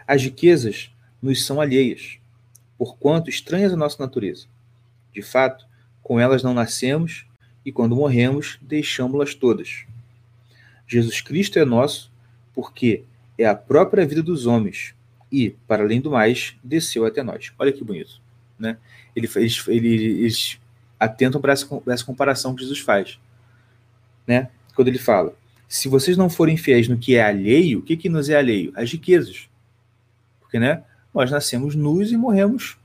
As 0.07 0.23
riquezas 0.23 0.91
nos 1.21 1.45
são 1.45 1.61
alheias, 1.61 2.19
porquanto 2.79 3.31
estranhas 3.31 3.73
à 3.73 3.77
nossa 3.77 4.03
natureza. 4.03 4.47
De 5.13 5.23
fato, 5.23 5.67
com 6.03 6.19
elas 6.19 6.43
não 6.43 6.55
nascemos 6.55 7.27
e 7.65 7.71
quando 7.71 7.95
morremos, 7.95 8.59
deixamos-las 8.61 9.35
todas. 9.35 9.85
Jesus 10.87 11.21
Cristo 11.21 11.59
é 11.59 11.65
nosso, 11.65 12.11
porque 12.53 13.05
é 13.39 13.47
a 13.47 13.55
própria 13.55 14.07
vida 14.07 14.23
dos 14.23 14.47
homens 14.47 14.95
e, 15.31 15.51
para 15.67 15.83
além 15.83 16.01
do 16.01 16.11
mais, 16.11 16.55
desceu 16.63 17.07
até 17.07 17.23
nós. 17.23 17.53
Olha 17.59 17.73
que 17.73 17.83
bonito. 17.83 18.21
Né? 18.59 18.77
Ele, 19.17 19.29
eles, 19.37 19.67
eles 19.69 20.61
atentam 21.01 21.41
para 21.41 21.53
essa, 21.53 21.67
essa 21.89 22.05
comparação 22.05 22.55
que 22.55 22.63
Jesus 22.63 22.81
faz. 22.81 23.19
Né? 24.27 24.51
Quando 24.75 24.89
ele 24.89 24.99
fala: 24.99 25.35
se 25.67 25.89
vocês 25.89 26.17
não 26.17 26.29
forem 26.29 26.57
fiéis 26.57 26.87
no 26.87 26.99
que 26.99 27.17
é 27.17 27.25
alheio, 27.25 27.79
o 27.79 27.83
que, 27.83 27.97
que 27.97 28.09
nos 28.09 28.29
é 28.29 28.37
alheio? 28.37 28.73
As 28.77 28.93
riquezas. 28.93 29.49
Porque, 30.41 30.59
né, 30.59 30.85
nós 31.15 31.31
nascemos 31.31 31.75
nus 31.75 32.11
e 32.11 32.17
morremos 32.17 32.77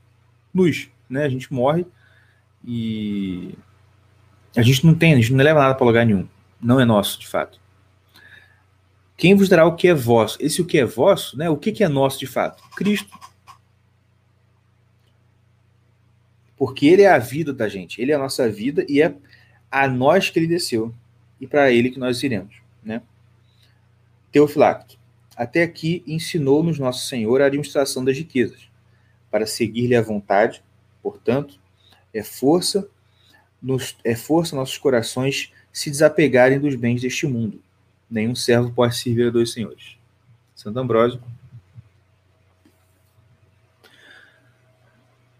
nus, 0.52 0.88
né? 1.08 1.24
A 1.24 1.28
gente 1.28 1.52
morre 1.52 1.86
e 2.64 3.54
a 4.56 4.62
gente 4.62 4.84
não 4.86 4.94
tem, 4.94 5.12
a 5.12 5.16
gente 5.16 5.32
não 5.32 5.44
leva 5.44 5.60
nada 5.60 5.74
para 5.74 5.86
lugar 5.86 6.06
nenhum. 6.06 6.26
Não 6.60 6.80
é 6.80 6.84
nosso, 6.84 7.20
de 7.20 7.28
fato. 7.28 7.60
Quem 9.18 9.34
vos 9.34 9.48
dará 9.48 9.66
o 9.66 9.74
que 9.74 9.88
é 9.88 9.94
vosso? 9.94 10.38
Esse 10.40 10.62
o 10.62 10.64
que 10.64 10.78
é 10.78 10.84
vosso, 10.84 11.36
né? 11.36 11.50
O 11.50 11.56
que, 11.56 11.72
que 11.72 11.82
é 11.82 11.88
nosso 11.88 12.20
de 12.20 12.26
fato? 12.26 12.62
Cristo. 12.76 13.18
Porque 16.56 16.86
ele 16.86 17.02
é 17.02 17.10
a 17.10 17.18
vida 17.18 17.52
da 17.52 17.68
gente, 17.68 18.00
ele 18.00 18.12
é 18.12 18.14
a 18.14 18.18
nossa 18.18 18.48
vida 18.48 18.86
e 18.88 19.02
é 19.02 19.12
a 19.68 19.88
nós 19.88 20.30
que 20.30 20.38
ele 20.38 20.46
desceu 20.46 20.94
e 21.40 21.48
para 21.48 21.70
ele 21.72 21.90
que 21.90 21.98
nós 21.98 22.22
iremos, 22.22 22.62
né? 22.82 23.02
Teofilacto. 24.30 24.96
Até 25.36 25.64
aqui 25.64 26.02
ensinou-nos 26.06 26.78
Nosso 26.78 27.06
Senhor 27.06 27.42
a 27.42 27.46
administração 27.46 28.04
das 28.04 28.16
riquezas, 28.16 28.68
para 29.30 29.46
seguir-lhe 29.46 29.96
a 29.96 30.02
vontade, 30.02 30.62
portanto, 31.02 31.58
é 32.14 32.22
força, 32.22 32.88
nos, 33.60 33.96
é 34.04 34.14
força 34.14 34.54
nossos 34.54 34.78
corações 34.78 35.52
se 35.72 35.90
desapegarem 35.90 36.60
dos 36.60 36.76
bens 36.76 37.02
deste 37.02 37.26
mundo. 37.26 37.60
Nenhum 38.10 38.34
servo 38.34 38.72
pode 38.72 38.96
servir 38.96 39.28
a 39.28 39.30
dois 39.30 39.52
senhores. 39.52 39.96
Santo 40.54 40.78
Ambrósio. 40.78 41.22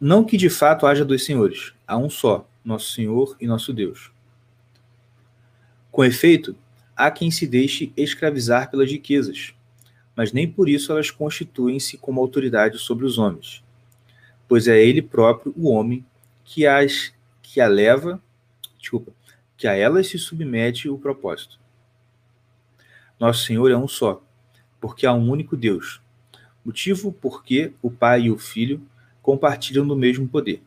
Não 0.01 0.25
que 0.25 0.37
de 0.37 0.49
fato 0.49 0.87
haja 0.87 1.05
dois 1.05 1.25
senhores, 1.25 1.73
há 1.87 1.97
um 1.97 2.09
só, 2.09 2.49
nosso 2.65 2.93
Senhor 2.93 3.37
e 3.41 3.47
nosso 3.49 3.73
Deus. 3.73 4.13
Com 5.91 6.05
efeito, 6.05 6.55
há 6.95 7.11
quem 7.11 7.33
se 7.33 7.47
deixe 7.47 7.93
escravizar 7.97 8.71
pelas 8.71 8.91
riquezas, 8.91 9.55
mas 10.15 10.33
nem 10.33 10.49
por 10.49 10.69
isso 10.69 10.93
elas 10.93 11.11
constituem-se 11.11 11.97
como 11.99 12.21
autoridade 12.21 12.79
sobre 12.79 13.05
os 13.07 13.19
homens, 13.19 13.65
pois 14.47 14.69
é 14.69 14.81
ele 14.81 15.03
próprio, 15.03 15.53
o 15.57 15.69
homem, 15.69 16.05
que 16.45 16.65
as 16.65 17.13
que 17.43 17.61
a 17.61 17.67
leva, 17.67 18.23
desculpa, 18.79 19.13
que 19.57 19.67
a 19.67 19.75
elas 19.75 20.07
se 20.07 20.19
submete 20.19 20.89
o 20.89 20.99
propósito. 20.99 21.59
Nosso 23.19 23.45
Senhor 23.45 23.71
é 23.71 23.77
um 23.77 23.89
só, 23.89 24.23
porque 24.81 25.05
há 25.05 25.13
um 25.13 25.29
único 25.29 25.57
Deus, 25.57 26.01
motivo 26.65 27.13
porque 27.13 27.73
o 27.83 27.91
Pai 27.91 28.23
e 28.23 28.31
o 28.31 28.39
Filho 28.39 28.81
compartilham 29.21 29.87
do 29.87 29.97
mesmo 29.97 30.29
poder. 30.29 30.63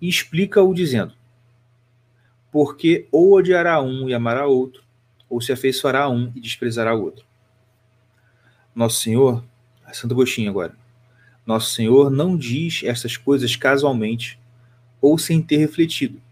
E 0.00 0.08
explica-o 0.08 0.72
dizendo: 0.72 1.12
Porque 2.52 3.08
ou 3.10 3.32
odiará 3.32 3.82
um 3.82 4.08
e 4.08 4.14
amará 4.14 4.46
outro, 4.46 4.84
ou 5.28 5.40
se 5.40 5.50
afeiçoará 5.50 6.04
a 6.04 6.08
um 6.08 6.32
e 6.34 6.40
desprezará 6.40 6.94
o 6.94 7.02
outro. 7.02 7.26
Nosso 8.72 9.00
Senhor, 9.00 9.44
Santo 9.92 10.14
Agostinho 10.14 10.50
agora, 10.50 10.76
Nosso 11.44 11.74
Senhor 11.74 12.08
não 12.08 12.36
diz 12.36 12.82
essas 12.84 13.16
coisas 13.16 13.56
casualmente 13.56 14.38
ou 15.00 15.18
sem 15.18 15.42
ter 15.42 15.56
refletido. 15.56 16.22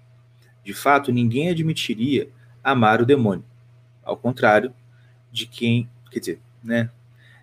De 0.62 0.72
fato, 0.72 1.10
ninguém 1.10 1.48
admitiria 1.48 2.28
amar 2.62 3.00
o 3.00 3.06
demônio. 3.06 3.44
Ao 4.04 4.16
contrário 4.16 4.72
de 5.36 5.46
quem, 5.46 5.88
quer 6.10 6.18
dizer, 6.18 6.40
né? 6.64 6.90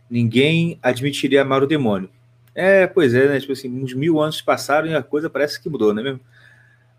Ninguém 0.10 0.80
admitiria 0.82 1.44
amar 1.44 1.62
o 1.62 1.68
demônio. 1.68 2.10
É, 2.56 2.88
pois 2.88 3.14
é, 3.14 3.28
né? 3.28 3.40
Tipo 3.40 3.54
assim, 3.54 3.70
uns 3.70 3.94
mil 3.94 4.20
anos 4.20 4.42
passaram 4.42 4.88
e 4.88 4.96
a 4.96 5.04
coisa 5.04 5.30
parece 5.30 5.62
que 5.62 5.70
mudou, 5.70 5.94
não 5.94 6.02
é 6.02 6.04
mesmo? 6.04 6.20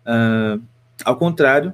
Uh, 0.05 0.63
ao 1.03 1.17
contrário 1.17 1.73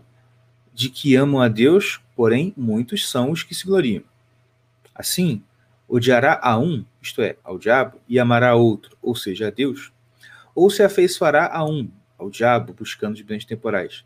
de 0.73 0.89
que 0.89 1.15
amam 1.15 1.39
a 1.39 1.47
Deus, 1.47 2.01
porém, 2.15 2.53
muitos 2.57 3.09
são 3.09 3.29
os 3.29 3.43
que 3.43 3.53
se 3.53 3.65
gloriam. 3.65 4.03
Assim, 4.95 5.43
odiará 5.87 6.39
a 6.41 6.57
um, 6.57 6.83
isto 7.01 7.21
é, 7.21 7.35
ao 7.43 7.59
diabo, 7.59 7.99
e 8.07 8.19
amará 8.19 8.49
a 8.49 8.55
outro, 8.55 8.97
ou 9.01 9.15
seja, 9.15 9.47
a 9.47 9.51
Deus, 9.51 9.91
ou 10.55 10.69
se 10.69 10.81
afeiçoará 10.81 11.51
a 11.53 11.63
um, 11.63 11.89
ao 12.17 12.29
diabo, 12.29 12.73
buscando 12.73 13.15
os 13.15 13.21
bens 13.21 13.45
temporais, 13.45 14.03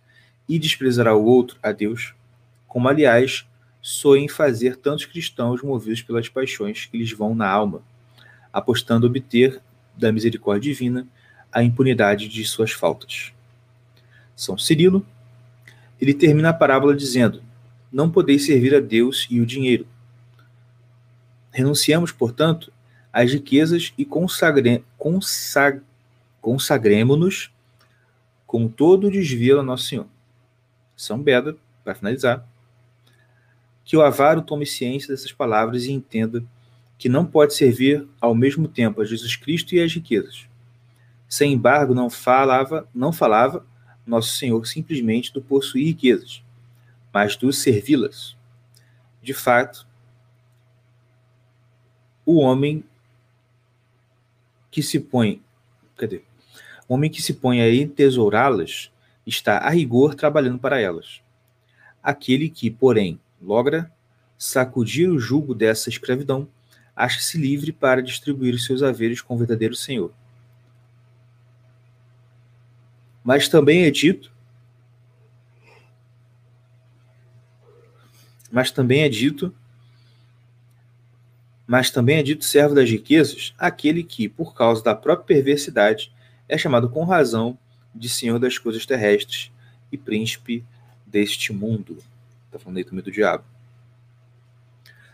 e 0.48 0.60
desprezará 0.60 1.16
o 1.16 1.24
outro, 1.24 1.58
a 1.62 1.72
Deus, 1.72 2.14
como, 2.68 2.90
aliás, 2.90 3.48
soem 3.88 4.28
fazer 4.28 4.78
tantos 4.78 5.06
cristãos 5.06 5.62
movidos 5.62 6.02
pelas 6.02 6.28
paixões 6.28 6.88
que 6.88 6.98
lhes 6.98 7.12
vão 7.12 7.36
na 7.36 7.48
alma, 7.48 7.84
apostando 8.52 9.06
obter 9.06 9.62
da 9.96 10.12
misericórdia 10.12 10.74
divina 10.74 11.08
a 11.52 11.62
impunidade 11.62 12.28
de 12.28 12.44
suas 12.46 12.72
faltas. 12.72 13.32
São 14.36 14.58
Cirilo, 14.58 15.06
ele 16.02 16.16
termina 16.16 16.50
a 16.50 16.54
parábola 16.54 16.96
dizendo: 16.96 17.44
Não 17.92 18.10
podeis 18.10 18.48
servir 18.48 18.74
a 18.74 18.80
Deus 18.80 19.28
e 19.30 19.40
o 19.40 19.46
dinheiro. 19.46 19.86
Renunciamos, 21.52 22.12
portanto, 22.12 22.74
às 23.14 23.32
riquezas 23.32 23.94
e 23.96 24.04
consagre, 24.04 24.84
consag, 24.98 25.84
consagremos-nos 26.42 27.52
com 28.48 28.68
todo 28.68 29.06
o 29.06 29.12
desvio 29.12 29.60
a 29.60 29.64
Nosso 29.64 29.84
Senhor. 29.84 30.08
São 30.98 31.22
Beda, 31.22 31.56
para 31.84 31.94
finalizar, 31.94 32.44
que 33.86 33.96
o 33.96 34.02
avaro 34.02 34.42
tome 34.42 34.66
ciência 34.66 35.10
dessas 35.10 35.32
palavras 35.32 35.86
e 35.86 35.92
entenda 35.92 36.44
que 36.98 37.08
não 37.08 37.26
pode 37.26 37.54
servir 37.54 38.08
ao 38.20 38.34
mesmo 38.34 38.68
tempo 38.68 39.00
a 39.00 39.06
Jesus 39.06 39.36
Cristo 39.36 39.76
e 39.76 39.80
às 39.80 39.94
riquezas. 39.94 40.48
Sem 41.30 41.54
embargo, 41.54 41.94
não 41.94 42.10
falava, 42.10 42.90
não 42.94 43.14
falava 43.14 43.66
nosso 44.06 44.36
Senhor 44.38 44.66
simplesmente 44.66 45.32
do 45.32 45.42
possuir 45.42 45.86
riquezas, 45.86 46.44
mas 47.14 47.36
do 47.36 47.54
servi-las. 47.54 48.36
De 49.22 49.34
fato, 49.34 49.88
o 52.26 52.40
homem 52.40 52.84
que 54.72 54.82
se 54.82 55.00
põe, 55.00 55.42
cadê? 55.96 56.24
O 56.88 56.94
homem 56.94 57.10
que 57.10 57.22
se 57.22 57.34
põe 57.34 57.62
a 57.62 57.74
entesourá-las 57.74 58.92
está 59.26 59.60
a 59.60 59.70
rigor 59.70 60.16
trabalhando 60.16 60.60
para 60.60 60.80
elas. 60.80 61.22
Aquele 62.04 62.50
que, 62.50 62.70
porém, 62.70 63.20
logra 63.42 63.92
sacudir 64.38 65.10
o 65.10 65.20
jugo 65.20 65.56
dessa 65.56 65.90
escravidão, 65.90 66.48
acha-se 66.96 67.38
livre 67.38 67.72
para 67.72 68.02
distribuir 68.02 68.60
seus 68.60 68.82
haveres 68.84 69.22
com 69.22 69.36
o 69.36 69.38
verdadeiro 69.38 69.76
Senhor. 69.76 70.14
Mas 73.24 73.48
também 73.48 73.84
é 73.84 73.92
dito, 73.92 74.32
mas 78.52 78.72
também 78.72 79.02
é 79.02 79.10
dito, 79.10 79.54
mas 81.68 81.90
também 81.90 82.18
é 82.18 82.24
dito 82.24 82.46
servo 82.46 82.76
das 82.76 82.90
riquezas, 82.90 83.54
aquele 83.58 84.04
que, 84.04 84.30
por 84.30 84.54
causa 84.54 84.84
da 84.84 84.94
própria 84.94 85.38
perversidade, 85.38 86.14
é 86.48 86.58
chamado 86.58 86.88
com 86.88 87.04
razão 87.04 87.58
de 87.94 88.08
senhor 88.08 88.38
das 88.38 88.58
coisas 88.58 88.86
terrestres 88.86 89.52
e 89.92 89.98
príncipe 89.98 90.64
deste 91.06 91.52
mundo. 91.52 91.98
Está 92.56 92.64
falando 92.64 92.78
aí 92.78 92.86
também 92.86 93.04
do 93.04 93.12
diabo. 93.12 93.44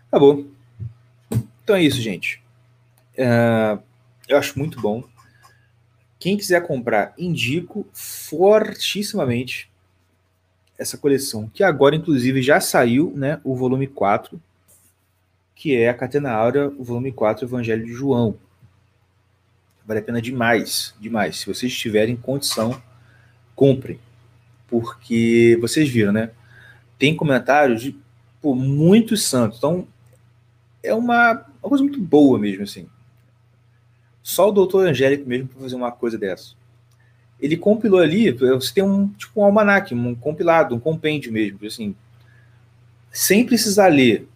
Acabou. 0.07 0.47
Então 1.63 1.75
é 1.75 1.81
isso, 1.81 1.99
gente. 1.99 2.39
Uh, 3.17 3.81
eu 4.27 4.37
acho 4.37 4.59
muito 4.59 4.79
bom. 4.79 5.03
Quem 6.19 6.37
quiser 6.37 6.67
comprar, 6.67 7.15
indico 7.17 7.87
fortissimamente 7.93 9.71
essa 10.77 10.99
coleção, 10.99 11.49
que 11.51 11.63
agora, 11.63 11.95
inclusive, 11.95 12.43
já 12.43 12.59
saiu 12.59 13.11
né, 13.15 13.41
o 13.43 13.55
volume 13.55 13.87
4, 13.87 14.39
que 15.55 15.75
é 15.75 15.89
a 15.89 15.95
Catena 15.95 16.31
Áurea, 16.31 16.67
o 16.67 16.83
volume 16.83 17.11
4, 17.11 17.45
Evangelho 17.45 17.83
de 17.83 17.91
João. 17.91 18.37
Vale 19.83 19.99
a 19.99 20.03
pena 20.03 20.21
demais, 20.21 20.93
demais. 20.99 21.39
Se 21.39 21.47
vocês 21.47 21.75
tiverem 21.75 22.15
condição, 22.15 22.79
comprem. 23.55 23.99
Porque 24.67 25.57
vocês 25.59 25.89
viram, 25.89 26.11
né? 26.11 26.31
Tem 27.01 27.15
comentários 27.15 27.81
de 27.81 27.95
pô, 28.39 28.53
muitos 28.53 29.25
santos. 29.25 29.57
Então, 29.57 29.87
é 30.83 30.93
uma, 30.93 31.31
uma 31.31 31.69
coisa 31.69 31.83
muito 31.83 31.99
boa 31.99 32.37
mesmo, 32.37 32.61
assim. 32.61 32.87
Só 34.21 34.49
o 34.49 34.51
doutor 34.51 34.87
Angélico 34.87 35.27
mesmo 35.27 35.47
para 35.47 35.61
fazer 35.61 35.75
uma 35.75 35.91
coisa 35.91 36.15
dessa. 36.15 36.53
Ele 37.39 37.57
compilou 37.57 37.99
ali, 37.99 38.29
você 38.29 38.71
tem 38.71 38.83
um 38.83 39.07
tipo 39.13 39.41
um 39.41 39.43
almanac, 39.43 39.95
um 39.95 40.13
compilado, 40.13 40.75
um 40.75 40.79
compêndio 40.79 41.33
mesmo, 41.33 41.57
assim, 41.65 41.95
sem 43.11 43.47
precisar 43.47 43.87
ler 43.87 44.27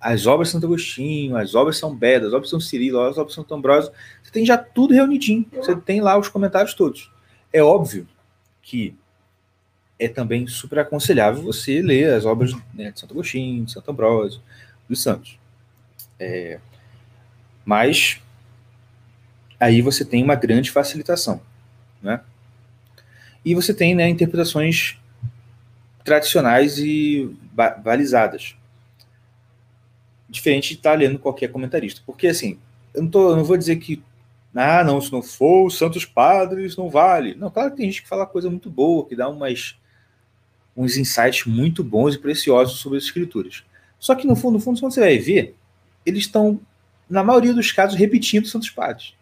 as 0.00 0.26
obras 0.26 0.48
de 0.48 0.52
Santo 0.52 0.64
Agostinho, 0.64 1.36
as 1.36 1.54
obras 1.54 1.76
São 1.76 1.94
Beda, 1.94 2.26
as 2.26 2.32
obras 2.32 2.48
São 2.48 2.60
Cirilo, 2.60 3.02
as 3.02 3.18
obras 3.18 3.34
Santo 3.34 3.54
Ambrósio, 3.54 3.92
você 4.22 4.30
tem 4.30 4.46
já 4.46 4.56
tudo 4.56 4.94
reunidinho, 4.94 5.44
você 5.52 5.76
tem 5.76 6.00
lá 6.00 6.18
os 6.18 6.28
comentários 6.28 6.72
todos. 6.72 7.12
É 7.52 7.62
óbvio 7.62 8.08
que 8.62 8.96
é 9.98 10.08
também 10.08 10.46
super 10.46 10.80
aconselhável 10.80 11.42
você 11.42 11.80
ler 11.80 12.12
as 12.12 12.24
obras 12.24 12.52
né, 12.72 12.90
de 12.90 13.00
Santo 13.00 13.12
Agostinho, 13.12 13.64
de 13.64 13.72
Santo 13.72 13.90
Ambrósio, 13.90 14.40
dos 14.88 15.02
santos. 15.02 15.38
É, 16.18 16.58
mas 17.64 18.20
aí 19.58 19.80
você 19.80 20.04
tem 20.04 20.22
uma 20.22 20.34
grande 20.34 20.70
facilitação, 20.70 21.40
né? 22.02 22.20
E 23.44 23.54
você 23.54 23.74
tem 23.74 23.94
né, 23.94 24.08
interpretações 24.08 24.98
tradicionais 26.02 26.78
e 26.78 27.34
balizadas. 27.82 28.56
Diferente 30.28 30.70
de 30.70 30.74
estar 30.74 30.98
lendo 30.98 31.18
qualquer 31.18 31.48
comentarista. 31.48 32.02
Porque, 32.06 32.26
assim, 32.26 32.58
eu 32.92 33.02
não, 33.02 33.10
tô, 33.10 33.30
eu 33.30 33.36
não 33.36 33.44
vou 33.44 33.56
dizer 33.56 33.76
que, 33.76 34.02
ah, 34.54 34.84
não, 34.84 35.00
se 35.00 35.12
não 35.12 35.22
for 35.22 35.66
os 35.66 35.76
Santos 35.76 36.04
Padres, 36.04 36.76
não 36.76 36.88
vale. 36.88 37.34
Não, 37.34 37.50
claro 37.50 37.70
que 37.70 37.78
tem 37.78 37.86
gente 37.86 38.02
que 38.02 38.08
fala 38.08 38.26
coisa 38.26 38.48
muito 38.48 38.70
boa, 38.70 39.06
que 39.06 39.16
dá 39.16 39.28
umas, 39.28 39.76
uns 40.76 40.96
insights 40.96 41.46
muito 41.46 41.84
bons 41.84 42.14
e 42.14 42.18
preciosos 42.18 42.78
sobre 42.78 42.98
as 42.98 43.04
escrituras. 43.04 43.64
Só 43.98 44.14
que, 44.14 44.26
no 44.26 44.36
fundo, 44.36 44.54
no 44.54 44.60
fundo, 44.60 44.80
quando 44.80 44.92
você 44.92 45.00
vai 45.00 45.18
ver, 45.18 45.54
eles 46.04 46.24
estão, 46.24 46.60
na 47.08 47.22
maioria 47.22 47.54
dos 47.54 47.72
casos, 47.72 47.98
repetindo 47.98 48.46
Santos 48.46 48.70
Padres. 48.70 49.14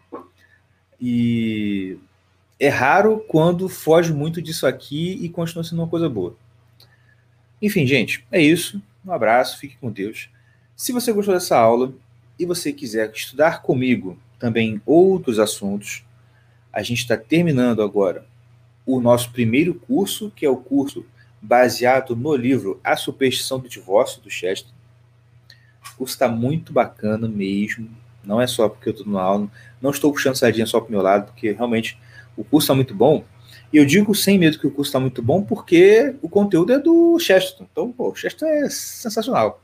E 0.99 1.97
é 2.59 2.69
raro 2.69 3.23
quando 3.27 3.69
foge 3.69 4.13
muito 4.13 4.41
disso 4.41 4.65
aqui 4.65 5.19
e 5.21 5.29
continua 5.29 5.63
sendo 5.63 5.79
uma 5.79 5.87
coisa 5.87 6.09
boa. 6.09 6.35
Enfim, 7.61 7.85
gente, 7.85 8.25
é 8.31 8.41
isso. 8.41 8.81
Um 9.05 9.11
abraço, 9.11 9.59
fique 9.59 9.77
com 9.77 9.91
Deus. 9.91 10.29
Se 10.75 10.91
você 10.91 11.11
gostou 11.11 11.33
dessa 11.33 11.57
aula 11.57 11.93
e 12.37 12.45
você 12.45 12.73
quiser 12.73 13.11
estudar 13.13 13.61
comigo 13.61 14.17
também 14.39 14.81
outros 14.85 15.39
assuntos, 15.39 16.03
a 16.71 16.81
gente 16.81 16.99
está 16.99 17.15
terminando 17.15 17.81
agora 17.81 18.25
o 18.85 18.99
nosso 18.99 19.31
primeiro 19.31 19.75
curso, 19.75 20.31
que 20.35 20.45
é 20.45 20.49
o 20.49 20.57
curso 20.57 21.05
baseado 21.43 22.15
no 22.15 22.33
livro 22.35 22.79
A 22.81 22.95
Superstição 22.95 23.59
do 23.59 23.67
Divórcio, 23.67 24.21
do 24.21 24.29
Chester. 24.29 24.71
O 25.91 25.97
curso 25.97 26.15
está 26.15 26.29
muito 26.29 26.71
bacana 26.71 27.27
mesmo. 27.27 27.89
Não 28.23 28.39
é 28.39 28.47
só 28.47 28.69
porque 28.69 28.87
eu 28.87 28.93
estou 28.93 29.05
no 29.05 29.17
aula, 29.17 29.49
não 29.81 29.91
estou 29.91 30.13
puxando 30.13 30.37
sardinha 30.37 30.65
só 30.65 30.79
para 30.79 30.87
o 30.87 30.91
meu 30.91 31.01
lado, 31.01 31.25
porque 31.25 31.51
realmente 31.51 31.99
o 32.37 32.45
curso 32.45 32.65
está 32.65 32.73
muito 32.73 32.95
bom. 32.95 33.25
E 33.73 33.77
eu 33.77 33.85
digo 33.85 34.15
sem 34.15 34.39
medo 34.39 34.57
que 34.57 34.65
o 34.65 34.71
curso 34.71 34.87
está 34.89 35.01
muito 35.01 35.21
bom, 35.21 35.43
porque 35.43 36.15
o 36.21 36.29
conteúdo 36.29 36.71
é 36.71 36.79
do 36.79 37.19
Chesterton. 37.19 37.67
Então, 37.69 37.91
pô, 37.91 38.11
o 38.11 38.15
Chesterton 38.15 38.45
é 38.45 38.69
sensacional. 38.69 39.61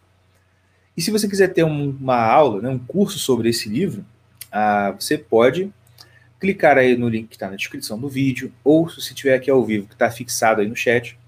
E 0.98 1.02
se 1.02 1.12
você 1.12 1.30
quiser 1.30 1.54
ter 1.54 1.64
um, 1.64 1.92
uma 1.92 2.22
aula, 2.22 2.62
né, 2.62 2.68
um 2.68 2.80
curso 2.80 3.18
sobre 3.18 3.48
esse 3.48 3.70
livro, 3.70 4.04
ah, 4.52 4.94
você 5.00 5.18
pode 5.18 5.72
clicar 6.40 6.78
aí 6.78 6.98
no 6.98 7.08
link 7.08 7.28
que 7.28 7.36
está 7.36 7.50
na 7.50 7.56
descrição 7.56 7.98
do 7.98 8.10
vídeo, 8.10 8.52
ou 8.64 8.90
se 8.90 9.00
você 9.00 9.14
estiver 9.14 9.36
aqui 9.36 9.50
ao 9.50 9.64
vivo, 9.64 9.88
que 9.88 9.94
está 9.94 10.10
fixado 10.10 10.60
aí 10.60 10.68
no 10.68 10.76
chat, 10.76 11.19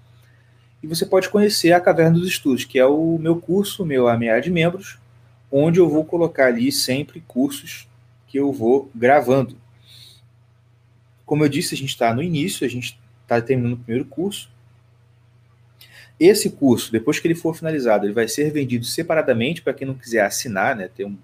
e 0.82 0.86
você 0.86 1.06
pode 1.06 1.28
conhecer 1.28 1.72
a 1.72 1.80
Caverna 1.80 2.18
dos 2.18 2.26
Estudos, 2.26 2.64
que 2.64 2.78
é 2.78 2.84
o 2.84 3.16
meu 3.18 3.36
curso, 3.36 3.86
meu 3.86 4.08
ameaça 4.08 4.42
de 4.42 4.50
membros, 4.50 4.98
onde 5.50 5.78
eu 5.78 5.88
vou 5.88 6.04
colocar 6.04 6.46
ali 6.46 6.72
sempre 6.72 7.22
cursos 7.28 7.86
que 8.26 8.38
eu 8.38 8.52
vou 8.52 8.90
gravando. 8.94 9.56
Como 11.24 11.44
eu 11.44 11.48
disse, 11.48 11.74
a 11.74 11.78
gente 11.78 11.90
está 11.90 12.12
no 12.12 12.22
início, 12.22 12.66
a 12.66 12.70
gente 12.70 12.98
está 13.22 13.40
terminando 13.40 13.74
o 13.74 13.78
primeiro 13.78 14.04
curso. 14.06 14.50
Esse 16.18 16.50
curso, 16.50 16.90
depois 16.90 17.20
que 17.20 17.26
ele 17.26 17.34
for 17.34 17.54
finalizado, 17.54 18.06
ele 18.06 18.12
vai 18.12 18.26
ser 18.26 18.50
vendido 18.50 18.84
separadamente 18.84 19.62
para 19.62 19.74
quem 19.74 19.86
não 19.86 19.94
quiser 19.94 20.24
assinar, 20.24 20.74
né, 20.74 20.88
ter 20.88 21.04
um 21.04 21.16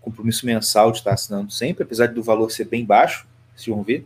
compromisso 0.00 0.44
mensal 0.44 0.90
de 0.90 0.98
estar 0.98 1.14
assinando 1.14 1.50
sempre, 1.50 1.84
apesar 1.84 2.08
do 2.08 2.22
valor 2.22 2.50
ser 2.50 2.64
bem 2.66 2.84
baixo, 2.84 3.26
vocês 3.54 3.74
vão 3.74 3.82
ver. 3.82 4.04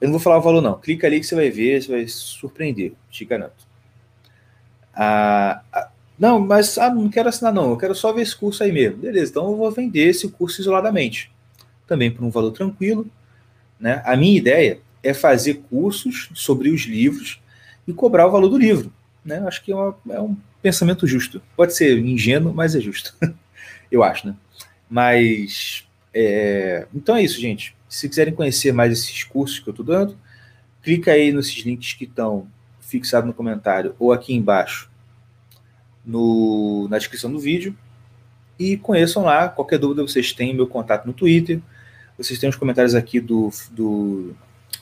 Eu 0.00 0.08
não 0.08 0.12
vou 0.12 0.20
falar 0.20 0.38
o 0.38 0.42
valor, 0.42 0.62
não. 0.62 0.78
Clica 0.80 1.06
ali 1.06 1.20
que 1.20 1.26
você 1.26 1.34
vai 1.34 1.50
ver, 1.50 1.82
você 1.82 1.90
vai 1.90 2.08
surpreender, 2.08 2.92
te 3.10 3.24
garanto. 3.24 3.67
Ah, 5.00 5.62
ah, 5.72 5.88
não, 6.18 6.40
mas 6.40 6.76
ah, 6.76 6.92
não 6.92 7.08
quero 7.08 7.28
assinar, 7.28 7.54
não. 7.54 7.70
Eu 7.70 7.76
quero 7.76 7.94
só 7.94 8.12
ver 8.12 8.22
esse 8.22 8.34
curso 8.34 8.64
aí 8.64 8.72
mesmo. 8.72 8.98
Beleza, 8.98 9.30
então 9.30 9.48
eu 9.48 9.56
vou 9.56 9.70
vender 9.70 10.08
esse 10.08 10.28
curso 10.28 10.60
isoladamente. 10.60 11.30
Também 11.86 12.10
por 12.10 12.24
um 12.24 12.30
valor 12.30 12.50
tranquilo. 12.50 13.06
Né? 13.78 14.02
A 14.04 14.16
minha 14.16 14.36
ideia 14.36 14.80
é 15.00 15.14
fazer 15.14 15.62
cursos 15.70 16.30
sobre 16.34 16.70
os 16.70 16.82
livros 16.82 17.40
e 17.86 17.92
cobrar 17.92 18.26
o 18.26 18.32
valor 18.32 18.48
do 18.48 18.58
livro. 18.58 18.92
Né? 19.24 19.38
Acho 19.46 19.64
que 19.64 19.70
é, 19.70 19.76
uma, 19.76 19.96
é 20.10 20.20
um 20.20 20.36
pensamento 20.60 21.06
justo. 21.06 21.40
Pode 21.56 21.76
ser 21.76 21.96
ingênuo, 22.00 22.52
mas 22.52 22.74
é 22.74 22.80
justo. 22.80 23.14
eu 23.92 24.02
acho, 24.02 24.26
né? 24.26 24.34
Mas. 24.90 25.86
É... 26.12 26.88
Então 26.92 27.16
é 27.16 27.22
isso, 27.22 27.40
gente. 27.40 27.76
Se 27.88 28.08
quiserem 28.08 28.34
conhecer 28.34 28.72
mais 28.72 28.92
esses 28.92 29.22
cursos 29.22 29.60
que 29.60 29.68
eu 29.68 29.70
estou 29.70 29.86
dando, 29.86 30.18
clica 30.82 31.12
aí 31.12 31.32
nesses 31.32 31.64
links 31.64 31.92
que 31.92 32.04
estão 32.04 32.48
fixados 32.88 33.26
no 33.26 33.34
comentário 33.34 33.94
ou 33.98 34.12
aqui 34.12 34.34
embaixo 34.34 34.90
no, 36.04 36.88
na 36.88 36.96
descrição 36.96 37.30
do 37.30 37.38
vídeo. 37.38 37.76
E 38.58 38.76
conheçam 38.76 39.22
lá, 39.22 39.48
qualquer 39.48 39.78
dúvida 39.78 40.02
vocês 40.02 40.32
têm 40.32 40.54
meu 40.54 40.66
contato 40.66 41.06
no 41.06 41.12
Twitter, 41.12 41.60
vocês 42.16 42.38
têm 42.40 42.48
os 42.48 42.56
comentários 42.56 42.94
aqui 42.94 43.20
do, 43.20 43.50
do, 43.70 44.34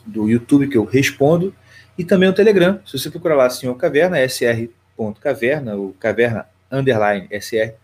do 0.06 0.30
YouTube 0.30 0.68
que 0.68 0.78
eu 0.78 0.84
respondo, 0.84 1.54
e 1.98 2.04
também 2.04 2.28
o 2.28 2.32
Telegram. 2.32 2.80
Se 2.86 2.98
você 2.98 3.10
procurar 3.10 3.34
lá 3.34 3.50
Senhor 3.50 3.74
Caverna, 3.74 4.16
sr.caverna, 4.26 5.74
ou 5.74 5.92
caverna 5.94 6.46
underline 6.70 7.28
sr, 7.40 7.74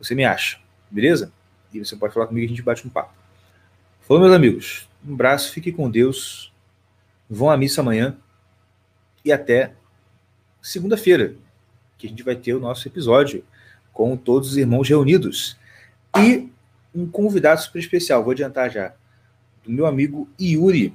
você 0.00 0.14
me 0.14 0.24
acha, 0.24 0.58
beleza? 0.90 1.30
E 1.72 1.78
você 1.78 1.94
pode 1.94 2.14
falar 2.14 2.26
comigo 2.26 2.44
e 2.44 2.46
a 2.46 2.48
gente 2.48 2.62
bate 2.62 2.86
um 2.86 2.90
papo. 2.90 3.12
Falou, 4.00 4.22
meus 4.22 4.34
amigos. 4.34 4.88
Um 5.06 5.12
abraço, 5.14 5.52
fique 5.52 5.70
com 5.70 5.88
Deus. 5.90 6.52
Vão 7.28 7.50
à 7.50 7.56
missa 7.56 7.80
amanhã. 7.80 8.16
E 9.24 9.32
até 9.32 9.72
segunda-feira 10.62 11.34
que 11.96 12.06
a 12.06 12.10
gente 12.10 12.22
vai 12.22 12.36
ter 12.36 12.54
o 12.54 12.60
nosso 12.60 12.86
episódio 12.86 13.44
com 13.92 14.16
todos 14.16 14.50
os 14.50 14.56
irmãos 14.56 14.88
reunidos. 14.88 15.56
E 16.16 16.48
um 16.94 17.08
convidado 17.08 17.60
super 17.60 17.80
especial, 17.80 18.22
vou 18.22 18.30
adiantar 18.30 18.70
já, 18.70 18.94
do 19.64 19.70
meu 19.70 19.86
amigo 19.86 20.28
Yuri, 20.40 20.94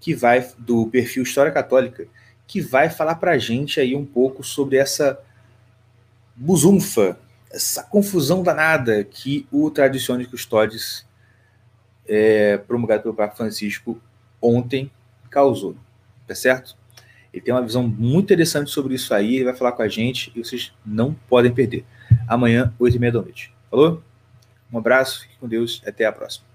que 0.00 0.14
vai, 0.14 0.46
do 0.58 0.86
perfil 0.88 1.22
História 1.22 1.52
Católica, 1.52 2.06
que 2.46 2.60
vai 2.60 2.90
falar 2.90 3.16
para 3.16 3.32
a 3.32 3.38
gente 3.38 3.80
aí 3.80 3.94
um 3.94 4.04
pouco 4.04 4.42
sobre 4.42 4.76
essa 4.76 5.18
buzunfa, 6.34 7.18
essa 7.50 7.82
confusão 7.82 8.42
danada 8.42 9.02
que 9.04 9.46
o 9.50 9.70
Tradiciones 9.70 10.26
Custodes, 10.26 11.06
é, 12.06 12.58
promulgado 12.58 13.02
pelo 13.02 13.14
Papa 13.14 13.34
Francisco, 13.34 14.00
ontem 14.40 14.90
causou. 15.30 15.76
Tá 16.26 16.34
certo? 16.34 16.76
Ele 17.36 17.44
tem 17.44 17.52
uma 17.52 17.60
visão 17.60 17.86
muito 17.86 18.24
interessante 18.24 18.70
sobre 18.70 18.94
isso 18.94 19.12
aí, 19.12 19.36
ele 19.36 19.44
vai 19.44 19.54
falar 19.54 19.72
com 19.72 19.82
a 19.82 19.88
gente 19.88 20.32
e 20.34 20.42
vocês 20.42 20.72
não 20.86 21.12
podem 21.28 21.52
perder. 21.52 21.84
Amanhã, 22.26 22.72
8 22.78 22.96
e 22.96 22.98
meia 22.98 23.12
da 23.12 23.20
noite. 23.20 23.52
Falou? 23.70 24.02
Um 24.72 24.78
abraço, 24.78 25.20
fique 25.20 25.36
com 25.38 25.46
Deus, 25.46 25.82
até 25.86 26.06
a 26.06 26.12
próxima. 26.12 26.45